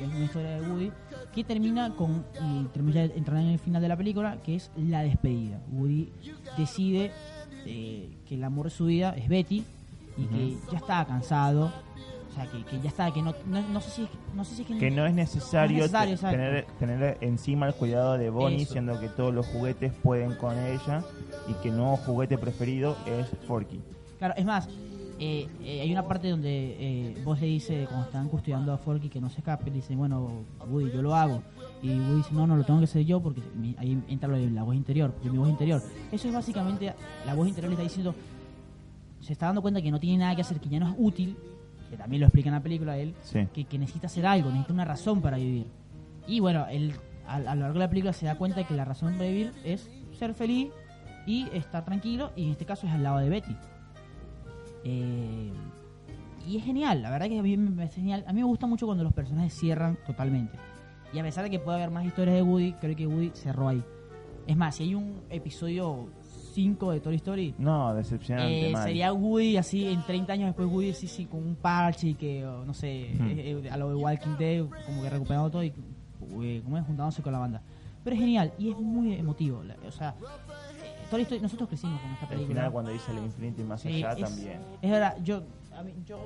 es 0.00 0.08
una 0.08 0.24
historia 0.24 0.60
de 0.60 0.68
Woody, 0.70 0.92
que 1.34 1.44
termina 1.44 1.94
con, 1.94 2.24
y 2.40 2.64
termina 2.72 3.02
entrando 3.04 3.42
en 3.42 3.48
el 3.54 3.58
final 3.58 3.80
de 3.82 3.88
la 3.88 3.96
película, 3.96 4.38
que 4.44 4.54
es 4.56 4.70
la 4.76 5.02
despedida. 5.02 5.60
Woody 5.72 6.10
decide 6.58 7.10
eh, 7.66 8.10
que 8.28 8.34
el 8.34 8.44
amor 8.44 8.66
de 8.66 8.70
su 8.70 8.86
vida 8.86 9.14
es 9.16 9.28
Betty, 9.28 9.64
y 10.16 10.24
que 10.26 10.56
ya 10.70 10.78
está 10.78 11.04
cansado, 11.06 11.72
o 12.30 12.34
sea, 12.34 12.46
que, 12.50 12.62
que 12.64 12.80
ya 12.80 12.88
está, 12.88 13.10
que 13.12 13.22
no, 13.22 13.34
no, 13.46 13.62
no 13.68 13.80
sé 13.80 13.90
si, 13.90 14.08
no 14.34 14.44
sé 14.44 14.54
si 14.56 14.62
es 14.62 14.68
que, 14.68 14.78
Que 14.78 14.90
no 14.90 15.06
es 15.06 15.14
necesario, 15.14 15.78
No 15.78 15.84
es 15.84 15.92
necesario, 15.92 16.08
te- 16.08 16.14
exacto. 16.14 16.36
tener, 16.36 16.66
tener 16.78 17.18
encima 17.22 17.66
el 17.66 17.74
cuidado 17.74 18.18
de 18.18 18.28
Bonnie, 18.30 18.62
Eso. 18.62 18.72
siendo 18.72 18.98
que 19.00 19.08
todos 19.08 19.32
los 19.32 19.46
juguetes 19.46 19.92
pueden 20.02 20.34
con 20.36 20.58
ella 20.58 21.02
y 21.48 21.54
que 21.62 21.68
el 21.70 21.76
nuevo 21.76 21.96
juguete 21.98 22.36
preferido 22.38 22.96
es 23.06 23.26
Forky. 23.46 23.80
Claro, 24.18 24.34
es 24.36 24.44
más, 24.44 24.68
eh, 25.24 25.48
eh, 25.62 25.80
hay 25.82 25.92
una 25.92 26.06
parte 26.08 26.28
donde 26.30 26.76
eh, 26.80 27.22
vos 27.24 27.40
le 27.40 27.46
dice, 27.46 27.84
cuando 27.88 28.06
están 28.06 28.28
custodiando 28.28 28.72
a 28.72 28.78
Forky 28.78 29.08
que 29.08 29.20
no 29.20 29.30
se 29.30 29.38
escape, 29.38 29.66
le 29.70 29.76
dice, 29.76 29.94
bueno, 29.94 30.44
Woody, 30.68 30.90
yo 30.92 31.00
lo 31.02 31.14
hago. 31.14 31.42
Y 31.82 31.90
Woody 31.90 32.16
dice, 32.16 32.32
no, 32.34 32.46
no, 32.46 32.56
lo 32.56 32.64
tengo 32.64 32.80
que 32.80 32.84
hacer 32.84 33.04
yo 33.04 33.20
porque 33.20 33.40
mi- 33.54 33.74
ahí 33.78 34.02
entra 34.08 34.28
lo 34.28 34.36
de 34.36 34.50
la 34.50 34.62
voz 34.64 34.74
interior, 34.74 35.14
mi 35.22 35.38
voz 35.38 35.48
interior. 35.48 35.80
Eso 36.10 36.28
es 36.28 36.34
básicamente, 36.34 36.92
la 37.24 37.34
voz 37.34 37.46
interior 37.46 37.68
le 37.70 37.74
está 37.74 37.82
diciendo, 37.84 38.14
se 39.20 39.32
está 39.32 39.46
dando 39.46 39.62
cuenta 39.62 39.80
que 39.80 39.90
no 39.90 40.00
tiene 40.00 40.18
nada 40.18 40.34
que 40.34 40.40
hacer, 40.42 40.58
que 40.58 40.68
ya 40.68 40.80
no 40.80 40.88
es 40.88 40.94
útil, 40.98 41.36
que 41.88 41.96
también 41.96 42.20
lo 42.20 42.26
explica 42.26 42.48
en 42.48 42.54
la 42.54 42.62
película 42.62 42.96
él, 42.98 43.14
Sí. 43.22 43.46
que, 43.54 43.64
que 43.64 43.78
necesita 43.78 44.06
hacer 44.08 44.26
algo, 44.26 44.48
necesita 44.48 44.72
una 44.72 44.84
razón 44.84 45.20
para 45.22 45.36
vivir. 45.36 45.66
Y 46.26 46.40
bueno, 46.40 46.66
él 46.70 46.94
a, 47.28 47.36
a 47.36 47.54
lo 47.54 47.60
largo 47.62 47.74
de 47.74 47.78
la 47.80 47.88
película 47.88 48.12
se 48.12 48.26
da 48.26 48.36
cuenta 48.36 48.58
de 48.60 48.64
que 48.66 48.74
la 48.74 48.84
razón 48.84 49.12
para 49.14 49.28
vivir 49.28 49.52
es 49.64 49.88
ser 50.18 50.34
feliz 50.34 50.68
y 51.26 51.46
estar 51.52 51.84
tranquilo, 51.84 52.32
y 52.34 52.44
en 52.46 52.50
este 52.50 52.64
caso 52.64 52.86
es 52.88 52.92
al 52.92 53.02
lado 53.04 53.18
de 53.18 53.28
Betty. 53.28 53.54
Eh, 54.84 55.52
y 56.46 56.56
es 56.56 56.64
genial, 56.64 57.02
la 57.02 57.10
verdad 57.10 57.28
que 57.28 57.38
a 57.38 57.42
mí 57.42 57.56
me 57.56 57.84
es 57.84 57.94
genial. 57.94 58.24
A 58.26 58.32
mí 58.32 58.40
me 58.40 58.46
gusta 58.46 58.66
mucho 58.66 58.86
cuando 58.86 59.04
los 59.04 59.12
personajes 59.12 59.52
cierran 59.54 59.96
totalmente. 60.06 60.58
Y 61.12 61.18
a 61.18 61.22
pesar 61.22 61.44
de 61.44 61.50
que 61.50 61.58
puede 61.58 61.76
haber 61.78 61.90
más 61.90 62.04
historias 62.04 62.34
de 62.36 62.42
Woody, 62.42 62.72
creo 62.74 62.96
que 62.96 63.06
Woody 63.06 63.30
cerró 63.34 63.68
ahí. 63.68 63.82
Es 64.46 64.56
más, 64.56 64.74
si 64.74 64.84
hay 64.84 64.94
un 64.94 65.20
episodio 65.30 66.08
5 66.54 66.90
de 66.92 67.00
Toy 67.00 67.14
Story, 67.16 67.54
No, 67.58 67.94
decepcionante. 67.94 68.72
eh, 68.72 68.76
sería 68.82 69.12
Woody 69.12 69.56
así 69.56 69.86
en 69.86 70.02
30 70.02 70.32
años 70.32 70.46
después 70.48 70.68
Woody 70.68 70.90
así, 70.90 71.06
sí, 71.06 71.26
con 71.26 71.46
un 71.46 71.54
parche 71.54 72.08
y 72.08 72.14
que 72.14 72.40
no 72.42 72.74
sé 72.74 73.10
Hmm. 73.18 73.26
eh, 73.28 73.68
a 73.70 73.76
lo 73.76 73.90
de 73.90 73.94
Walking 73.94 74.36
Dead 74.38 74.64
como 74.86 75.02
que 75.02 75.10
recuperando 75.10 75.48
todo 75.50 75.62
y 75.62 75.72
eh, 76.42 76.60
como 76.64 76.76
es 76.78 76.84
juntándose 76.86 77.22
con 77.22 77.32
la 77.32 77.38
banda 77.40 77.62
pero 78.04 78.14
es 78.14 78.20
genial 78.20 78.52
y 78.58 78.70
es 78.70 78.76
muy 78.78 79.12
emotivo 79.14 79.62
o 79.86 79.90
sea 79.92 80.14
Toy 81.12 81.22
Story- 81.22 81.40
nosotros 81.42 81.68
crecimos 81.68 82.00
con 82.00 82.10
esta 82.10 82.24
Al 82.24 82.28
película 82.30 82.56
final, 82.60 82.72
cuando 82.72 82.90
dice 82.90 83.12
el 83.12 83.18
infinito 83.18 83.60
y 83.60 83.64
más 83.64 83.80
Sí, 83.82 83.88
allá, 84.02 84.12
es, 84.12 84.18
también. 84.34 84.60
es 84.80 84.90
verdad 84.90 85.16
yo 85.22 85.42
a 85.78 85.82
mí, 85.82 85.92
yo 86.06 86.18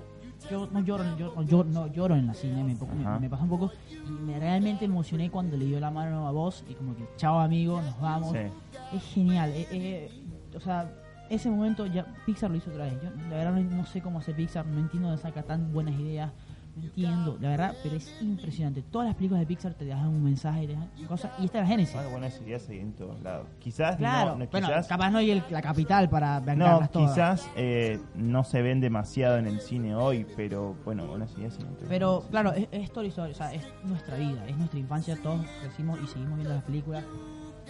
yo 0.49 0.68
no 0.70 0.79
lloro 0.81 1.05
yo, 1.16 1.42
yo 1.42 1.64
no 1.64 1.87
lloro 1.88 2.14
en 2.14 2.27
la 2.29 2.35
cine 2.35 2.62
me, 2.62 2.75
me, 2.77 3.18
me 3.20 3.29
pasa 3.29 3.42
un 3.42 3.49
poco 3.49 3.72
y 3.90 4.11
me 4.11 4.38
realmente 4.38 4.85
emocioné 4.85 5.29
cuando 5.31 5.57
le 5.57 5.64
dio 5.64 5.81
la 5.81 5.90
mano 5.90 6.29
a 6.29 6.31
vos 6.31 6.62
y 6.68 6.75
como 6.75 6.94
que 6.94 7.05
chao 7.16 7.40
amigo 7.40 7.83
nos 7.83 8.01
vamos 8.01 8.33
Sí. 8.33 8.96
es 8.96 9.03
genial. 9.12 9.51
eh, 9.51 9.66
eh, 9.72 10.11
o 10.55 10.61
sea, 10.61 10.88
ese 11.31 11.51
momento 11.51 11.87
ya 11.87 12.07
Pixar 12.25 12.49
lo 12.51 12.57
hizo 12.57 12.70
otra 12.70 12.85
vez. 12.85 12.94
Yo 13.03 13.11
la 13.29 13.37
verdad 13.37 13.53
no, 13.55 13.61
no 13.79 13.87
sé 13.87 14.01
cómo 14.01 14.20
hace 14.20 14.33
Pixar, 14.35 14.64
no 14.66 14.79
entiendo 14.79 15.11
de 15.11 15.18
saca 15.18 15.42
tan 15.42 15.72
buenas 15.72 15.94
ideas, 15.99 16.31
entiendo, 16.77 17.39
la 17.41 17.49
verdad, 17.51 17.75
pero 17.83 17.97
es 17.97 18.15
impresionante. 18.21 18.83
Todas 18.83 19.07
las 19.09 19.17
películas 19.17 19.41
de 19.41 19.47
Pixar 19.47 19.75
te 19.75 19.85
dejan 19.85 20.09
un 20.09 20.23
mensaje, 20.23 20.62
te 20.62 20.73
dejan 20.73 20.89
cosas, 21.09 21.31
y 21.39 21.47
esta 21.47 21.59
es 21.59 21.65
la 21.65 21.69
Génesis. 21.69 21.95
Bueno, 21.95 22.11
buenas 22.11 22.41
ideas 22.43 22.69
hay 22.69 22.79
en 22.81 22.93
todos 22.93 23.21
lados. 23.23 23.47
Quizás 23.59 23.97
Claro, 23.97 24.33
no, 24.33 24.39
no, 24.45 24.47
bueno, 24.51 24.67
quizás, 24.69 24.87
capaz 24.87 25.11
no 25.11 25.19
hay 25.19 25.31
el- 25.31 25.43
la 25.51 25.62
capital 25.62 26.09
para 26.09 26.41
no, 26.55 26.87
todas. 26.89 27.11
quizás 27.12 27.51
eh, 27.57 27.99
no 28.15 28.45
se 28.45 28.62
ven 28.62 28.81
demasiado 28.81 29.39
en 29.39 29.47
el 29.47 29.61
cine 29.61 29.95
hoy, 29.95 30.27
pero 30.37 30.75
bueno, 30.85 31.07
buenas 31.07 31.31
ideas 31.39 31.57
hay 31.59 31.65
en 31.67 31.75
todos 31.77 31.89
Pero 31.89 32.25
claro, 32.31 32.53
es, 32.53 32.69
es 32.71 32.85
Story 32.85 33.09
Story, 33.09 33.33
o 33.33 33.35
sea, 33.35 33.53
es 33.55 33.62
nuestra 33.85 34.17
vida, 34.17 34.47
es 34.47 34.57
nuestra 34.57 34.79
infancia, 34.79 35.17
todos 35.23 35.45
crecimos 35.62 35.99
y 36.03 36.07
seguimos 36.07 36.37
viendo 36.37 36.55
las 36.55 36.65
películas. 36.65 37.05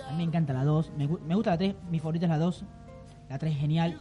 A 0.07 0.11
mí 0.11 0.19
me 0.19 0.25
encanta 0.25 0.53
la 0.53 0.65
2, 0.65 0.93
me, 0.99 1.07
me 1.09 1.35
gusta 1.35 1.51
la 1.53 1.59
3, 1.59 1.75
mi 1.91 1.99
favorita 2.01 2.27
es 2.27 2.31
la 2.31 2.39
2, 2.39 2.65
la 3.31 3.39
3 3.39 3.55
es 3.55 3.61
genial, 3.61 3.99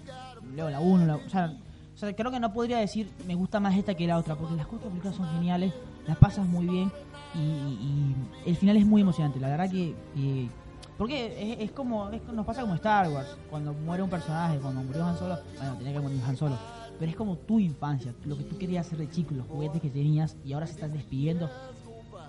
luego 0.53 0.69
la 0.69 0.79
1, 0.79 1.05
la, 1.05 1.15
o, 1.15 1.29
sea, 1.29 1.53
o 1.95 1.97
sea, 1.97 2.13
creo 2.13 2.29
que 2.31 2.39
no 2.39 2.51
podría 2.53 2.77
decir 2.79 3.09
me 3.27 3.35
gusta 3.35 3.59
más 3.59 3.75
esta 3.77 3.95
que 3.95 4.05
la 4.07 4.17
otra, 4.17 4.35
porque 4.35 4.55
las 4.55 4.67
cuatro 4.67 4.89
películas 4.89 5.15
son 5.15 5.27
geniales, 5.33 5.73
las 6.07 6.17
pasas 6.17 6.45
muy 6.47 6.65
bien 6.67 6.91
y, 7.33 7.39
y 7.39 8.15
el 8.45 8.55
final 8.55 8.77
es 8.77 8.85
muy 8.85 9.01
emocionante, 9.01 9.39
la 9.39 9.49
verdad 9.49 9.69
que... 9.69 9.93
que- 10.13 10.49
porque 10.97 11.51
es, 11.53 11.59
es 11.59 11.71
como, 11.71 12.09
es- 12.11 12.23
nos 12.31 12.45
pasa 12.45 12.61
como 12.61 12.73
Star 12.75 13.09
Wars, 13.09 13.35
cuando 13.49 13.73
muere 13.73 14.01
un 14.01 14.09
personaje, 14.09 14.57
cuando 14.59 14.81
murió 14.81 15.05
Han 15.05 15.17
Solo, 15.17 15.37
bueno, 15.57 15.75
tenía 15.77 15.91
que 15.93 15.99
morir 15.99 16.21
Han 16.25 16.37
Solo, 16.37 16.57
pero 16.97 17.11
es 17.11 17.17
como 17.17 17.35
tu 17.37 17.59
infancia, 17.59 18.13
lo 18.25 18.37
que 18.37 18.43
tú 18.45 18.57
querías 18.57 18.87
hacer 18.87 18.99
de 18.99 19.09
chico, 19.09 19.33
los 19.35 19.45
juguetes 19.47 19.81
que 19.81 19.89
tenías 19.89 20.37
y 20.45 20.53
ahora 20.53 20.67
se 20.67 20.73
están 20.75 20.93
despidiendo, 20.93 21.49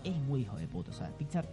es 0.03 0.17
muy 0.17 0.41
hijo 0.43 0.57
de 0.57 0.67
puta, 0.67 0.91
o 0.91 0.95
sea, 0.95 1.09
Pixar 1.17 1.47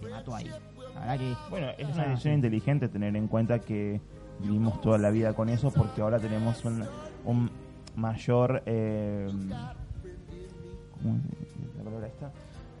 te 0.00 0.08
mató 0.08 0.32
ahí. 0.34 0.48
La 0.94 1.00
verdad 1.00 1.18
que 1.18 1.34
Bueno, 1.50 1.66
es 1.76 1.88
una 1.92 2.04
decisión 2.08 2.34
inteligente 2.34 2.88
tener 2.88 3.16
en 3.16 3.26
cuenta 3.26 3.58
que 3.58 4.00
vivimos 4.38 4.80
toda 4.80 4.98
la 4.98 5.10
vida 5.10 5.32
con 5.32 5.48
eso 5.48 5.72
porque 5.72 6.02
ahora 6.02 6.20
tenemos 6.20 6.64
un, 6.64 6.84
un 7.24 7.50
mayor... 7.96 8.62
Eh, 8.66 9.28
¿Cómo 11.02 11.16
es 11.16 11.76
la 11.78 11.84
palabra 11.84 12.06
esta? 12.06 12.32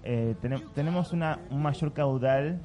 Eh, 0.02 0.34
tenem- 0.42 0.62
tenemos 0.74 1.12
una, 1.12 1.38
un 1.50 1.62
mayor 1.62 1.92
caudal 1.92 2.60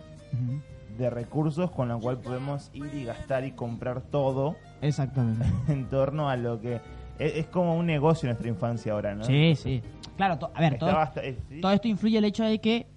de 0.97 1.09
recursos 1.09 1.71
con 1.71 1.87
la 1.89 1.95
cual 1.97 2.17
podemos 2.19 2.69
ir 2.73 2.93
y 2.93 3.05
gastar 3.05 3.45
y 3.45 3.51
comprar 3.51 4.01
todo 4.01 4.55
Exactamente. 4.81 5.45
en 5.71 5.85
torno 5.89 6.29
a 6.29 6.35
lo 6.37 6.59
que... 6.59 6.75
Es, 7.17 7.35
es 7.35 7.45
como 7.47 7.75
un 7.77 7.85
negocio 7.85 8.27
nuestra 8.27 8.47
infancia 8.49 8.93
ahora, 8.93 9.15
¿no? 9.15 9.23
Sí, 9.25 9.53
sí. 9.55 9.81
Claro, 10.17 10.37
to- 10.37 10.51
a 10.53 10.59
ver, 10.61 10.77
todo, 10.77 10.91
eh, 11.21 11.37
sí. 11.49 11.61
todo 11.61 11.71
esto 11.71 11.87
influye 11.87 12.17
el 12.17 12.25
hecho 12.25 12.43
de 12.43 12.59
que 12.59 12.87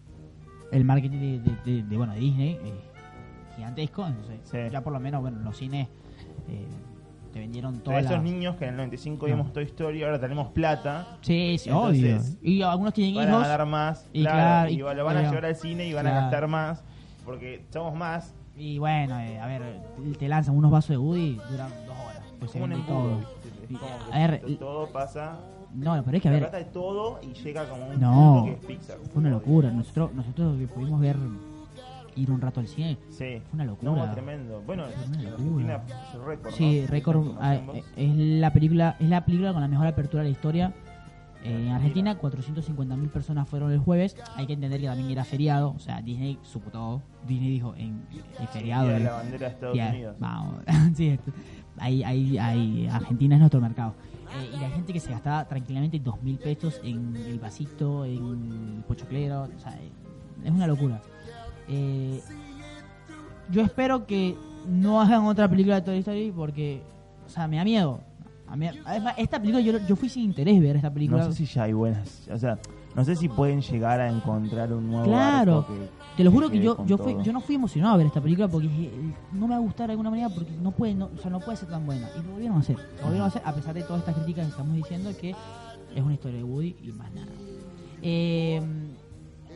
el 0.72 0.84
marketing 0.84 1.18
de, 1.18 1.38
de- 1.40 1.56
de- 1.64 1.82
de, 1.84 1.96
bueno, 1.96 2.14
Disney 2.14 2.58
es 2.64 3.56
gigantesco, 3.56 4.06
entonces 4.06 4.40
Sí. 4.44 4.58
ya 4.70 4.80
por 4.80 4.92
lo 4.92 4.98
menos, 5.00 5.20
bueno, 5.22 5.38
los 5.40 5.56
cines 5.56 5.88
eh, 6.48 6.66
te 7.32 7.40
vendieron 7.40 7.72
Pero 7.74 7.84
todas 7.84 8.04
esos 8.04 8.22
niños 8.22 8.56
que 8.56 8.64
en 8.64 8.70
el 8.70 8.76
95 8.76 9.26
No. 9.26 9.34
vimos 9.34 9.52
Toy 9.52 9.64
Story, 9.64 10.02
ahora 10.02 10.20
tenemos 10.20 10.48
plata, 10.48 11.16
Sí, 11.22 11.56
sí, 11.58 11.70
obvio. 11.70 12.18
Y 12.42 12.62
algunos 12.62 12.92
tienen 12.94 13.14
van 13.16 13.28
hijos. 13.28 13.44
a 13.44 13.48
dar 13.48 13.66
más, 13.66 14.08
y 14.12 14.20
claro, 14.22 14.36
claro, 14.38 14.70
y, 14.70 14.74
y- 14.74 14.76
lo 14.96 15.04
van 15.04 15.16
a 15.16 15.22
llevar 15.22 15.44
al 15.46 15.56
cine 15.56 15.86
y 15.86 15.92
van 15.92 16.06
a 16.06 16.10
Claro. 16.10 16.22
gastar 16.26 16.48
más, 16.48 16.84
porque 17.24 17.64
somos 17.70 17.94
más. 17.94 18.34
Y 18.56 18.78
bueno, 18.78 19.18
eh, 19.18 19.40
a 19.40 19.46
ver, 19.46 19.62
te 20.18 20.28
lanzan 20.28 20.56
unos 20.56 20.70
vasos 20.70 20.90
de 20.90 20.98
Woody, 20.98 21.40
duran 21.50 21.70
dos 21.86 21.96
horas. 22.06 22.22
Pues 22.38 22.50
se 22.50 22.60
vende 22.60 22.76
todo. 22.86 23.20
A 24.12 24.18
ver, 24.18 24.40
to- 24.42 24.56
todo 24.58 24.86
pasa, 24.92 25.38
No, 25.74 26.02
pero 26.04 26.16
es 26.18 26.22
que 26.22 26.28
a 26.28 26.32
la 26.32 26.38
ver, 26.38 26.50
plata 26.50 26.58
de 26.58 26.70
todo 26.70 27.18
y 27.22 27.32
llega 27.32 27.64
como 27.66 27.86
un 27.86 27.98
No. 27.98 28.42
que 28.44 28.52
es 28.52 28.58
Pixar. 28.66 28.98
fue 29.10 29.20
una 29.20 29.30
locura. 29.30 29.70
Nosotros, 29.70 30.12
nosotros 30.12 30.54
pudimos 30.74 31.00
ver, 31.00 31.16
ir 32.16 32.30
un 32.30 32.40
rato 32.40 32.60
al 32.60 32.68
cine, 32.68 32.98
Sí. 33.08 33.40
fue 33.44 33.54
una 33.54 33.64
locura. 33.64 33.92
No, 33.92 34.12
tremendo. 34.12 34.62
Bueno, 34.62 34.84
Argentina 34.84 35.82
récord, 36.24 36.52
Sí, 36.54 36.86
récord. 36.86 37.26
Es 37.96 38.16
la 38.16 38.52
película, 38.52 38.96
es 39.00 39.08
la 39.08 39.24
película 39.24 39.52
con 39.52 39.62
la 39.62 39.68
mejor 39.68 39.86
apertura 39.86 40.22
de 40.22 40.28
la 40.28 40.32
historia. 40.32 40.72
Eh, 41.44 41.48
en 41.50 41.68
Argentina. 41.70 42.12
Argentina, 42.12 42.18
450.000 42.20 43.08
personas 43.10 43.48
fueron 43.48 43.72
el 43.72 43.80
jueves. 43.80 44.16
Hay 44.36 44.46
que 44.46 44.52
entender 44.52 44.80
que 44.80 44.86
también 44.86 45.10
era 45.10 45.24
feriado. 45.24 45.72
O 45.74 45.78
sea, 45.80 46.00
Disney 46.00 46.38
supo 46.42 46.70
todo. 46.70 47.02
Disney 47.26 47.50
dijo 47.50 47.74
en, 47.76 48.00
en 48.38 48.48
feriado. 48.48 48.96
La 48.98 49.12
bandera 49.14 49.48
de 49.48 49.52
Estados 49.54 49.76
Unidos. 49.76 50.16
Vamos, 50.20 50.62
sí, 50.94 51.18
ahí, 51.78 52.04
ahí, 52.04 52.38
ahí, 52.38 52.86
Argentina 52.86 53.34
es 53.34 53.40
nuestro 53.40 53.60
mercado. 53.60 53.94
Eh, 54.40 54.50
y 54.56 54.60
la 54.60 54.70
gente 54.70 54.92
que 54.92 55.00
se 55.00 55.10
gastaba 55.10 55.44
tranquilamente 55.46 55.98
dos 55.98 56.22
mil 56.22 56.38
pesos 56.38 56.80
en 56.84 57.16
el 57.16 57.38
vasito, 57.40 58.04
en 58.04 58.76
el 58.78 58.84
pochoclero, 58.86 59.42
o 59.54 59.58
sea, 59.58 59.72
eh, 59.74 59.90
es 60.44 60.50
una 60.50 60.66
locura. 60.68 61.02
Eh, 61.68 62.20
yo 63.50 63.62
espero 63.62 64.06
que 64.06 64.36
no 64.68 65.00
hagan 65.00 65.24
otra 65.26 65.48
película 65.48 65.76
de 65.76 65.82
Toy 65.82 65.98
Story 65.98 66.32
porque, 66.34 66.82
o 67.26 67.28
sea, 67.28 67.46
me 67.48 67.56
da 67.56 67.64
miedo. 67.64 68.00
A 68.46 68.56
mí- 68.56 68.68
además, 68.84 69.14
esta 69.16 69.38
película 69.40 69.62
yo, 69.62 69.78
yo 69.86 69.96
fui 69.96 70.08
sin 70.08 70.24
interés 70.24 70.60
ver 70.60 70.76
esta 70.76 70.92
película. 70.92 71.24
No 71.24 71.32
sé 71.32 71.38
si 71.38 71.46
ya 71.46 71.64
hay 71.64 71.72
buenas. 71.72 72.28
O 72.30 72.38
sea, 72.38 72.58
no 72.94 73.04
sé 73.04 73.16
si 73.16 73.28
pueden 73.28 73.62
llegar 73.62 74.00
a 74.00 74.10
encontrar 74.10 74.72
un 74.72 74.88
nuevo 74.90 75.06
Claro. 75.06 75.66
que- 75.66 76.02
Te 76.16 76.24
lo 76.24 76.30
juro 76.30 76.50
que 76.50 76.58
yo 76.60 76.84
yo 76.84 76.98
fui, 76.98 77.14
todo. 77.14 77.22
yo 77.22 77.32
no 77.32 77.40
fui 77.40 77.54
emocionado 77.54 77.94
a 77.94 77.96
ver 77.96 78.06
esta 78.06 78.20
película 78.20 78.46
porque 78.48 78.68
no 79.32 79.46
me 79.46 79.54
va 79.54 79.56
a 79.56 79.60
gustar 79.60 79.86
de 79.86 79.92
alguna 79.92 80.10
manera 80.10 80.28
porque 80.28 80.50
no 80.62 80.70
puede 80.72 80.92
no, 80.94 81.06
o 81.06 81.18
sea, 81.18 81.30
no 81.30 81.40
puede 81.40 81.56
ser 81.56 81.70
tan 81.70 81.86
buena. 81.86 82.06
Y 82.14 82.22
lo 82.22 82.32
volvieron 82.32 82.58
a 82.58 82.60
hacer. 82.60 82.76
Lo 82.76 83.02
volvieron 83.04 83.22
a 83.22 83.28
hacer 83.28 83.42
a 83.44 83.54
pesar 83.54 83.72
de 83.74 83.82
todas 83.82 84.00
estas 84.00 84.14
críticas 84.16 84.44
que 84.44 84.50
estamos 84.50 84.76
diciendo 84.76 85.10
que 85.18 85.30
es 85.30 86.02
una 86.02 86.12
historia 86.12 86.36
de 86.38 86.44
Woody 86.44 86.76
y 86.82 86.92
más 86.92 87.10
nada. 87.12 87.32
Eh, 88.02 88.60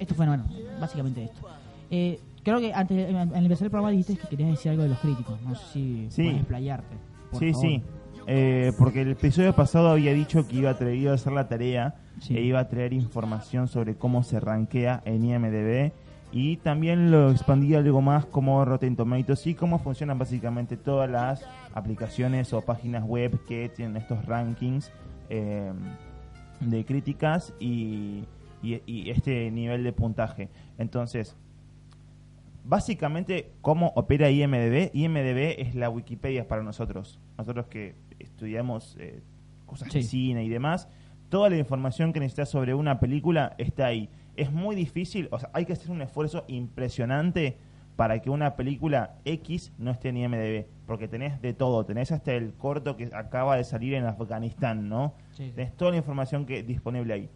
esto 0.00 0.14
fue, 0.14 0.26
bueno, 0.26 0.44
básicamente 0.80 1.24
esto. 1.24 1.46
Eh, 1.90 2.20
creo 2.42 2.60
que 2.60 2.72
antes, 2.72 3.08
el 3.08 3.16
empezar 3.16 3.64
el 3.66 3.70
programa 3.70 3.90
dijiste 3.90 4.16
que 4.16 4.28
querías 4.28 4.50
decir 4.50 4.70
algo 4.72 4.82
de 4.84 4.88
los 4.90 4.98
críticos. 4.98 5.40
No 5.42 5.54
sé 5.54 5.64
si 5.72 6.06
Sí. 6.10 6.22
puedes 6.22 6.36
explayarte. 6.38 6.96
Sí, 7.38 7.52
favor. 7.52 7.66
sí. 7.68 7.82
Eh, 8.28 8.72
porque 8.78 9.02
el 9.02 9.12
episodio 9.12 9.54
pasado 9.54 9.90
había 9.90 10.12
dicho 10.12 10.46
que 10.48 10.56
iba 10.56 10.70
a, 10.70 10.74
traer, 10.76 10.96
iba 10.96 11.12
a 11.12 11.14
hacer 11.14 11.32
la 11.32 11.46
tarea 11.48 11.94
Sí. 12.20 12.36
e 12.36 12.42
iba 12.42 12.58
a 12.58 12.68
traer 12.68 12.92
información 12.92 13.68
sobre 13.68 13.94
cómo 13.94 14.22
se 14.24 14.40
rankea 14.40 15.00
en 15.04 15.24
IMDB 15.24 15.92
y 16.32 16.56
también 16.56 17.12
lo 17.12 17.30
expandía 17.30 17.78
algo 17.78 18.02
más 18.02 18.26
como 18.26 18.64
Rotten 18.64 18.96
Tomatoes 18.96 19.46
y 19.46 19.54
cómo 19.54 19.78
funcionan 19.78 20.18
básicamente 20.18 20.76
todas 20.76 21.08
las 21.08 21.44
aplicaciones 21.72 22.52
o 22.52 22.62
páginas 22.62 23.04
web 23.04 23.38
que 23.46 23.68
tienen 23.68 23.96
estos 23.96 24.24
rankings 24.26 24.90
eh, 25.28 25.72
de 26.60 26.84
críticas 26.84 27.54
y, 27.60 28.24
y- 28.62 28.82
y 28.86 29.10
este 29.10 29.50
nivel 29.52 29.84
de 29.84 29.92
puntaje. 29.92 30.48
Entonces, 30.78 31.36
básicamente, 32.66 33.52
¿cómo 33.62 33.92
opera 33.94 34.30
IMDB? 34.30 34.90
IMDB 34.92 35.60
es 35.60 35.74
la 35.74 35.88
Wikipedia 35.88 36.48
para 36.48 36.62
nosotros. 36.62 37.20
Nosotros 37.38 37.66
que 37.66 37.94
estudiamos 38.18 38.96
eh, 38.98 39.22
cosas 39.66 39.92
de 39.92 40.02
cine 40.02 40.44
y 40.44 40.48
demás, 40.48 40.88
toda 41.28 41.48
la 41.48 41.56
información 41.56 42.12
que 42.12 42.20
necesitas 42.20 42.50
sobre 42.50 42.74
una 42.74 42.98
película 42.98 43.54
está 43.58 43.86
ahí. 43.86 44.08
Es 44.36 44.52
muy 44.52 44.76
difícil, 44.76 45.28
o 45.30 45.38
sea, 45.38 45.50
hay 45.52 45.64
que 45.64 45.72
hacer 45.72 45.90
un 45.90 46.02
esfuerzo 46.02 46.44
impresionante 46.48 47.56
para 47.94 48.20
que 48.20 48.28
una 48.28 48.56
película 48.56 49.14
X 49.24 49.72
no 49.78 49.90
esté 49.90 50.10
en 50.10 50.18
IMDB, 50.18 50.66
porque 50.86 51.08
tenés 51.08 51.40
de 51.40 51.54
todo, 51.54 51.86
tenés 51.86 52.12
hasta 52.12 52.34
el 52.34 52.52
corto 52.52 52.96
que 52.96 53.08
acaba 53.14 53.56
de 53.56 53.64
salir 53.64 53.94
en 53.94 54.04
Afganistán, 54.04 54.88
¿no? 54.90 55.14
Sí, 55.32 55.46
sí. 55.46 55.52
Tenés 55.54 55.74
toda 55.76 55.92
la 55.92 55.96
información 55.96 56.44
que 56.44 56.62
disponible 56.62 57.14
ahí. 57.14 57.30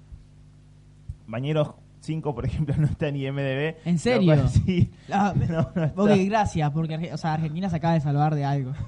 Bañeros 1.27 1.75
5, 2.01 2.35
por 2.35 2.45
ejemplo, 2.47 2.75
no 2.79 2.87
está 2.87 3.09
en 3.09 3.17
IMDB. 3.17 3.77
¿En 3.85 3.99
serio? 3.99 4.35
cual 4.35 4.49
sí. 4.49 4.91
Ah, 5.13 5.35
No, 5.49 5.71
no 5.75 5.85
está. 5.85 6.03
ok, 6.03 6.11
gracias, 6.27 6.71
porque 6.71 7.11
o 7.13 7.17
sea, 7.17 7.35
Argentina 7.35 7.69
se 7.71 7.77
acaba 7.77 7.95
de 7.95 8.01
salvar 8.01 8.35
de 8.35 8.45
algo. 8.45 8.73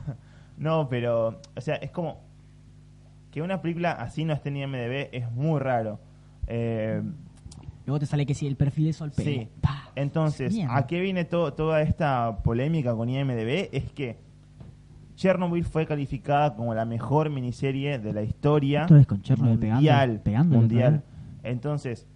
No, 0.59 0.89
pero, 0.89 1.41
o 1.57 1.61
sea, 1.61 1.75
es 1.77 1.91
como 1.91 2.21
que 3.33 3.43
una 3.43 3.61
película 3.63 3.93
así 3.93 4.25
no 4.25 4.33
esté 4.33 4.51
en 4.51 4.59
IMDB 4.59 5.09
es 5.11 5.29
muy 5.33 5.59
raro. 5.59 5.99
Eh, 6.47 7.03
Luego 7.87 7.99
te 7.99 8.07
sale 8.07 8.27
que 8.27 8.35
si 8.35 8.47
el 8.47 8.55
perfil 8.55 8.85
de 8.87 8.93
Sol 8.93 9.13
sí. 9.13 9.49
Pa. 9.61 9.91
Entonces, 9.97 10.53
Mierda. 10.55 10.77
¿a 10.77 10.87
qué 10.87 11.01
viene 11.01 11.25
to- 11.25 11.53
toda 11.55 11.81
esta 11.83 12.39
polémica 12.45 12.95
con 12.95 13.09
IMDB? 13.09 13.71
Es 13.73 13.91
que 13.91 14.19
Chernobyl 15.17 15.65
fue 15.65 15.85
calificada 15.87 16.55
como 16.55 16.75
la 16.75 16.85
mejor 16.85 17.29
miniserie 17.31 17.99
de 17.99 18.13
la 18.13 18.23
historia 18.23 18.87
vez 18.87 19.07
con 19.07 19.21
Chernobyl 19.23 19.59
pegando- 19.59 19.75
mundial. 19.77 20.21
pegándole 20.23 20.59
mundial. 20.61 21.03
Entonces, 21.43 22.07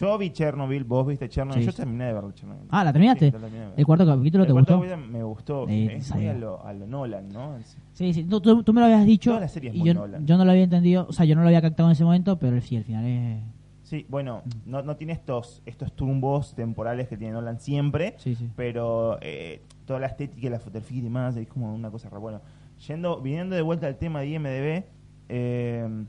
yo 0.00 0.18
vi 0.18 0.30
Chernobyl, 0.30 0.84
vos 0.84 1.06
viste 1.06 1.28
Chernobyl, 1.28 1.62
Sí. 1.62 1.66
yo 1.66 1.72
terminé 1.74 2.04
de 2.06 2.12
ver 2.14 2.24
Chernobyl. 2.34 2.66
Ah, 2.70 2.84
¿la 2.84 2.92
terminaste? 2.92 3.26
Sí, 3.26 3.32
la 3.32 3.38
terminé 3.40 3.60
de 3.60 3.66
ver. 3.70 3.74
¿El 3.78 3.86
cuarto 3.86 4.06
capítulo 4.06 4.44
te 4.44 4.48
El 4.48 4.54
cuarto 4.54 4.78
gustó? 4.78 4.96
me 4.96 5.22
gustó. 5.22 5.68
Eh, 5.68 5.96
es 5.96 6.14
muy 6.14 6.26
a 6.28 6.34
lo, 6.34 6.64
a 6.66 6.72
lo 6.72 6.86
Nolan, 6.86 7.28
¿no? 7.28 7.56
Sí, 7.92 8.12
sí, 8.14 8.24
tú, 8.24 8.40
tú- 8.40 8.62
tú 8.62 8.72
me 8.72 8.80
lo 8.80 8.86
habías 8.86 9.04
dicho 9.06 9.30
Toda 9.30 9.40
la 9.42 9.48
serie 9.48 9.70
es 9.70 9.76
y 9.76 9.78
muy 9.80 9.88
yo, 9.88 9.94
Nolan. 9.94 10.26
yo 10.26 10.36
no 10.38 10.44
lo 10.44 10.50
había 10.50 10.64
entendido, 10.64 11.06
o 11.08 11.12
sea, 11.12 11.24
yo 11.26 11.34
no 11.36 11.42
lo 11.42 11.48
había 11.48 11.60
captado 11.62 11.88
en 11.88 11.92
ese 11.92 12.04
momento, 12.04 12.38
pero 12.38 12.60
sí, 12.60 12.76
al 12.76 12.84
final 12.84 13.04
es... 13.06 13.42
Sí, 13.82 14.06
bueno, 14.08 14.42
Mm. 14.44 14.70
no, 14.70 14.82
no 14.82 14.96
tiene 14.96 15.12
estos 15.12 15.62
estos 15.66 15.92
tumbos 15.92 16.54
temporales 16.54 17.08
que 17.08 17.16
tiene 17.16 17.32
Nolan 17.32 17.58
siempre, 17.58 18.14
Sí, 18.18 18.36
sí. 18.36 18.48
pero 18.54 19.18
eh, 19.20 19.62
toda 19.84 19.98
la 19.98 20.06
estética 20.06 20.48
la 20.48 20.60
fotografía 20.60 20.98
y 20.98 21.00
demás 21.00 21.36
es 21.36 21.48
como 21.48 21.74
una 21.74 21.90
cosa 21.90 22.08
rara. 22.08 22.20
Bueno, 22.20 22.40
yendo, 22.86 23.20
viniendo 23.20 23.56
de 23.56 23.62
vuelta 23.62 23.88
al 23.88 23.96
tema 23.96 24.20
de 24.20 24.28
IMDB, 24.28 24.84
eh, 25.28 26.04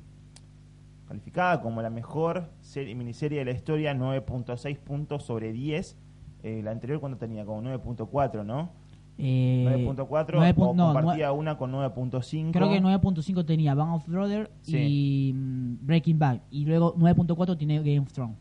calificada 1.16 1.62
como 1.62 1.82
la 1.82 1.90
mejor 1.90 2.50
serie, 2.62 2.96
miniserie 2.96 3.40
de 3.40 3.46
la 3.46 3.52
historia, 3.52 3.94
9.6 3.94 4.78
puntos 4.80 5.24
sobre 5.24 5.52
10. 5.52 5.98
Eh, 6.44 6.62
la 6.64 6.72
anterior, 6.72 7.02
cuando 7.02 7.18
tenía? 7.18 7.46
Como 7.46 7.62
9.4, 7.62 8.46
¿no? 8.46 8.70
Eh, 9.18 9.66
9.4 9.68 10.36
nueve 10.38 10.54
o 10.58 10.72
pun- 10.72 10.76
no, 10.78 10.94
compartía 10.94 11.34
una 11.34 11.58
con 11.58 11.72
9.5. 11.74 12.52
Creo 12.54 12.70
que 12.70 12.82
9.5 12.82 13.46
tenía 13.46 13.76
Band 13.76 13.96
of 13.96 14.08
Brothers 14.08 14.50
Sí. 14.62 14.78
y 14.78 15.34
mm, 15.34 15.86
Breaking 15.86 16.18
Bad. 16.18 16.40
Y 16.50 16.66
luego 16.66 16.96
9.4 16.96 17.58
tiene 17.58 17.78
Game 17.80 18.00
of 18.00 18.14
Thrones. 18.14 18.38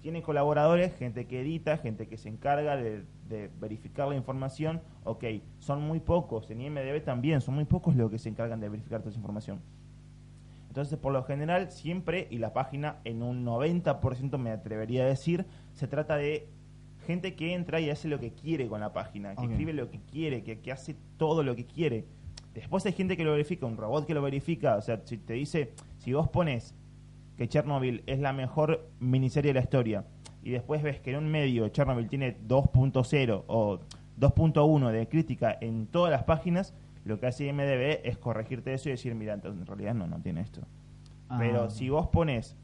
Tiene 0.00 0.22
colaboradores, 0.22 0.94
gente 0.96 1.26
que 1.26 1.40
edita, 1.40 1.76
gente 1.76 2.06
que 2.06 2.16
se 2.16 2.28
encarga 2.28 2.76
de, 2.76 3.04
de 3.28 3.50
verificar 3.60 4.08
la 4.08 4.14
información. 4.14 4.80
Ok, 5.04 5.24
son 5.58 5.82
muy 5.82 6.00
pocos, 6.00 6.50
en 6.50 6.60
IMDB 6.60 7.02
también, 7.04 7.40
son 7.40 7.56
muy 7.56 7.64
pocos 7.64 7.96
los 7.96 8.10
que 8.10 8.18
se 8.18 8.28
encargan 8.28 8.60
de 8.60 8.68
verificar 8.68 9.00
toda 9.00 9.10
esa 9.10 9.18
información. 9.18 9.60
Entonces, 10.68 10.98
por 10.98 11.12
lo 11.12 11.24
general, 11.24 11.72
siempre, 11.72 12.28
y 12.30 12.38
la 12.38 12.52
página 12.52 12.98
en 13.04 13.22
un 13.22 13.44
90% 13.44 14.38
me 14.38 14.50
atrevería 14.50 15.02
a 15.02 15.06
decir, 15.06 15.46
se 15.72 15.88
trata 15.88 16.16
de 16.16 16.46
gente 17.06 17.34
que 17.34 17.54
entra 17.54 17.80
y 17.80 17.90
hace 17.90 18.06
lo 18.06 18.20
que 18.20 18.32
quiere 18.32 18.68
con 18.68 18.80
la 18.80 18.92
página, 18.92 19.34
que 19.34 19.46
escribe 19.46 19.72
lo 19.72 19.90
que 19.90 19.98
quiere, 20.00 20.44
que, 20.44 20.60
que 20.60 20.70
hace 20.70 20.94
todo 21.16 21.42
lo 21.42 21.56
que 21.56 21.64
quiere. 21.64 22.04
Después 22.54 22.84
hay 22.86 22.92
gente 22.92 23.16
que 23.16 23.24
lo 23.24 23.32
verifica, 23.32 23.66
un 23.66 23.76
robot 23.76 24.06
que 24.06 24.14
lo 24.14 24.22
verifica, 24.22 24.76
o 24.76 24.82
sea, 24.82 25.00
si 25.04 25.16
te 25.16 25.32
dice, 25.32 25.72
si 25.96 26.12
vos 26.12 26.28
pones 26.28 26.74
que 27.38 27.48
Chernobyl 27.48 28.02
es 28.06 28.18
la 28.18 28.32
mejor 28.34 28.90
miniserie 29.00 29.50
de 29.50 29.54
la 29.54 29.62
historia 29.62 30.04
y 30.42 30.50
después 30.50 30.82
ves 30.82 31.00
que 31.00 31.10
en 31.12 31.16
un 31.18 31.30
medio 31.30 31.68
Chernobyl 31.68 32.08
tiene 32.08 32.36
2.0 32.46 33.44
o 33.46 33.78
2.1 34.18 34.90
de 34.90 35.08
crítica 35.08 35.56
en 35.60 35.86
todas 35.86 36.10
las 36.10 36.24
páginas, 36.24 36.74
lo 37.04 37.18
que 37.20 37.26
hace 37.26 37.46
IMDB 37.46 38.00
es 38.04 38.18
corregirte 38.18 38.74
eso 38.74 38.88
y 38.88 38.92
decir, 38.92 39.14
mira, 39.14 39.34
entonces 39.34 39.60
en 39.60 39.66
realidad 39.66 39.94
no, 39.94 40.06
no 40.06 40.20
tiene 40.20 40.40
esto. 40.40 40.62
Pero 41.38 41.64
Ah. 41.64 41.70
si 41.70 41.88
vos 41.88 42.08
pones 42.08 42.56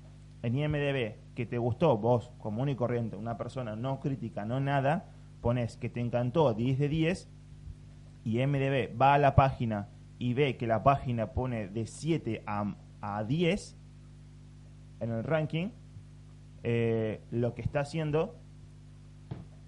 en 0.43 0.57
IMDB 0.57 1.14
que 1.35 1.47
te 1.47 1.59
gustó, 1.59 1.97
vos, 1.97 2.33
común 2.39 2.68
y 2.68 2.75
corriente, 2.75 3.16
una 3.16 3.37
persona 3.39 3.77
no 3.77 4.01
crítica, 4.01 4.45
no 4.45 4.61
nada, 4.61 5.07
pones 5.41 5.77
que 5.77 5.89
te 5.89 6.01
encantó 6.01 6.53
10 6.53 6.79
de 6.79 6.89
10 6.89 7.29
y 8.25 8.41
IMDB 8.41 9.01
va 9.01 9.14
a 9.14 9.18
la 9.18 9.35
página 9.35 9.89
y 10.18 10.35
ve 10.35 10.57
que 10.57 10.66
la 10.66 10.83
página 10.83 11.33
pone 11.33 11.68
de 11.68 11.87
7 11.87 12.43
a, 12.47 12.75
a 13.01 13.25
10 13.25 13.77
en 15.01 15.11
el 15.11 15.24
ranking, 15.24 15.68
eh, 16.62 17.20
lo 17.30 17.55
que 17.55 17.62
está 17.62 17.80
haciendo 17.80 18.36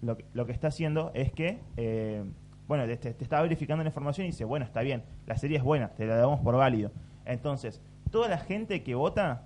lo 0.03 0.16
que, 0.16 0.24
lo 0.35 0.47
que 0.47 0.53
está 0.53 0.68
haciendo 0.68 1.11
es 1.14 1.33
que 1.33 1.61
eh, 1.77 2.24
bueno 2.68 2.85
te, 2.87 2.97
te 2.97 3.24
está 3.24 3.41
verificando 3.41 3.83
la 3.83 3.89
información 3.89 4.27
y 4.27 4.31
dice 4.31 4.45
bueno 4.45 4.64
está 4.64 4.83
bien 4.83 5.03
la 5.27 5.37
serie 5.37 5.57
es 5.57 5.64
buena 5.64 5.89
te 5.89 6.07
la 6.07 6.16
damos 6.16 6.41
por 6.41 6.55
válido 6.55 6.91
entonces 7.24 7.81
toda 8.11 8.29
la 8.29 8.39
gente 8.39 8.83
que 8.83 8.95
vota 8.95 9.45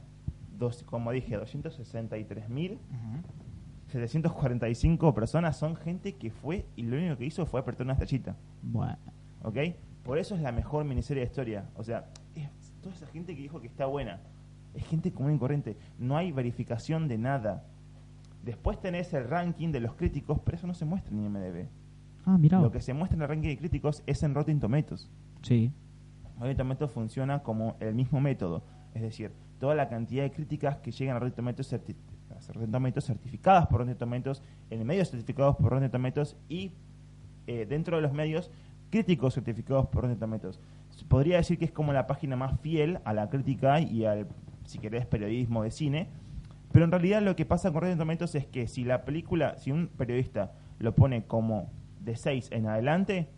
dos, 0.59 0.83
como 0.83 1.13
dije 1.13 1.37
263 1.37 2.49
mil 2.49 2.79
745 3.91 5.15
personas 5.15 5.57
son 5.57 5.77
gente 5.77 6.15
que 6.15 6.31
fue 6.31 6.67
y 6.77 6.83
lo 6.83 6.97
único 6.97 7.17
que 7.17 7.27
hizo 7.27 7.47
fue 7.47 7.61
apretar 7.61 7.85
una 7.85 7.95
estrellita 7.95 8.37
Bueno. 8.63 8.99
¿ok? 9.43 9.57
Por 10.05 10.19
eso 10.19 10.35
es 10.35 10.41
la 10.41 10.53
mejor 10.53 10.85
miniserie 10.85 11.23
de 11.23 11.27
historia. 11.27 11.69
O 11.77 11.85
sea, 11.85 12.07
es 12.35 12.49
toda 12.81 12.95
esa 12.95 13.07
gente 13.07 13.35
que 13.35 13.43
dijo 13.43 13.61
que 13.61 13.67
está 13.67 13.87
buena. 13.87 14.21
Es 14.75 14.87
gente 14.87 15.13
común 15.13 15.35
y 15.35 15.39
corriente. 15.39 15.77
No 15.99 16.17
hay 16.17 16.33
verificación 16.33 17.09
de 17.09 17.19
nada. 17.19 17.65
Después 18.45 18.81
tenés 18.81 19.13
el 19.13 19.29
ranking 19.29 19.71
de 19.73 19.81
los 19.81 19.95
críticos, 19.95 20.39
pero 20.45 20.57
eso 20.57 20.67
no 20.67 20.75
se 20.75 20.85
muestra 20.85 21.13
en 21.15 21.25
IMDb. 21.25 21.67
Ah, 22.25 22.39
mira. 22.39 22.61
Lo 22.61 22.71
que 22.71 22.81
se 22.81 22.95
muestra 22.95 23.17
en 23.17 23.23
el 23.23 23.29
ranking 23.29 23.49
de 23.49 23.59
críticos 23.59 24.03
es 24.07 24.23
en 24.23 24.35
Rotten 24.35 24.61
Tomatoes. 24.61 25.11
Sí. 25.43 25.73
Rotten 26.39 26.57
Tomatoes 26.57 26.91
funciona 26.93 27.43
como 27.43 27.77
el 27.81 27.95
mismo 27.95 28.21
método. 28.21 28.63
Es 28.95 29.03
decir, 29.03 29.33
toda 29.59 29.75
la 29.75 29.89
cantidad 29.89 30.23
de 30.23 30.31
críticas 30.31 30.77
que 30.79 30.91
llegan 30.93 31.17
a 31.17 31.19
Rotten 31.21 31.37
Tomatoes, 31.37 31.73
certi- 31.73 31.97
Rotten 32.55 32.71
Tomatoes 32.73 33.05
certificadas 33.05 33.67
por 33.67 33.81
Rotten 33.81 33.97
Tomatoes, 33.99 34.43
en 34.71 34.87
medios 34.87 35.11
certificados 35.11 35.57
por 35.57 35.73
Rotten 35.73 35.91
Tomatoes 35.91 36.37
y 36.49 36.73
eh, 37.47 37.67
dentro 37.69 37.97
de 37.97 38.03
los 38.03 38.13
medios 38.13 38.51
críticos 38.91 39.35
certificados 39.35 39.87
por 39.89 40.05
Rotten 40.05 40.19
Tomatoes. 40.19 40.59
Podría 41.09 41.37
decir 41.37 41.59
que 41.59 41.67
es 41.67 41.73
como 41.73 41.93
la 41.93 42.07
página 42.07 42.37
más 42.37 42.59
fiel 42.61 43.01
a 43.05 43.13
la 43.13 43.29
crítica 43.29 43.81
y 43.81 44.05
al, 44.07 44.27
si 44.71 44.79
querés, 44.79 45.07
periodismo 45.07 45.63
de 45.65 45.71
cine. 45.71 46.09
Pero 46.73 46.85
en 46.85 46.93
realidad 46.93 47.21
lo 47.23 47.35
que 47.35 47.45
pasa 47.45 47.73
con 47.73 47.83
Rotten 47.83 47.99
Tomatoes 47.99 48.35
es 48.37 48.47
que 48.47 48.69
si 48.69 48.85
la 48.85 49.05
película, 49.05 49.59
si 49.59 49.73
un 49.73 49.89
periodista 49.89 50.53
lo 50.79 50.95
pone 50.95 51.25
como 51.25 51.71
de 52.01 52.17
6 52.17 52.51
en 52.53 52.67
adelante, 52.67 53.29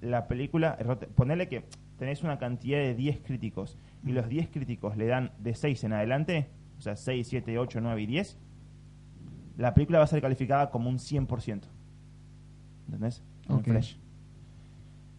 la 0.00 0.26
película, 0.26 0.76
ponele 1.14 1.48
que 1.48 1.64
tenés 1.96 2.24
una 2.24 2.38
cantidad 2.38 2.78
de 2.78 2.96
10 2.96 3.20
críticos 3.20 3.78
y 4.04 4.10
los 4.10 4.28
10 4.28 4.48
críticos 4.48 4.96
le 4.96 5.06
dan 5.06 5.30
de 5.38 5.54
6 5.54 5.84
en 5.84 5.92
adelante, 5.92 6.48
o 6.78 6.80
sea, 6.80 6.96
6, 6.96 7.28
7, 7.28 7.58
8, 7.58 7.80
9 7.80 8.02
y 8.02 8.06
10, 8.06 8.38
la 9.58 9.74
película 9.74 9.98
va 9.98 10.04
a 10.04 10.08
ser 10.08 10.20
calificada 10.20 10.70
como 10.70 10.90
un 10.90 10.98
100%. 10.98 11.62
¿Entendés? 12.86 13.22
En 13.48 13.54
Ok. 13.54 13.64
Flash. 13.64 13.94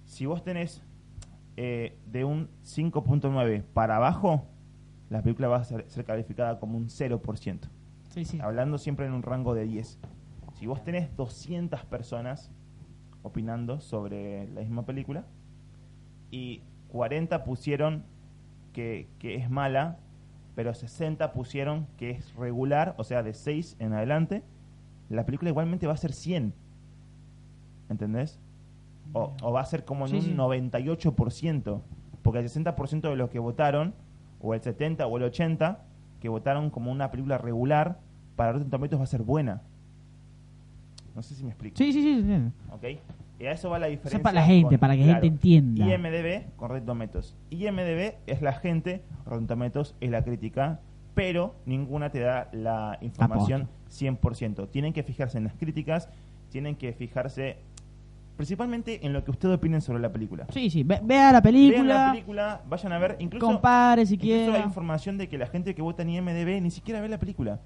Si 0.03 0.25
vos 0.25 0.43
tenés 0.43 0.83
eh, 1.55 1.97
de 2.11 2.25
un 2.25 2.49
5.9 2.65 3.63
para 3.73 3.95
abajo, 3.95 4.45
la 5.09 5.21
película 5.21 5.47
va 5.47 5.57
a 5.57 5.63
ser, 5.63 5.85
ser 5.89 6.05
calificada 6.05 6.59
como 6.59 6.77
un 6.77 6.87
0%. 6.87 7.59
Sí, 8.09 8.25
sí. 8.25 8.39
Hablando 8.41 8.77
siempre 8.77 9.05
en 9.05 9.13
un 9.13 9.23
rango 9.23 9.53
de 9.53 9.65
10. 9.65 9.99
Si 10.55 10.67
vos 10.67 10.83
tenés 10.83 11.15
200 11.15 11.83
personas 11.85 12.51
opinando 13.23 13.79
sobre 13.79 14.47
la 14.49 14.61
misma 14.61 14.85
película 14.85 15.25
y 16.29 16.61
40 16.89 17.43
pusieron 17.43 18.03
que, 18.71 19.07
que 19.19 19.35
es 19.35 19.49
mala, 19.49 19.97
pero 20.55 20.73
60 20.73 21.31
pusieron 21.33 21.87
que 21.97 22.11
es 22.11 22.35
regular, 22.35 22.95
o 22.97 23.03
sea, 23.03 23.23
de 23.23 23.33
6 23.33 23.77
en 23.79 23.93
adelante, 23.93 24.43
la 25.09 25.25
película 25.25 25.49
igualmente 25.49 25.87
va 25.87 25.93
a 25.93 25.97
ser 25.97 26.13
100. 26.13 26.53
¿Entendés? 27.89 28.39
O, 29.13 29.33
o 29.41 29.51
va 29.51 29.61
a 29.61 29.65
ser 29.65 29.85
como 29.85 30.05
en 30.05 30.11
Sí, 30.11 30.17
un 30.17 30.23
sí. 30.23 30.33
98%, 30.33 31.81
porque 32.21 32.39
el 32.39 32.45
60% 32.49 33.01
de 33.09 33.15
los 33.15 33.29
que 33.29 33.39
votaron, 33.39 33.93
o 34.43 34.53
el 34.53 34.61
70 34.61 35.07
o 35.07 35.17
el 35.17 35.23
80, 35.23 35.79
que 36.19 36.29
votaron 36.29 36.69
como 36.69 36.91
una 36.91 37.09
película 37.09 37.39
regular, 37.39 37.97
para 38.35 38.51
Rotten 38.51 38.69
Tomatoes 38.69 38.99
va 38.99 39.03
a 39.05 39.07
ser 39.07 39.23
buena. 39.23 39.61
No 41.15 41.21
sé 41.21 41.35
si 41.35 41.43
me 41.43 41.49
explico. 41.49 41.77
Sí, 41.77 41.91
sí, 41.93 42.01
sí. 42.01 42.23
sí. 42.23 42.51
¿Ok? 42.71 42.99
Y 43.39 43.45
a 43.45 43.51
eso 43.51 43.69
va 43.69 43.79
la 43.79 43.87
diferencia. 43.87 44.21
para 44.21 44.35
la 44.41 44.45
gente, 44.45 44.69
con- 44.75 44.77
para 44.79 44.95
que 44.95 45.05
la 45.05 45.13
gente 45.13 45.27
entienda. 45.27 45.85
IMDB 45.85 46.55
con 46.55 46.69
Rotten 46.69 46.85
Tomatoes. 46.85 47.35
IMDB 47.49 48.15
es 48.27 48.41
la 48.41 48.53
gente, 48.53 49.03
Rotten 49.25 49.47
Tomatoes 49.47 49.95
es 49.99 50.09
la 50.11 50.23
crítica, 50.23 50.79
pero 51.13 51.55
ninguna 51.65 52.09
te 52.09 52.19
da 52.19 52.49
la 52.53 52.97
información 53.01 53.67
100%. 53.89 54.69
Tienen 54.69 54.93
que 54.93 55.03
fijarse 55.03 55.37
en 55.37 55.43
las 55.45 55.53
críticas, 55.55 56.09
tienen 56.49 56.75
que 56.75 56.93
fijarse 56.93 57.57
principalmente 58.35 59.05
en 59.05 59.13
lo 59.13 59.23
que 59.23 59.31
ustedes 59.31 59.55
opinen 59.55 59.81
sobre 59.81 59.99
la 59.99 60.11
película. 60.11 60.45
Sí, 60.51 60.69
sí. 60.69 60.83
Ve- 60.83 60.99
vea 61.03 61.31
la 61.31 61.41
Vean 61.41 61.43
película, 61.43 61.83
la 62.05 62.11
película, 62.11 62.61
vayan 62.67 62.91
a 62.93 62.97
ver, 62.99 63.15
incluso, 63.19 63.45
compare 63.45 64.05
si 64.05 64.15
incluso 64.15 64.53
hay 64.53 64.63
información 64.63 65.17
de 65.17 65.27
que 65.29 65.37
la 65.37 65.47
gente 65.47 65.73
que 65.75 65.81
vota 65.81 66.01
en 66.03 66.09
IMDB 66.09 66.61
ni 66.61 66.71
siquiera 66.71 66.99
ve 67.01 67.09
la 67.09 67.19
película. 67.19 67.59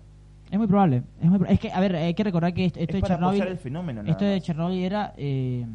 Es 0.51 0.57
muy 0.57 0.67
probable. 0.67 1.03
Es, 1.21 1.29
muy 1.29 1.39
pro- 1.39 1.47
es 1.49 1.59
que, 1.59 1.71
a 1.71 1.79
ver, 1.79 1.95
hay 1.95 2.13
que 2.13 2.23
recordar 2.23 2.53
que 2.53 2.65
esto, 2.65 2.79
es 2.79 2.87
de 2.87 2.99
para 3.01 3.15
Chernobyl. 3.15 3.41
el 3.43 3.57
fenómeno. 3.57 4.01
Esto 4.05 4.23
de. 4.25 4.39
Chernobyl 4.41 4.79
era. 4.83 5.13
eh, 5.17 5.65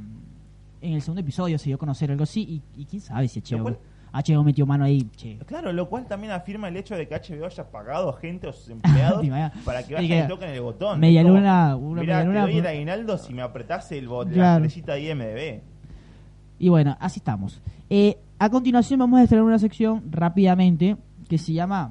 en 0.80 0.92
el 0.94 1.00
segundo 1.02 1.20
episodio 1.20 1.58
se 1.58 1.66
dio 1.66 1.76
a 1.76 1.78
conocer 1.78 2.10
algo 2.10 2.24
así. 2.24 2.40
Y, 2.74 2.80
y 2.80 2.84
quién 2.86 3.00
sabe 3.02 3.28
si 3.28 3.40
HBO, 3.40 3.62
cual- 3.62 3.78
HBO 4.12 4.44
metió 4.44 4.66
mano 4.66 4.84
ahí. 4.84 5.08
Che. 5.16 5.38
Claro, 5.46 5.72
lo 5.72 5.88
cual 5.88 6.06
también 6.06 6.32
afirma 6.32 6.68
el 6.68 6.76
hecho 6.76 6.94
de 6.94 7.08
que 7.08 7.14
HBO 7.14 7.46
haya 7.46 7.70
pagado 7.70 8.10
a 8.10 8.18
gente 8.18 8.46
o 8.46 8.52
sus 8.52 8.68
empleados 8.68 9.24
para 9.64 9.82
que 9.82 9.94
vayan 9.94 10.24
y 10.26 10.28
toquen 10.28 10.50
el 10.50 10.60
botón. 10.60 11.00
media 11.00 11.22
luna- 11.22 11.76
una 11.76 12.00
mirá, 12.02 12.16
media 12.18 12.24
luna 12.26 12.40
te 12.44 12.50
doy 12.50 12.56
el 12.58 12.62
por- 12.64 12.70
aguinaldo 12.70 13.18
si 13.18 13.32
me 13.32 13.42
apretás 13.42 13.90
el 13.92 14.08
bot, 14.08 14.30
Claro. 14.30 14.60
la 14.60 14.66
estrellita 14.66 14.98
IMDB. 14.98 15.60
Y 16.58 16.68
bueno, 16.68 16.96
así 17.00 17.18
estamos. 17.20 17.60
Eh, 17.90 18.18
a 18.38 18.50
continuación 18.50 19.00
vamos 19.00 19.18
a 19.20 19.22
estrenar 19.22 19.44
una 19.46 19.58
sección 19.58 20.02
rápidamente 20.10 20.96
que 21.28 21.38
se 21.38 21.52
llama 21.52 21.90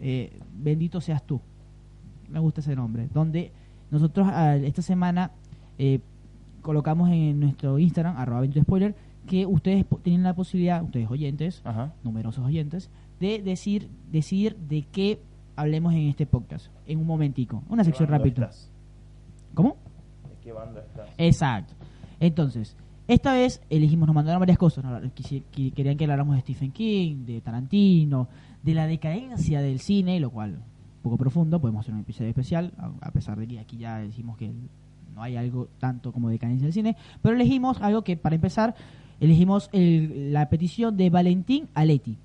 eh, 0.00 0.32
Bendito 0.58 1.00
seas 1.00 1.22
tú. 1.24 1.40
Me 2.30 2.38
gusta 2.38 2.60
ese 2.60 2.74
nombre. 2.76 3.08
Donde 3.12 3.50
nosotros 3.90 4.28
ah, 4.30 4.56
esta 4.56 4.82
semana 4.82 5.30
eh, 5.78 6.00
colocamos 6.62 7.10
en 7.10 7.38
nuestro 7.40 7.78
Instagram, 7.78 8.16
arroba 8.16 8.40
Bendito 8.40 8.62
Spoiler, 8.62 8.94
que 9.26 9.46
ustedes 9.46 9.84
tienen 10.02 10.22
la 10.22 10.34
posibilidad, 10.34 10.82
ustedes 10.82 11.10
oyentes, 11.10 11.62
Ajá. 11.64 11.92
numerosos 12.02 12.44
oyentes, 12.44 12.90
de 13.20 13.42
decir, 13.42 13.88
decidir 14.10 14.56
de 14.56 14.82
qué 14.82 15.20
hablemos 15.56 15.92
en 15.94 16.08
este 16.08 16.26
podcast. 16.26 16.68
En 16.86 16.98
un 17.00 17.06
momentico. 17.06 17.62
Una 17.68 17.84
sección 17.84 18.06
¿Qué 18.06 18.12
bando 18.12 18.24
rápida. 18.24 18.50
¿Cómo? 19.54 19.76
¿De 20.28 20.36
qué 20.42 20.52
bando 20.52 20.80
estás? 20.80 21.08
Exacto. 21.18 21.74
Entonces, 22.20 22.76
esta 23.08 23.32
vez 23.32 23.62
elegimos, 23.70 24.06
nos 24.06 24.14
mandaron 24.14 24.40
varias 24.40 24.58
cosas. 24.58 24.84
Querían 25.52 25.96
que 25.96 26.04
habláramos 26.04 26.34
de 26.34 26.42
Stephen 26.42 26.72
King, 26.72 27.24
de 27.24 27.40
Tarantino, 27.40 28.28
de 28.62 28.74
la 28.74 28.86
decadencia 28.86 29.60
del 29.60 29.80
cine, 29.80 30.18
lo 30.20 30.30
cual, 30.30 30.54
un 30.54 31.02
poco 31.02 31.16
profundo, 31.16 31.60
podemos 31.60 31.84
hacer 31.84 31.94
un 31.94 32.00
episodio 32.00 32.30
especial, 32.30 32.72
a 33.00 33.10
pesar 33.12 33.38
de 33.38 33.46
que 33.46 33.58
aquí 33.60 33.76
ya 33.76 33.98
decimos 33.98 34.36
que 34.36 34.52
no 35.14 35.22
hay 35.22 35.36
algo 35.36 35.68
tanto 35.78 36.12
como 36.12 36.28
decadencia 36.28 36.66
del 36.66 36.72
cine. 36.72 36.96
Pero 37.22 37.36
elegimos 37.36 37.80
algo 37.80 38.02
que, 38.02 38.16
para 38.16 38.34
empezar, 38.34 38.74
elegimos 39.20 39.68
el- 39.72 40.32
la 40.32 40.48
petición 40.48 40.96
de 40.96 41.10
Valentín 41.10 41.68
Aleti. 41.74 42.16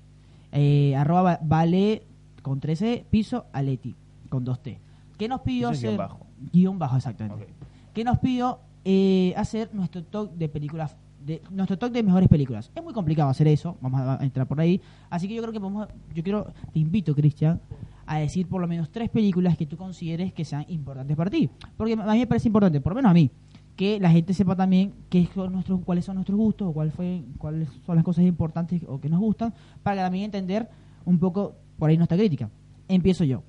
Eh, 0.52 0.94
arroba 0.96 1.22
va- 1.22 1.40
vale 1.42 2.02
con 2.42 2.60
13 2.60 3.04
piso 3.10 3.46
Aleti, 3.52 3.94
con 4.28 4.44
2T. 4.44 4.78
¿Qué 5.16 5.28
nos 5.28 5.40
pidió 5.42 5.68
hacer? 5.70 5.90
guion 5.90 5.96
bajo. 5.96 6.26
Guión 6.52 6.78
bajo, 6.78 6.96
exactamente 6.96 7.44
Ok. 7.44 7.50
que 7.94 8.04
nos 8.04 8.18
pidió 8.18 8.58
eh, 8.84 9.32
hacer 9.36 9.70
nuestro 9.72 10.02
top 10.02 10.32
de 10.34 10.48
películas 10.48 10.96
de 11.24 11.40
nuestro 11.52 11.78
top 11.78 11.92
de 11.92 12.02
mejores 12.02 12.28
películas. 12.28 12.68
Es 12.74 12.82
muy 12.82 12.92
complicado 12.92 13.30
hacer 13.30 13.46
eso, 13.46 13.76
vamos 13.80 14.00
a, 14.00 14.20
a 14.20 14.24
entrar 14.24 14.44
por 14.48 14.58
ahí, 14.60 14.80
así 15.08 15.28
que 15.28 15.34
yo 15.36 15.42
creo 15.42 15.52
que 15.52 15.58
a- 15.80 15.88
yo 16.12 16.22
quiero 16.24 16.52
te 16.72 16.80
invito, 16.80 17.14
Cristian, 17.14 17.60
a 18.06 18.18
decir 18.18 18.48
por 18.48 18.60
lo 18.60 18.66
menos 18.66 18.90
tres 18.90 19.08
películas 19.08 19.56
que 19.56 19.64
tú 19.64 19.76
consideres 19.76 20.32
que 20.32 20.44
sean 20.44 20.64
importantes 20.66 21.16
para 21.16 21.30
ti, 21.30 21.48
porque 21.76 21.92
a 21.92 21.96
mí 22.12 22.18
me 22.18 22.26
parece 22.26 22.48
importante, 22.48 22.80
por 22.80 22.90
lo 22.90 22.96
menos 22.96 23.10
a 23.12 23.14
mí, 23.14 23.30
que 23.76 23.98
la 24.00 24.10
gente 24.10 24.34
sepa 24.34 24.54
también 24.54 24.94
qué 25.08 25.28
son 25.34 25.52
nuestros 25.52 25.80
cuáles 25.84 26.04
son 26.04 26.16
nuestros 26.16 26.38
gustos 26.38 26.68
o 26.68 26.72
cuál 26.72 26.90
fue 26.92 27.22
cuáles 27.38 27.68
son 27.86 27.96
las 27.96 28.04
cosas 28.04 28.24
importantes 28.24 28.82
o 28.86 29.00
que 29.00 29.08
nos 29.08 29.20
gustan 29.20 29.54
para 29.82 30.02
también 30.02 30.26
entender 30.26 30.68
un 31.04 31.18
poco 31.18 31.56
por 31.78 31.90
ahí 31.90 31.96
nuestra 31.96 32.16
crítica. 32.16 32.50
Empiezo 32.88 33.24
yo. 33.24 33.42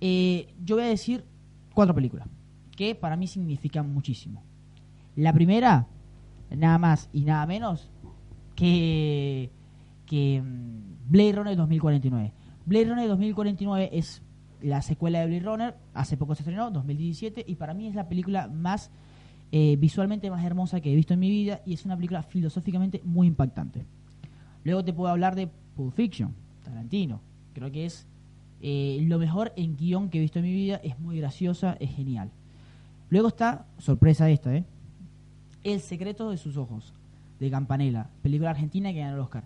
Eh, 0.00 0.54
yo 0.64 0.76
voy 0.76 0.84
a 0.84 0.88
decir 0.88 1.24
cuatro 1.74 1.94
películas 1.94 2.28
que 2.76 2.94
para 2.94 3.16
mí 3.16 3.26
significan 3.26 3.92
muchísimo. 3.92 4.42
La 5.16 5.32
primera, 5.32 5.86
nada 6.50 6.78
más 6.78 7.08
y 7.12 7.24
nada 7.24 7.46
menos 7.46 7.90
que, 8.54 9.50
que 10.06 10.42
mm, 10.42 11.10
Blade 11.10 11.32
Runner 11.32 11.56
2049. 11.56 12.32
Blade 12.66 12.84
Runner 12.86 13.08
2049 13.08 13.90
es 13.92 14.22
la 14.64 14.82
secuela 14.82 15.20
de 15.20 15.26
Blade 15.26 15.44
Runner, 15.44 15.74
hace 15.92 16.16
poco 16.16 16.34
se 16.34 16.42
estrenó, 16.42 16.70
2017, 16.70 17.44
y 17.46 17.54
para 17.56 17.74
mí 17.74 17.86
es 17.86 17.94
la 17.94 18.08
película 18.08 18.48
más 18.48 18.90
eh, 19.52 19.76
visualmente 19.78 20.30
más 20.30 20.44
hermosa 20.44 20.80
que 20.80 20.90
he 20.90 20.96
visto 20.96 21.14
en 21.14 21.20
mi 21.20 21.30
vida 21.30 21.60
y 21.64 21.74
es 21.74 21.84
una 21.84 21.94
película 21.94 22.22
filosóficamente 22.22 23.00
muy 23.04 23.28
impactante. 23.28 23.84
Luego 24.64 24.84
te 24.84 24.92
puedo 24.92 25.12
hablar 25.12 25.36
de 25.36 25.48
Pulp 25.76 25.94
Fiction, 25.94 26.34
Tarantino. 26.64 27.20
Creo 27.52 27.70
que 27.70 27.86
es 27.86 28.06
eh, 28.62 28.98
lo 29.02 29.18
mejor 29.18 29.52
en 29.54 29.76
guion 29.76 30.08
que 30.08 30.18
he 30.18 30.20
visto 30.22 30.40
en 30.40 30.46
mi 30.46 30.52
vida. 30.52 30.80
Es 30.82 30.98
muy 30.98 31.18
graciosa, 31.18 31.76
es 31.78 31.94
genial. 31.94 32.30
Luego 33.10 33.28
está, 33.28 33.66
sorpresa 33.78 34.28
esta, 34.28 34.56
¿eh? 34.56 34.64
El 35.62 35.80
secreto 35.80 36.30
de 36.30 36.36
sus 36.36 36.56
ojos, 36.56 36.92
de 37.38 37.50
Campanella, 37.50 38.08
película 38.22 38.50
argentina 38.50 38.92
que 38.92 38.98
ganó 38.98 39.14
el 39.14 39.20
Oscar. 39.20 39.44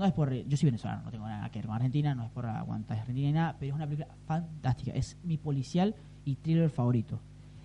No 0.00 0.06
es 0.06 0.14
por. 0.14 0.32
Yo 0.32 0.56
soy 0.56 0.68
venezolano, 0.68 1.02
no 1.02 1.10
tengo 1.10 1.28
nada 1.28 1.50
que 1.50 1.58
ver 1.58 1.66
con 1.66 1.76
Argentina, 1.76 2.14
no 2.14 2.24
es 2.24 2.30
por 2.30 2.46
aguantar 2.46 2.98
Argentina 3.00 3.26
ni 3.26 3.34
nada, 3.34 3.56
pero 3.60 3.72
es 3.72 3.76
una 3.76 3.84
película 3.84 4.08
fantástica. 4.24 4.92
Es 4.92 5.18
mi 5.24 5.36
policial 5.36 5.94
y 6.24 6.36
thriller 6.36 6.70
favorito. 6.70 7.20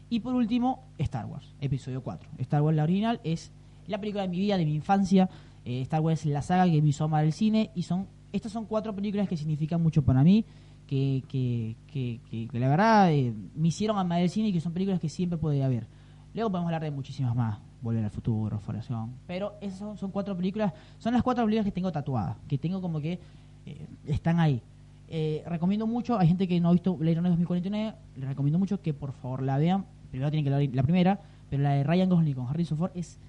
Y 0.09 0.19
por 0.19 0.36
último, 0.36 0.83
Star 0.97 1.27
Wars, 1.27 1.55
episodio 1.61 2.03
4. 2.03 2.31
Star 2.39 2.61
Wars, 2.61 2.75
la 2.75 2.83
original, 2.83 3.21
es 3.23 3.53
la 3.88 3.99
película 3.99 4.23
de 4.23 4.27
mi 4.27 4.38
vida, 4.38 4.57
de 4.57 4.65
mi 4.65 4.75
infancia. 4.75 5.29
Eh, 5.63 5.79
Star 5.83 6.01
Wars 6.01 6.25
es 6.25 6.33
la 6.33 6.41
saga 6.41 6.65
que 6.65 6.81
me 6.81 6.89
hizo 6.89 7.05
amar 7.05 7.23
el 7.23 7.31
cine. 7.31 7.71
Y 7.73 7.83
son 7.83 8.07
estas 8.33 8.51
son 8.51 8.65
cuatro 8.65 8.93
películas 8.93 9.29
que 9.29 9.38
significan 9.38 9.81
mucho 9.81 10.03
para 10.03 10.21
mí. 10.21 10.43
Que, 10.88 11.23
que, 11.29 11.77
que, 11.88 12.19
que, 12.29 12.59
la 12.59 12.67
verdad 12.67 13.13
eh, 13.13 13.33
me 13.55 13.69
hicieron 13.69 13.97
amar 13.97 14.19
el 14.19 14.29
cine 14.29 14.49
y 14.49 14.53
que 14.53 14.59
son 14.59 14.73
películas 14.73 14.99
que 14.99 15.07
siempre 15.07 15.38
podría 15.38 15.69
ver. 15.69 15.88
Luego 16.33 16.51
podemos 16.51 16.67
hablar 16.67 16.83
de 16.83 16.91
muchísimas 16.91 17.33
más. 17.33 17.59
Volver 17.86 18.03
al 18.03 18.09
futuro, 18.09 18.57
Formación. 18.57 19.13
Pero 19.27 19.53
esas 19.61 19.99
son, 19.99 20.09
cuatro 20.09 20.36
películas, 20.36 20.73
son 20.97 21.13
las 21.13 21.21
cuatro 21.21 21.45
películas 21.45 21.65
que 21.65 21.71
tengo 21.71 21.91
tatuadas, 21.91 22.36
que 22.47 22.57
tengo 22.57 22.81
como 22.81 22.99
que 22.99 23.19
eh, 23.67 23.88
están 24.07 24.39
ahí. 24.39 24.59
Eh, 25.07 25.43
recomiendo 25.45 25.86
mucho, 25.86 26.17
hay 26.17 26.27
gente 26.27 26.47
que 26.47 26.59
no 26.59 26.69
ha 26.69 26.71
visto 26.71 26.97
Blade 26.97 27.17
Runner 27.17 27.29
2049, 27.29 27.93
les 28.15 28.27
recomiendo 28.27 28.57
mucho 28.57 28.81
que 28.81 28.95
por 28.95 29.11
favor 29.13 29.43
la 29.43 29.59
vean. 29.59 29.86
Primero 30.09 30.31
tienen 30.31 30.43
que 30.45 30.49
ver 30.49 30.75
la 30.75 30.81
primera, 30.81 31.19
pero 31.47 31.61
la 31.61 31.73
de 31.73 31.83
Ryan 31.83 32.09
Gosling 32.09 32.33
con 32.33 32.47
Harrison 32.47 32.75
Ford 32.75 32.91
es 32.95 33.19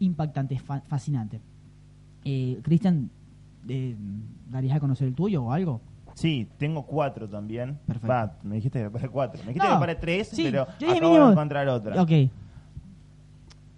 impactante, 0.00 0.56
es 0.56 0.62
fascinante. 0.62 1.40
Eh, 2.24 2.58
Cristian, 2.64 3.08
eh, 3.68 3.94
¿darías 4.50 4.78
a 4.78 4.80
conocer 4.80 5.06
el 5.06 5.14
tuyo 5.14 5.44
o 5.44 5.52
algo? 5.52 5.80
Sí, 6.14 6.48
tengo 6.58 6.84
cuatro 6.84 7.28
también. 7.28 7.78
Perfecto. 7.86 8.32
me 8.42 8.56
dijiste 8.56 8.82
que 8.82 8.90
para 8.90 9.08
cuatro. 9.08 9.40
Me 9.44 9.52
dijiste 9.52 9.72
que 9.72 9.78
para 9.78 10.00
tres, 10.00 10.32
pero 10.36 10.62
acabo 10.62 11.26
de 11.26 11.30
encontrar 11.30 11.68
otra. 11.68 12.02
Ok. 12.02 12.10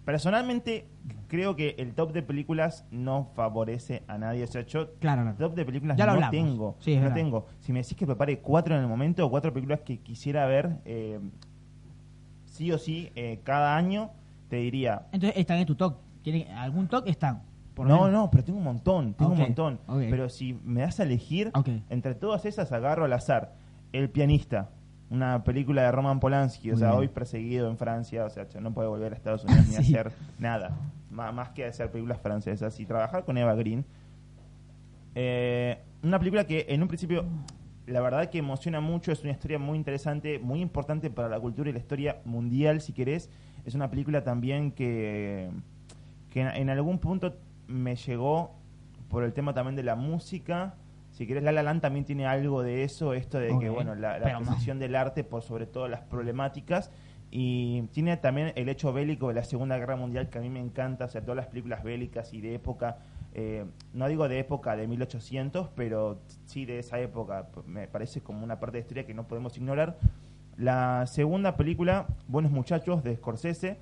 Personalmente, 0.05 0.87
creo 1.29 1.57
que 1.57 1.77
el 1.79 1.95
top 1.95 2.13
de 2.13 2.23
películas 2.23 2.87
no 2.91 3.31
favorece 3.35 4.03
a 4.07 4.19
nadie. 4.19 4.45
O 4.45 4.47
sea, 4.47 4.67
yo 4.67 4.95
claro, 4.99 5.29
el 5.29 5.37
top 5.37 5.55
de 5.55 5.65
películas 5.65 5.97
no 5.97 6.31
tengo. 6.31 6.77
no 7.01 7.13
tengo. 7.15 7.47
Si 7.61 7.73
me 7.73 7.81
decís 7.81 7.97
que 7.97 8.07
prepare 8.07 8.39
cuatro 8.41 8.75
en 8.75 8.83
el 8.83 8.89
momento, 8.89 9.25
o 9.25 9.31
cuatro 9.31 9.53
películas 9.53 9.81
que 9.81 9.99
quisiera 9.99 10.47
ver 10.47 10.77
eh, 10.85 11.19
sí 12.45 12.71
o 12.71 12.79
sí 12.79 13.11
eh, 13.17 13.41
cada 13.45 13.77
año, 13.77 14.11
te 14.49 14.57
diría. 14.57 15.07
Entonces 15.13 15.39
están 15.39 15.59
en 15.59 15.67
tu 15.67 15.75
top. 15.75 15.97
¿Algún 16.57 16.89
top 16.89 17.09
están? 17.09 17.43
no, 17.77 18.11
no, 18.11 18.31
pero 18.31 18.45
tengo 18.45 18.59
un 18.59 18.65
montón, 18.65 19.15
tengo 19.15 19.33
un 19.33 19.39
montón. 19.39 19.81
Pero 19.89 20.29
si 20.29 20.55
me 20.65 20.83
das 20.83 21.01
a 21.01 21.05
elegir, 21.05 21.51
entre 21.89 22.15
todas 22.15 22.45
esas 22.45 22.73
agarro 22.73 23.05
al 23.05 23.13
azar. 23.13 23.55
El 23.93 24.11
pianista, 24.11 24.71
una 25.15 25.45
película 25.45 25.83
de 25.83 25.93
Roman 25.93 26.21
Polanski, 26.21 26.73
o 26.73 26.77
sea, 26.77 26.95
hoy 26.95 27.09
perseguido 27.09 27.69
en 27.71 27.79
Francia, 27.79 28.25
o 28.25 28.31
sea, 28.31 28.47
no 28.61 28.73
puede 28.73 28.89
volver 28.89 29.13
a 29.13 29.17
Estados 29.17 29.45
Unidos 29.45 29.67
ni 29.69 29.77
hacer 29.77 30.13
nada, 30.39 30.77
más 31.11 31.51
que 31.51 31.65
hacer 31.65 31.91
películas 31.91 32.21
francesas 32.21 32.79
y 32.81 32.87
trabajar 32.87 33.25
con 33.25 33.39
Eva 33.39 33.55
Green. 33.55 33.85
Eh, 35.15 35.79
una 36.03 36.19
película 36.19 36.47
que 36.47 36.67
en 36.69 36.83
un 36.83 36.89
principio, 36.89 37.25
la 37.87 38.01
verdad 38.01 38.29
que 38.29 38.39
emociona 38.39 38.81
mucho, 38.81 39.13
es 39.13 39.23
una 39.23 39.33
historia 39.33 39.59
muy 39.59 39.79
interesante, 39.79 40.39
muy 40.39 40.61
importante 40.61 41.11
para 41.11 41.29
la 41.29 41.39
cultura 41.39 41.71
y 41.71 41.73
la 41.73 41.79
historia 41.79 42.21
mundial, 42.25 42.81
si 42.81 42.93
querés. 42.93 43.31
Es 43.65 43.75
una 43.75 43.89
película 43.91 44.25
también 44.25 44.73
que, 44.73 45.51
que 46.31 46.41
en 46.41 46.69
algún 46.69 46.99
punto 46.99 47.37
me 47.69 47.97
llegó 47.97 48.57
por 49.09 49.23
el 49.23 49.33
tema 49.33 49.55
también 49.55 49.77
de 49.77 49.85
la 49.85 49.95
música 49.95 50.75
si 51.15 51.29
querés, 51.29 51.45
La 51.45 51.53
La 51.53 51.63
Land 51.63 51.81
también 51.81 52.05
tiene 52.05 52.27
algo 52.27 52.63
de 52.63 52.83
eso, 52.83 53.15
esto 53.15 53.39
de 53.39 53.57
que, 53.61 53.71
bueno, 53.71 53.95
la, 53.95 54.19
la 54.19 54.41
del 54.75 54.97
arte 54.97 55.23
por 55.23 55.43
sobre 55.43 55.67
todo 55.67 55.87
las 55.87 56.01
problemáticas. 56.01 56.91
Y 57.31 57.83
tiene 57.93 58.17
también 58.17 58.53
el 58.57 58.69
hecho 58.69 58.93
bélico 58.93 59.29
de 59.29 59.35
la 59.35 59.45
Segunda 59.45 59.79
Guerra 59.79 59.97
Mundial 59.97 60.29
que 60.29 60.39
a 60.39 60.41
mí 60.41 60.51
me 60.51 60.61
encanta, 60.61 61.05
o 61.05 61.09
sea, 61.09 61.21
todas 61.23 61.37
las 61.37 61.47
películas 61.47 61.85
bélicas 61.85 62.35
y 62.35 62.41
de 62.41 62.55
época, 62.55 62.99
eh, 63.33 63.65
no 63.93 64.09
digo 64.09 64.29
de 64.29 64.41
época 64.41 64.77
de 64.77 64.89
1800, 64.89 65.69
pero 65.77 66.21
sí 66.47 66.65
de 66.65 66.81
esa 66.81 66.99
época, 66.99 67.49
me 67.67 67.87
parece 67.87 68.21
como 68.21 68.43
una 68.43 68.59
parte 68.59 68.79
de 68.79 68.81
historia 68.83 69.07
que 69.07 69.15
no 69.15 69.27
podemos 69.29 69.57
ignorar. 69.57 69.97
La 70.57 71.07
segunda 71.07 71.57
película, 71.57 72.07
Buenos 72.27 72.51
Muchachos, 72.51 73.05
de 73.05 73.17
Scorsese. 73.17 73.79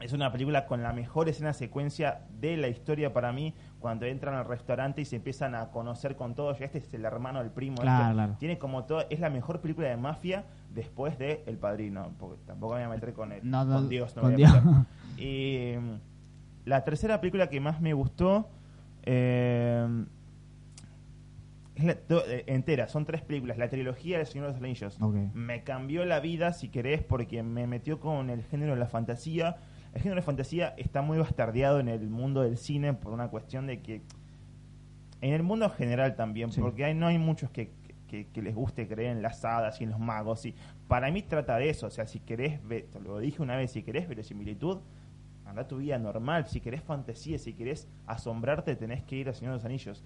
Es 0.00 0.14
una 0.14 0.32
película 0.32 0.66
con 0.66 0.82
la 0.82 0.94
mejor 0.94 1.28
escena 1.28 1.52
secuencia 1.52 2.22
de 2.40 2.56
la 2.56 2.68
historia 2.68 3.12
para 3.12 3.32
mí, 3.32 3.54
cuando 3.78 4.06
entran 4.06 4.34
al 4.34 4.46
restaurante 4.46 5.02
y 5.02 5.04
se 5.04 5.16
empiezan 5.16 5.54
a 5.54 5.70
conocer 5.70 6.16
con 6.16 6.34
todos. 6.34 6.60
Este 6.60 6.78
es 6.78 6.94
el 6.94 7.04
hermano 7.04 7.40
del 7.40 7.50
primo. 7.50 7.76
Este 7.82 8.34
tiene 8.38 8.58
como 8.58 8.84
todo. 8.84 9.04
Es 9.10 9.20
la 9.20 9.28
mejor 9.28 9.60
película 9.60 9.88
de 9.88 9.96
mafia 9.98 10.44
después 10.74 11.18
de 11.18 11.42
El 11.46 11.58
Padrino. 11.58 12.12
Porque 12.18 12.38
tampoco 12.46 12.74
me 12.74 12.80
voy 12.80 12.86
a 12.86 12.94
meter 12.94 13.12
con, 13.12 13.32
él, 13.32 13.42
con 13.42 13.88
Dios. 13.90 14.16
No 14.16 14.22
voy 14.22 14.42
A 14.42 14.86
y 15.18 15.74
mm, 15.78 15.98
la 16.64 16.82
tercera 16.82 17.20
película 17.20 17.48
que 17.48 17.60
más 17.60 17.80
me 17.82 17.92
gustó. 17.92 18.48
Eh, 19.02 20.06
es 21.74 21.84
eh, 21.86 22.44
entera, 22.46 22.88
son 22.88 23.04
tres 23.04 23.22
películas. 23.22 23.58
La 23.58 23.68
trilogía 23.68 24.18
de 24.18 24.24
Señor 24.24 24.46
de 24.46 24.52
los 24.54 24.62
Anillos. 24.62 24.98
Me 25.34 25.62
cambió 25.62 26.06
la 26.06 26.20
vida, 26.20 26.54
si 26.54 26.68
querés, 26.68 27.02
porque 27.02 27.42
me 27.42 27.66
metió 27.66 28.00
con 28.00 28.30
el 28.30 28.44
género 28.44 28.72
de 28.72 28.80
la 28.80 28.86
fantasía 28.86 29.56
el 29.94 30.00
género 30.00 30.20
de 30.20 30.24
fantasía 30.24 30.74
está 30.76 31.02
muy 31.02 31.18
bastardeado 31.18 31.80
en 31.80 31.88
el 31.88 32.08
mundo 32.08 32.42
del 32.42 32.56
cine 32.56 32.94
por 32.94 33.12
una 33.12 33.28
cuestión 33.28 33.66
de 33.66 33.82
que 33.82 34.02
en 35.20 35.34
el 35.34 35.42
mundo 35.42 35.68
general 35.70 36.16
también, 36.16 36.50
porque 36.58 36.84
hay, 36.84 36.94
no 36.94 37.06
hay 37.06 37.18
muchos 37.18 37.50
que, 37.50 37.72
les 38.34 38.54
guste 38.54 38.88
creer 38.88 39.16
en 39.16 39.22
las 39.22 39.44
hadas 39.44 39.80
y 39.80 39.84
en 39.84 39.90
los 39.90 40.00
magos. 40.00 40.44
Y 40.46 40.54
para 40.88 41.10
mí 41.10 41.22
trata 41.22 41.56
de 41.58 41.68
eso, 41.70 41.86
o 41.86 41.90
sea, 41.90 42.06
si 42.06 42.20
querés, 42.20 42.60
te 42.68 43.00
lo 43.00 43.18
dije 43.18 43.42
una 43.42 43.56
vez, 43.56 43.72
si 43.72 43.82
querés 43.82 44.08
verosimilitud, 44.08 44.78
anda 45.44 45.68
tu 45.68 45.78
vida 45.78 45.98
normal, 45.98 46.46
si 46.48 46.60
querés 46.60 46.82
fantasía, 46.82 47.38
si 47.38 47.52
querés 47.52 47.88
asombrarte, 48.06 48.76
tenés 48.76 49.02
que 49.04 49.16
ir 49.16 49.28
a 49.28 49.34
Señor 49.34 49.52
de 49.52 49.58
los 49.58 49.64
Anillos. 49.64 50.04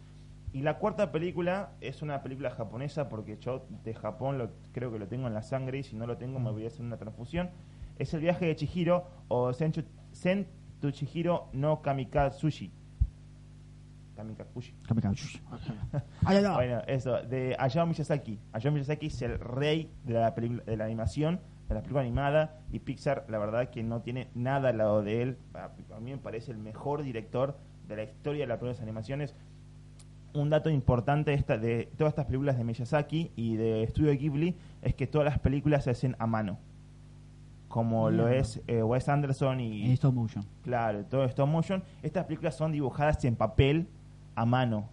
Y 0.53 0.63
la 0.63 0.79
cuarta 0.79 1.13
película 1.13 1.73
es 1.81 2.03
una 2.03 2.23
película 2.23 2.51
japonesa, 2.51 3.09
porque 3.09 3.39
yo 3.39 3.67
de 3.85 3.95
Japón 3.95 4.39
lo, 4.39 4.51
creo 4.73 4.93
que 4.93 4.99
lo 4.99 5.09
tengo 5.09 5.27
en 5.27 5.35
la 5.35 5.43
sangre 5.43 5.79
y 5.79 5.83
si 5.83 5.97
no 5.97 6.07
lo 6.07 6.17
tengo 6.17 6.39
me 6.39 6.51
voy 6.51 6.65
a 6.65 6.69
hacer 6.69 6.85
una 6.85 6.97
transfusión 6.97 7.51
es 7.99 8.15
el 8.15 8.21
viaje 8.21 8.47
de 8.47 8.57
Chihiro 8.57 9.07
o 9.29 9.53
Sen 9.53 9.73
to 10.81 10.91
Chihiro 10.91 11.49
no 11.53 11.81
Kamikatsushi. 11.81 12.71
Kamikakushi. 14.15 14.75
Kamikakushi. 14.87 15.41
bueno, 16.55 16.83
eso, 16.87 17.23
de 17.23 17.57
Hayao 17.59 17.87
Miyazaki. 17.87 18.39
Hayao 18.53 18.73
Miyazaki 18.73 19.07
es 19.07 19.23
el 19.23 19.39
rey 19.39 19.91
de 20.05 20.15
la, 20.15 20.35
película, 20.35 20.63
de 20.65 20.77
la 20.77 20.85
animación, 20.85 21.41
de 21.69 21.75
la 21.75 21.81
película 21.81 22.03
animada, 22.03 22.61
y 22.71 22.79
Pixar, 22.79 23.27
la 23.29 23.39
verdad, 23.39 23.71
que 23.71 23.83
no 23.83 24.03
tiene 24.03 24.29
nada 24.35 24.69
al 24.69 24.79
lado 24.79 25.03
de 25.03 25.23
él. 25.23 25.39
A, 25.55 25.71
mí 26.01 26.13
me 26.13 26.19
parece 26.19 26.53
el 26.53 26.59
mejor 26.59 27.03
director 27.03 27.59
de 27.89 27.97
la 27.97 28.05
historia 28.05 28.43
de 28.43 28.47
las 28.47 28.59
películas 28.59 28.81
animaciones. 28.81 29.35
Un 30.33 30.51
dato 30.51 30.71
importante 30.71 31.31
de, 31.31 31.37
esta, 31.37 31.59
de 31.59 31.91
todas 31.97 32.13
estas 32.13 32.27
películas 32.27 32.57
de 32.57 32.65
Miyazaki 32.65 33.33
y 33.37 33.57
de 33.57 33.87
Studio 33.89 34.13
Ghibli 34.13 34.57
es 34.83 34.95
que 34.95 35.07
todas 35.07 35.25
las 35.25 35.39
películas 35.39 35.85
se 35.85 35.91
hacen 35.91 36.17
a 36.19 36.27
mano 36.27 36.59
como 37.75 38.09
lo 38.09 38.29
es 38.29 38.63
eh, 38.69 38.85
Wes 38.85 39.09
Anderson 39.09 39.59
y... 39.59 39.87
En 39.87 39.91
stop 39.91 40.15
motion. 40.15 40.45
Claro, 40.63 41.05
todo 41.07 41.25
stop 41.25 41.49
motion. 41.49 41.83
Estas 42.05 42.25
películas 42.25 42.55
son 42.55 42.71
dibujadas 42.71 43.25
en 43.25 43.35
papel 43.35 43.89
a 44.37 44.47
mano. 44.47 44.89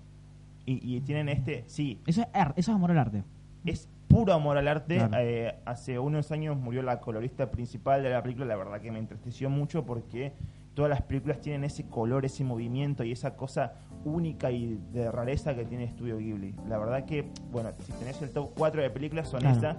Y, 0.66 1.00
tienen 1.02 1.30
este... 1.30 1.64
Sí. 1.68 2.02
Eso 2.08 2.22
es, 2.22 2.28
eso 2.56 2.72
es 2.72 2.76
amor 2.76 2.90
al 2.90 2.98
arte. 2.98 3.24
Es 3.66 3.88
puro 4.08 4.34
amor 4.34 4.58
al 4.58 4.68
arte. 4.68 5.00
Eh, 5.16 5.54
hace 5.64 6.00
unos 6.00 6.32
años 6.32 6.58
murió 6.58 6.82
la 6.82 7.00
colorista 7.02 7.52
principal 7.52 8.02
de 8.02 8.10
la 8.10 8.24
película. 8.24 8.48
La 8.48 8.56
verdad 8.56 8.82
que 8.82 8.92
me 8.92 8.98
entristeció 8.98 9.52
mucho 9.52 9.86
porque 9.86 10.34
todas 10.74 10.90
las 10.90 11.04
películas 11.04 11.40
tienen 11.40 11.64
ese 11.64 11.86
color, 11.88 12.26
ese 12.26 12.44
movimiento 12.44 13.04
y 13.04 13.12
esa 13.12 13.36
cosa 13.36 13.74
única 14.06 14.50
y 14.50 14.82
de 14.92 15.12
rareza 15.12 15.54
que 15.54 15.66
tiene 15.66 15.88
Studio 15.88 16.18
Ghibli. 16.18 16.56
La 16.68 16.80
verdad 16.80 17.06
que, 17.06 17.30
bueno, 17.52 17.70
si 17.86 17.92
tenés 17.94 18.20
el 18.24 18.32
top 18.32 18.50
4 18.58 18.82
de 18.82 18.90
películas 18.90 19.28
son 19.28 19.46
esas 19.46 19.78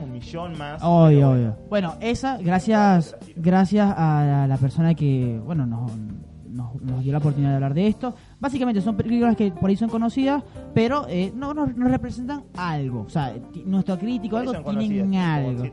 un 0.00 0.12
millón 0.12 0.56
más. 0.58 0.80
Obvio, 0.82 1.56
Bueno, 1.68 1.94
esa, 2.00 2.38
gracias, 2.38 3.16
gracias 3.36 3.92
a 3.96 4.46
la 4.48 4.56
persona 4.56 4.94
que, 4.94 5.40
bueno, 5.44 5.66
nos, 5.66 5.92
nos, 6.52 7.02
dio 7.02 7.12
la 7.12 7.18
oportunidad 7.18 7.50
de 7.50 7.54
hablar 7.56 7.74
de 7.74 7.86
esto. 7.88 8.14
Básicamente 8.38 8.80
son 8.80 8.96
películas 8.96 9.36
que 9.36 9.50
por 9.50 9.70
ahí 9.70 9.76
son 9.76 9.88
conocidas, 9.88 10.42
pero 10.74 11.06
eh, 11.08 11.32
no 11.34 11.54
nos, 11.54 11.74
representan 11.74 12.44
algo. 12.56 13.02
O 13.02 13.10
sea, 13.10 13.34
nuestro 13.64 13.98
crítico, 13.98 14.36
algo, 14.36 14.52
tienen 14.74 15.14
algo. 15.16 15.64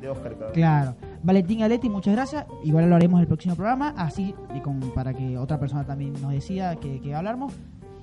Claro. 0.54 0.96
Valentín 1.22 1.64
Aletti, 1.64 1.90
muchas 1.90 2.14
gracias. 2.14 2.46
Igual 2.64 2.90
lo 2.90 2.96
haremos 2.96 3.18
en 3.18 3.22
el 3.22 3.28
próximo 3.28 3.56
programa, 3.56 3.94
así 3.98 4.34
y 4.56 4.60
con, 4.62 4.80
para 4.94 5.14
que 5.14 5.38
otra 5.38 5.60
persona 5.60 5.86
también 5.86 6.14
nos 6.22 6.32
decida 6.32 6.76
que, 6.78 7.02
que 7.02 7.14
hablamos. 7.14 7.54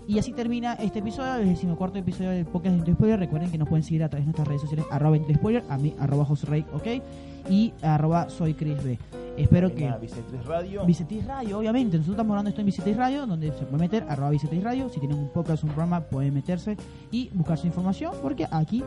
Y 0.09 0.19
así 0.21 0.33
termina 0.33 0.75
este 0.75 1.01
episodio, 1.01 1.35
el 1.37 1.49
decimocuarto 1.49 1.99
episodio 1.99 2.31
del 2.31 2.47
podcast 2.47 2.77
de 2.77 2.93
Spoiler. 2.93 3.19
Recuerden 3.19 3.51
que 3.51 3.59
nos 3.59 3.69
pueden 3.69 3.83
seguir 3.83 4.05
a 4.05 4.09
través 4.09 4.25
de 4.25 4.27
nuestras 4.27 4.47
redes 4.47 4.63
sociales, 4.63 4.87
arroba 4.91 5.17
Spoiler, 5.35 5.65
a 5.69 5.79
mí, 5.79 5.95
arroba 5.99 6.25
José 6.25 6.47
Rey, 6.47 6.65
ok, 6.73 7.03
y 7.51 7.73
arroba 7.83 8.31
soy 8.31 8.55
Chris 8.55 8.83
B. 8.85 8.99
Espero 9.37 9.75
que. 9.75 9.93
Bicetriz 10.01 10.45
Radio. 10.47 10.87
Bicetriz 10.87 11.27
Radio, 11.27 11.59
obviamente. 11.59 11.97
Nosotros 11.97 12.15
estamos 12.15 12.31
hablando 12.31 12.51
esto 12.51 12.61
en 12.61 12.67
Bicetriz 12.67 12.97
Radio, 12.97 13.27
donde 13.27 13.53
se 13.53 13.65
puede 13.65 13.79
meter, 13.79 14.07
arroba 14.09 14.31
Bicetriz 14.31 14.63
Radio. 14.63 14.89
Si 14.89 15.01
tienen 15.01 15.19
un 15.19 15.29
podcast 15.29 15.65
un 15.65 15.71
programa, 15.71 16.01
pueden 16.01 16.33
meterse 16.35 16.77
y 17.11 17.29
buscar 17.35 17.59
su 17.59 17.67
información, 17.67 18.15
porque 18.23 18.47
aquí 18.51 18.85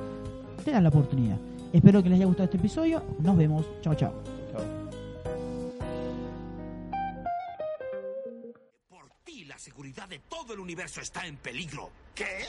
te 0.63 0.71
dan 0.71 0.83
la 0.83 0.89
oportunidad. 0.89 1.37
Espero 1.73 2.01
que 2.01 2.09
les 2.09 2.17
haya 2.17 2.25
gustado 2.25 2.45
este 2.45 2.57
episodio. 2.57 3.03
Nos 3.19 3.37
vemos. 3.37 3.65
Chao, 3.81 3.93
chao. 3.93 4.38
Seguridad 9.89 10.09
de 10.09 10.19
todo 10.29 10.53
el 10.53 10.59
universo 10.59 11.01
está 11.01 11.25
en 11.25 11.37
peligro. 11.37 11.89
¿Qué? 12.13 12.45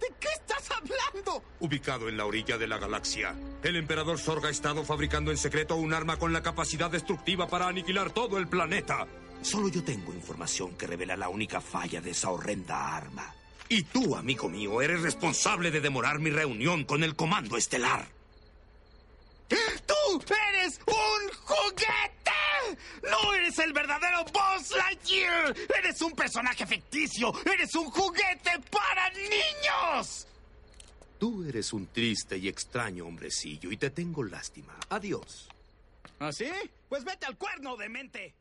¿De 0.00 0.06
qué 0.20 0.28
estás 0.34 0.70
hablando? 0.70 1.42
Ubicado 1.60 2.08
en 2.08 2.16
la 2.16 2.24
orilla 2.24 2.56
de 2.56 2.66
la 2.66 2.78
galaxia, 2.78 3.34
el 3.62 3.76
emperador 3.76 4.18
Sorg 4.18 4.46
ha 4.46 4.50
estado 4.50 4.84
fabricando 4.84 5.30
en 5.30 5.36
secreto 5.36 5.76
un 5.76 5.92
arma 5.92 6.18
con 6.18 6.32
la 6.32 6.42
capacidad 6.42 6.90
destructiva 6.90 7.46
para 7.48 7.68
aniquilar 7.68 8.10
todo 8.12 8.38
el 8.38 8.48
planeta. 8.48 9.06
Solo 9.42 9.68
yo 9.68 9.82
tengo 9.84 10.14
información 10.14 10.76
que 10.76 10.86
revela 10.86 11.16
la 11.16 11.28
única 11.28 11.60
falla 11.60 12.00
de 12.00 12.10
esa 12.10 12.30
horrenda 12.30 12.96
arma. 12.96 13.34
Y 13.68 13.82
tú, 13.82 14.16
amigo 14.16 14.48
mío, 14.48 14.80
eres 14.80 15.02
responsable 15.02 15.70
de 15.70 15.80
demorar 15.80 16.20
mi 16.20 16.30
reunión 16.30 16.84
con 16.84 17.02
el 17.04 17.16
Comando 17.16 17.56
Estelar. 17.56 18.17
¡Tú 19.48 20.34
eres 20.50 20.80
un 20.86 21.32
juguete! 21.44 22.78
¡No 23.10 23.34
eres 23.34 23.58
el 23.58 23.72
verdadero 23.72 24.24
Buzz 24.24 24.70
Lightyear! 24.76 25.54
¡Eres 25.78 26.00
un 26.02 26.12
personaje 26.12 26.66
ficticio! 26.66 27.32
¡Eres 27.44 27.74
un 27.74 27.90
juguete 27.90 28.50
para 28.70 29.10
niños! 29.10 30.26
Tú 31.18 31.44
eres 31.48 31.72
un 31.72 31.86
triste 31.88 32.36
y 32.36 32.46
extraño 32.48 33.06
hombrecillo 33.06 33.72
y 33.72 33.76
te 33.76 33.90
tengo 33.90 34.22
lástima. 34.22 34.76
Adiós. 34.90 35.48
¿Ah, 36.20 36.32
sí? 36.32 36.50
Pues 36.88 37.04
vete 37.04 37.26
al 37.26 37.36
cuerno 37.36 37.76
de 37.76 37.88
mente. 37.88 38.34